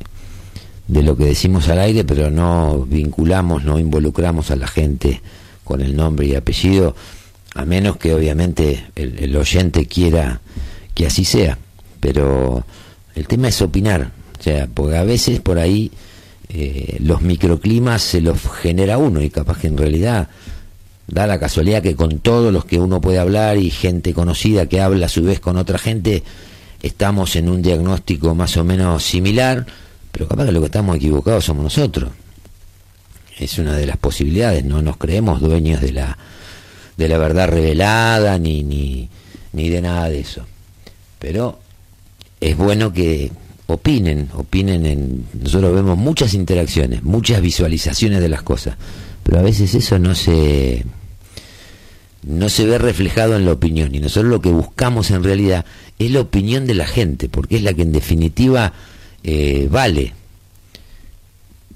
de 0.89 1.03
lo 1.03 1.15
que 1.15 1.25
decimos 1.25 1.69
al 1.69 1.79
aire, 1.79 2.03
pero 2.03 2.29
no 2.29 2.85
vinculamos, 2.85 3.63
no 3.63 3.79
involucramos 3.79 4.51
a 4.51 4.57
la 4.57 4.67
gente 4.67 5.21
con 5.63 5.81
el 5.81 5.95
nombre 5.95 6.27
y 6.27 6.35
apellido, 6.35 6.95
a 7.55 7.65
menos 7.65 7.97
que 7.97 8.13
obviamente 8.13 8.85
el, 8.95 9.19
el 9.19 9.35
oyente 9.35 9.85
quiera 9.85 10.41
que 10.93 11.07
así 11.07 11.25
sea. 11.25 11.57
Pero 11.99 12.65
el 13.15 13.27
tema 13.27 13.47
es 13.47 13.61
opinar, 13.61 14.11
o 14.39 14.43
sea, 14.43 14.67
porque 14.73 14.97
a 14.97 15.03
veces 15.03 15.39
por 15.39 15.59
ahí 15.59 15.91
eh, 16.49 16.97
los 16.99 17.21
microclimas 17.21 18.01
se 18.01 18.21
los 18.21 18.39
genera 18.61 18.97
uno 18.97 19.21
y 19.21 19.29
capaz 19.29 19.59
que 19.59 19.67
en 19.67 19.77
realidad 19.77 20.27
da 21.07 21.25
la 21.25 21.39
casualidad 21.39 21.81
que 21.81 21.95
con 21.95 22.19
todos 22.19 22.53
los 22.53 22.65
que 22.65 22.79
uno 22.79 23.01
puede 23.01 23.19
hablar 23.19 23.57
y 23.57 23.69
gente 23.69 24.13
conocida 24.13 24.67
que 24.67 24.81
habla 24.81 25.07
a 25.07 25.09
su 25.09 25.23
vez 25.23 25.39
con 25.39 25.57
otra 25.57 25.77
gente, 25.77 26.23
estamos 26.81 27.35
en 27.35 27.49
un 27.49 27.61
diagnóstico 27.61 28.35
más 28.35 28.55
o 28.57 28.63
menos 28.63 29.03
similar, 29.03 29.65
pero 30.11 30.27
capaz 30.27 30.45
que 30.45 30.51
lo 30.51 30.59
que 30.59 30.67
estamos 30.67 30.95
equivocados 30.95 31.45
somos 31.45 31.63
nosotros. 31.63 32.09
Es 33.37 33.57
una 33.57 33.75
de 33.75 33.85
las 33.85 33.97
posibilidades, 33.97 34.63
no 34.63 34.81
nos 34.81 34.97
creemos 34.97 35.41
dueños 35.41 35.81
de 35.81 35.91
la 35.91 36.17
de 36.95 37.07
la 37.07 37.17
verdad 37.17 37.47
revelada 37.47 38.37
ni 38.37 38.63
ni, 38.63 39.09
ni 39.53 39.69
de 39.69 39.81
nada 39.81 40.09
de 40.09 40.19
eso. 40.19 40.45
Pero 41.19 41.59
es 42.39 42.55
bueno 42.57 42.93
que 42.93 43.31
opinen, 43.67 44.29
opinen 44.33 44.85
en 44.85 45.25
nosotros 45.33 45.73
vemos 45.73 45.97
muchas 45.97 46.33
interacciones, 46.33 47.03
muchas 47.03 47.41
visualizaciones 47.41 48.21
de 48.21 48.29
las 48.29 48.43
cosas, 48.43 48.77
pero 49.23 49.39
a 49.39 49.41
veces 49.41 49.73
eso 49.73 49.97
no 49.99 50.13
se 50.15 50.85
no 52.23 52.49
se 52.49 52.65
ve 52.65 52.77
reflejado 52.77 53.35
en 53.35 53.45
la 53.45 53.51
opinión 53.51 53.93
y 53.95 53.99
nosotros 53.99 54.31
lo 54.31 54.41
que 54.41 54.49
buscamos 54.49 55.11
en 55.11 55.23
realidad 55.23 55.65
es 55.99 56.11
la 56.11 56.21
opinión 56.21 56.65
de 56.67 56.73
la 56.73 56.85
gente, 56.85 57.29
porque 57.29 57.57
es 57.57 57.63
la 57.63 57.73
que 57.73 57.81
en 57.81 57.91
definitiva 57.91 58.73
eh, 59.23 59.67
vale. 59.71 60.13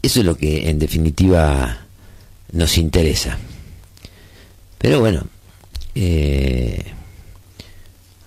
Eso 0.08 0.22
es 0.22 0.26
lo 0.26 0.38
que 0.38 0.70
en 0.70 0.80
definitiva 0.80 1.80
nos 2.54 2.78
interesa. 2.78 3.38
Pero 4.78 5.02
bueno, 5.02 5.26
eh, 5.96 6.82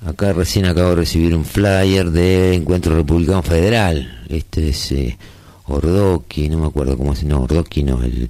acá 0.04 0.34
recién 0.34 0.66
acabo 0.66 0.90
de 0.90 0.96
recibir 0.96 1.34
un 1.34 1.46
flyer 1.46 2.10
de 2.10 2.52
Encuentro 2.52 2.94
Republicano 2.94 3.42
Federal. 3.42 4.26
Este 4.28 4.68
es 4.68 4.92
eh, 4.92 5.16
Ordoqui, 5.68 6.50
no 6.50 6.58
me 6.58 6.66
acuerdo 6.66 6.98
cómo 6.98 7.16
se 7.16 7.24
no, 7.24 7.44
Ordoqui 7.44 7.82
no, 7.82 8.02
el, 8.02 8.28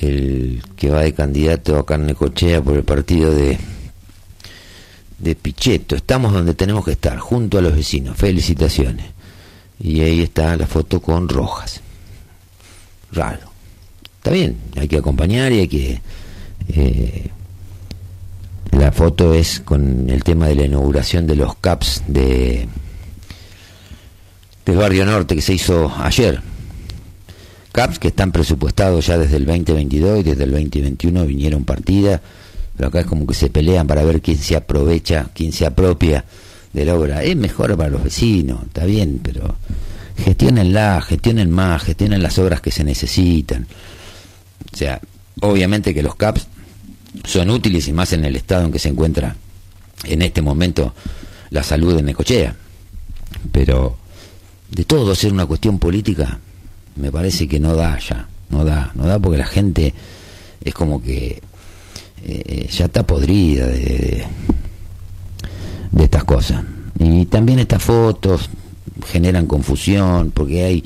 el 0.00 0.62
que 0.76 0.90
va 0.90 1.00
de 1.00 1.14
candidato 1.14 1.76
a 1.76 1.84
carne 1.84 2.14
cochea 2.14 2.62
por 2.62 2.76
el 2.76 2.84
partido 2.84 3.34
de 3.34 3.58
de 5.18 5.34
Pichetto. 5.34 5.96
Estamos 5.96 6.32
donde 6.32 6.54
tenemos 6.54 6.84
que 6.84 6.92
estar, 6.92 7.18
junto 7.18 7.58
a 7.58 7.62
los 7.62 7.74
vecinos. 7.74 8.16
Felicitaciones. 8.16 9.06
Y 9.80 10.02
ahí 10.02 10.20
está 10.20 10.56
la 10.56 10.68
foto 10.68 11.02
con 11.02 11.28
Rojas. 11.28 11.82
Raro. 13.12 13.50
Está 14.18 14.30
bien, 14.30 14.56
hay 14.76 14.88
que 14.88 14.98
acompañar 14.98 15.52
y 15.52 15.60
hay 15.60 15.68
que... 15.68 16.00
Eh, 16.68 17.30
la 18.72 18.92
foto 18.92 19.34
es 19.34 19.60
con 19.60 20.08
el 20.10 20.22
tema 20.22 20.46
de 20.48 20.54
la 20.54 20.64
inauguración 20.64 21.26
de 21.26 21.36
los 21.36 21.56
CAPS 21.56 22.04
de 22.06 22.68
del 24.68 24.76
barrio 24.76 25.06
norte 25.06 25.34
que 25.34 25.40
se 25.40 25.54
hizo 25.54 25.90
ayer. 25.98 26.40
CAPS 27.72 27.98
que 27.98 28.08
están 28.08 28.32
presupuestados 28.32 29.06
ya 29.06 29.16
desde 29.16 29.36
el 29.36 29.46
2022 29.46 30.20
y 30.20 30.22
desde 30.24 30.44
el 30.44 30.50
2021 30.50 31.24
vinieron 31.24 31.64
partidas, 31.64 32.20
pero 32.76 32.88
acá 32.88 33.00
es 33.00 33.06
como 33.06 33.26
que 33.26 33.34
se 33.34 33.48
pelean 33.48 33.86
para 33.86 34.04
ver 34.04 34.20
quién 34.20 34.36
se 34.36 34.56
aprovecha, 34.56 35.30
quién 35.32 35.52
se 35.52 35.64
apropia 35.64 36.24
de 36.72 36.84
la 36.84 36.94
obra. 36.94 37.22
Es 37.22 37.34
mejor 37.34 37.76
para 37.78 37.88
los 37.88 38.04
vecinos, 38.04 38.62
está 38.66 38.84
bien, 38.84 39.20
pero 39.22 39.54
gestionenla, 40.18 41.00
gestionen 41.00 41.50
más, 41.50 41.82
gestionen 41.82 42.22
las 42.22 42.38
obras 42.38 42.60
que 42.60 42.70
se 42.70 42.84
necesitan. 42.84 43.66
O 44.72 44.76
sea, 44.76 45.00
obviamente 45.40 45.94
que 45.94 46.02
los 46.02 46.16
CAPS 46.16 46.46
son 47.24 47.50
útiles 47.50 47.88
y 47.88 47.92
más 47.92 48.12
en 48.12 48.24
el 48.24 48.36
estado 48.36 48.64
en 48.64 48.72
que 48.72 48.78
se 48.78 48.88
encuentra 48.88 49.36
en 50.04 50.22
este 50.22 50.42
momento 50.42 50.94
la 51.50 51.62
salud 51.62 51.96
de 51.96 52.02
Necochea. 52.02 52.54
Pero 53.52 53.96
de 54.70 54.84
todo 54.84 55.14
ser 55.14 55.32
una 55.32 55.46
cuestión 55.46 55.78
política, 55.78 56.38
me 56.96 57.12
parece 57.12 57.46
que 57.46 57.60
no 57.60 57.74
da 57.74 57.98
ya, 57.98 58.28
no 58.50 58.64
da, 58.64 58.90
no 58.94 59.06
da 59.06 59.18
porque 59.18 59.38
la 59.38 59.46
gente 59.46 59.94
es 60.64 60.74
como 60.74 61.00
que 61.00 61.40
eh, 62.24 62.68
ya 62.70 62.86
está 62.86 63.06
podrida 63.06 63.66
de, 63.66 63.78
de, 63.78 64.26
de 65.92 66.04
estas 66.04 66.24
cosas. 66.24 66.64
Y 66.98 67.26
también 67.26 67.60
estas 67.60 67.82
fotos 67.82 68.50
generan 69.06 69.46
confusión 69.46 70.30
porque 70.32 70.64
hay 70.64 70.84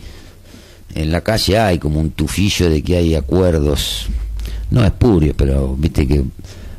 en 0.95 1.11
la 1.11 1.23
calle 1.23 1.59
hay 1.59 1.79
como 1.79 2.01
un 2.01 2.11
tufillo 2.11 2.69
de 2.69 2.83
que 2.83 2.97
hay 2.97 3.15
acuerdos 3.15 4.09
no 4.73 4.85
espurio, 4.85 5.35
pero 5.37 5.77
viste 5.77 6.09
que 6.09 6.25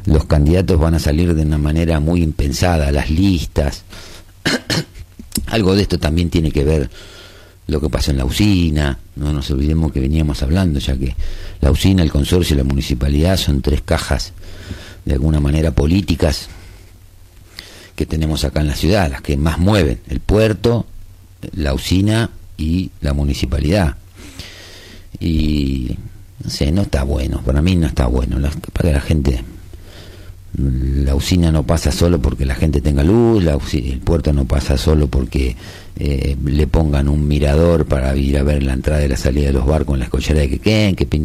los 0.06 0.26
candidatos 0.26 0.80
van 0.80 0.96
a 0.96 1.00
salir 1.00 1.34
de 1.34 1.44
una 1.44 1.58
manera 1.58 2.00
muy 2.00 2.22
impensada, 2.24 2.92
las 2.92 3.10
listas. 3.10 3.84
Algo 5.48 5.76
de 5.76 5.84
esto 5.84 6.00
también 6.00 6.30
tiene 6.30 6.52
que 6.52 6.64
ver 6.64 6.90
lo 7.68 7.80
que 7.80 7.90
pasó 7.90 8.12
en 8.12 8.18
la 8.18 8.26
usina, 8.26 9.00
no 9.16 9.32
nos 9.32 9.50
olvidemos 9.52 9.92
que 9.92 10.02
veníamos 10.02 10.42
hablando, 10.44 10.80
ya 10.80 10.98
que 10.98 11.16
la 11.62 11.72
usina, 11.72 12.04
el 12.04 12.12
consorcio 12.12 12.56
y 12.56 12.58
la 12.58 12.66
municipalidad 12.66 13.38
son 13.38 13.62
tres 13.62 13.82
cajas 13.82 14.34
de 15.06 15.14
alguna 15.14 15.40
manera 15.40 15.72
políticas 15.72 16.50
que 17.96 18.06
tenemos 18.06 18.44
acá 18.44 18.62
en 18.62 18.68
la 18.68 18.76
ciudad, 18.76 19.10
las 19.12 19.22
que 19.22 19.38
más 19.38 19.60
mueven, 19.60 20.02
el 20.10 20.20
puerto, 20.20 20.88
la 21.54 21.74
usina 21.74 22.30
y 22.58 22.92
la 23.02 23.14
municipalidad. 23.14 23.98
Y 25.20 25.98
no 26.44 26.50
sé, 26.50 26.72
no 26.72 26.82
está 26.84 27.04
bueno, 27.04 27.42
para 27.46 27.62
mí 27.62 27.76
no 27.76 27.88
está 27.88 28.08
bueno. 28.08 28.40
La, 28.40 28.52
para 28.74 28.92
la 28.92 29.02
gente, 29.02 29.44
la 30.58 31.16
usina 31.16 31.52
no 31.52 31.64
pasa 31.64 31.92
solo 31.92 32.22
porque 32.22 32.46
la 32.46 32.56
gente 32.56 32.82
tenga 32.82 33.04
luz, 33.04 33.44
la, 33.44 33.58
el 33.74 34.00
puerto 34.00 34.34
no 34.34 34.46
pasa 34.46 34.78
solo 34.78 35.08
porque 35.08 35.56
eh, 35.98 36.36
le 36.44 36.68
pongan 36.68 37.08
un 37.08 37.28
mirador 37.28 37.86
para 37.86 38.16
ir 38.16 38.38
a 38.38 38.44
ver 38.44 38.64
la 38.64 38.74
entrada 38.74 39.04
y 39.04 39.08
la 39.08 39.18
salida 39.18 39.48
de 39.48 39.54
los 39.54 39.66
barcos 39.66 39.96
en 39.96 40.00
la 40.00 40.06
escollera 40.06 40.42
de 40.42 40.60
que 40.60 41.24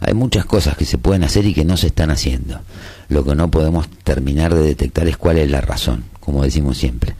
hay 0.00 0.14
muchas 0.14 0.44
cosas 0.44 0.76
que 0.76 0.84
se 0.84 0.98
pueden 0.98 1.24
hacer 1.24 1.46
y 1.46 1.54
que 1.54 1.64
no 1.64 1.76
se 1.76 1.88
están 1.88 2.10
haciendo. 2.10 2.60
Lo 3.08 3.24
que 3.24 3.34
no 3.34 3.50
podemos 3.50 3.88
terminar 4.04 4.54
de 4.54 4.62
detectar 4.62 5.06
es 5.08 5.16
cuál 5.16 5.38
es 5.38 5.50
la 5.50 5.60
razón, 5.60 6.04
como 6.20 6.42
decimos 6.42 6.76
siempre. 6.76 7.14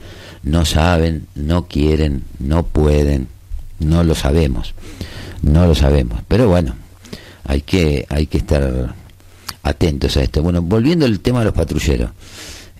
No 0.47 0.65
saben, 0.65 1.27
no 1.35 1.67
quieren, 1.67 2.23
no 2.39 2.65
pueden, 2.65 3.27
no 3.79 4.03
lo 4.03 4.15
sabemos, 4.15 4.73
no 5.41 5.67
lo 5.67 5.75
sabemos. 5.75 6.21
Pero 6.27 6.47
bueno, 6.47 6.75
hay 7.43 7.61
que, 7.61 8.05
hay 8.09 8.27
que 8.27 8.37
estar 8.37 8.95
atentos 9.63 10.15
a 10.17 10.23
esto. 10.23 10.41
Bueno, 10.41 10.61
volviendo 10.61 11.05
al 11.05 11.19
tema 11.19 11.39
de 11.39 11.45
los 11.45 11.53
patrulleros. 11.53 12.11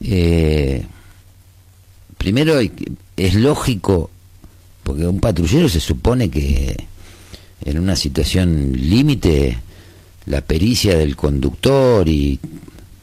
Eh, 0.02 0.86
primero 2.18 2.60
es 3.18 3.34
lógico, 3.36 4.10
porque 4.84 5.06
un 5.06 5.20
patrullero 5.20 5.68
se 5.68 5.80
supone 5.80 6.30
que 6.30 6.88
en 7.66 7.80
una 7.80 7.96
situación 7.96 8.72
límite, 8.74 9.58
la 10.26 10.42
pericia 10.42 10.98
del 10.98 11.16
conductor 11.16 12.08
y 12.08 12.40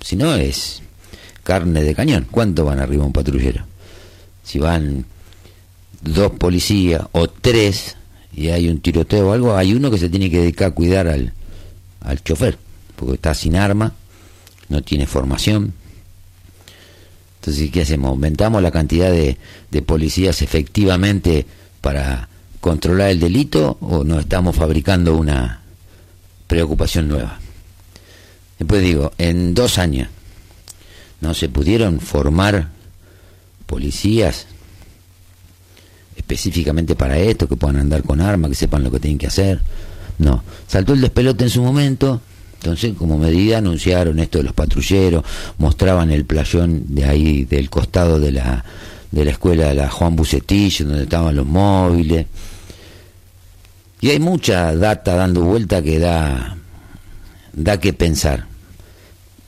si 0.00 0.16
no 0.16 0.34
es 0.34 0.82
carne 1.42 1.82
de 1.82 1.94
cañón. 1.94 2.26
¿Cuánto 2.30 2.64
van 2.64 2.80
arriba 2.80 3.04
un 3.04 3.12
patrullero? 3.12 3.64
Si 4.44 4.58
van 4.58 5.06
dos 6.02 6.32
policías 6.32 7.02
o 7.12 7.28
tres, 7.28 7.96
y 8.36 8.48
hay 8.48 8.68
un 8.68 8.80
tiroteo 8.80 9.28
o 9.28 9.32
algo, 9.32 9.56
hay 9.56 9.72
uno 9.72 9.90
que 9.90 9.98
se 9.98 10.08
tiene 10.08 10.30
que 10.30 10.40
dedicar 10.40 10.68
a 10.68 10.74
cuidar 10.74 11.08
al, 11.08 11.32
al 12.00 12.22
chofer, 12.22 12.58
porque 12.96 13.14
está 13.14 13.34
sin 13.34 13.56
arma, 13.56 13.94
no 14.68 14.82
tiene 14.82 15.06
formación. 15.06 15.72
Entonces, 17.40 17.70
¿qué 17.70 17.82
hacemos? 17.82 18.10
¿Aumentamos 18.10 18.62
la 18.62 18.70
cantidad 18.70 19.10
de, 19.10 19.36
de 19.70 19.82
policías 19.82 20.40
efectivamente 20.42 21.46
para 21.80 22.28
controlar 22.60 23.10
el 23.10 23.20
delito 23.20 23.76
o 23.80 24.04
no 24.04 24.18
estamos 24.18 24.56
fabricando 24.56 25.16
una 25.16 25.62
preocupación 26.46 27.08
nueva? 27.08 27.38
Después 28.58 28.82
digo, 28.82 29.12
en 29.18 29.54
dos 29.54 29.78
años, 29.78 30.08
¿no 31.20 31.34
se 31.34 31.48
pudieron 31.48 32.00
formar 32.00 32.70
policías 33.66 34.46
específicamente 36.16 36.94
para 36.94 37.18
esto, 37.18 37.48
que 37.48 37.56
puedan 37.56 37.76
andar 37.76 38.02
con 38.02 38.20
armas, 38.20 38.50
que 38.50 38.56
sepan 38.56 38.84
lo 38.84 38.90
que 38.90 39.00
tienen 39.00 39.18
que 39.18 39.26
hacer? 39.26 39.60
No, 40.18 40.42
saltó 40.66 40.92
el 40.92 41.00
despelote 41.00 41.44
en 41.44 41.50
su 41.50 41.62
momento, 41.62 42.20
entonces, 42.64 42.94
como 42.96 43.18
medida, 43.18 43.58
anunciaron 43.58 44.18
esto 44.18 44.38
de 44.38 44.44
los 44.44 44.54
patrulleros, 44.54 45.22
mostraban 45.58 46.10
el 46.10 46.24
playón 46.24 46.84
de 46.88 47.04
ahí, 47.04 47.44
del 47.44 47.68
costado 47.68 48.18
de 48.18 48.32
la, 48.32 48.64
de 49.10 49.24
la 49.26 49.32
escuela 49.32 49.68
de 49.68 49.74
la 49.74 49.90
Juan 49.90 50.16
Bucetillo, 50.16 50.86
donde 50.86 51.02
estaban 51.02 51.36
los 51.36 51.44
móviles. 51.44 52.26
Y 54.00 54.08
hay 54.08 54.18
mucha 54.18 54.74
data 54.74 55.14
dando 55.14 55.42
vuelta 55.42 55.82
que 55.82 55.98
da, 55.98 56.56
da 57.52 57.78
que 57.78 57.92
pensar. 57.92 58.46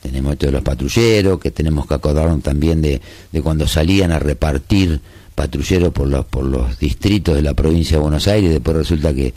Tenemos 0.01 0.33
esto 0.33 0.45
de 0.45 0.51
los 0.53 0.61
patrulleros, 0.61 1.39
que 1.39 1.51
tenemos 1.51 1.87
que 1.87 1.93
acordarnos 1.95 2.41
también 2.41 2.81
de, 2.81 3.01
de 3.31 3.41
cuando 3.41 3.67
salían 3.67 4.11
a 4.11 4.19
repartir 4.19 5.01
patrulleros 5.35 5.93
por 5.93 6.07
los, 6.07 6.25
por 6.25 6.43
los 6.43 6.79
distritos 6.79 7.35
de 7.35 7.43
la 7.43 7.53
provincia 7.53 7.97
de 7.97 8.01
Buenos 8.01 8.27
Aires, 8.27 8.49
después 8.49 8.77
resulta 8.77 9.13
que 9.13 9.33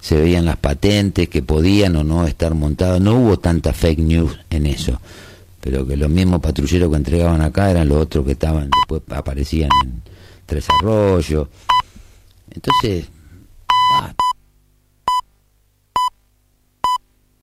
se 0.00 0.16
veían 0.16 0.44
las 0.44 0.56
patentes, 0.56 1.28
que 1.28 1.42
podían 1.42 1.96
o 1.96 2.04
no 2.04 2.26
estar 2.26 2.54
montados. 2.54 3.00
No 3.00 3.14
hubo 3.14 3.38
tanta 3.38 3.72
fake 3.72 4.00
news 4.00 4.38
en 4.50 4.66
eso, 4.66 5.00
pero 5.60 5.86
que 5.86 5.96
los 5.96 6.10
mismos 6.10 6.40
patrulleros 6.40 6.90
que 6.90 6.96
entregaban 6.96 7.40
acá 7.40 7.70
eran 7.70 7.88
los 7.88 7.98
otros 7.98 8.26
que 8.26 8.32
estaban, 8.32 8.68
después 8.70 9.02
aparecían 9.16 9.70
en 9.84 10.02
Tres 10.44 10.66
Arroyos. 10.78 11.48
Entonces, 12.50 13.06
basta, 13.98 14.23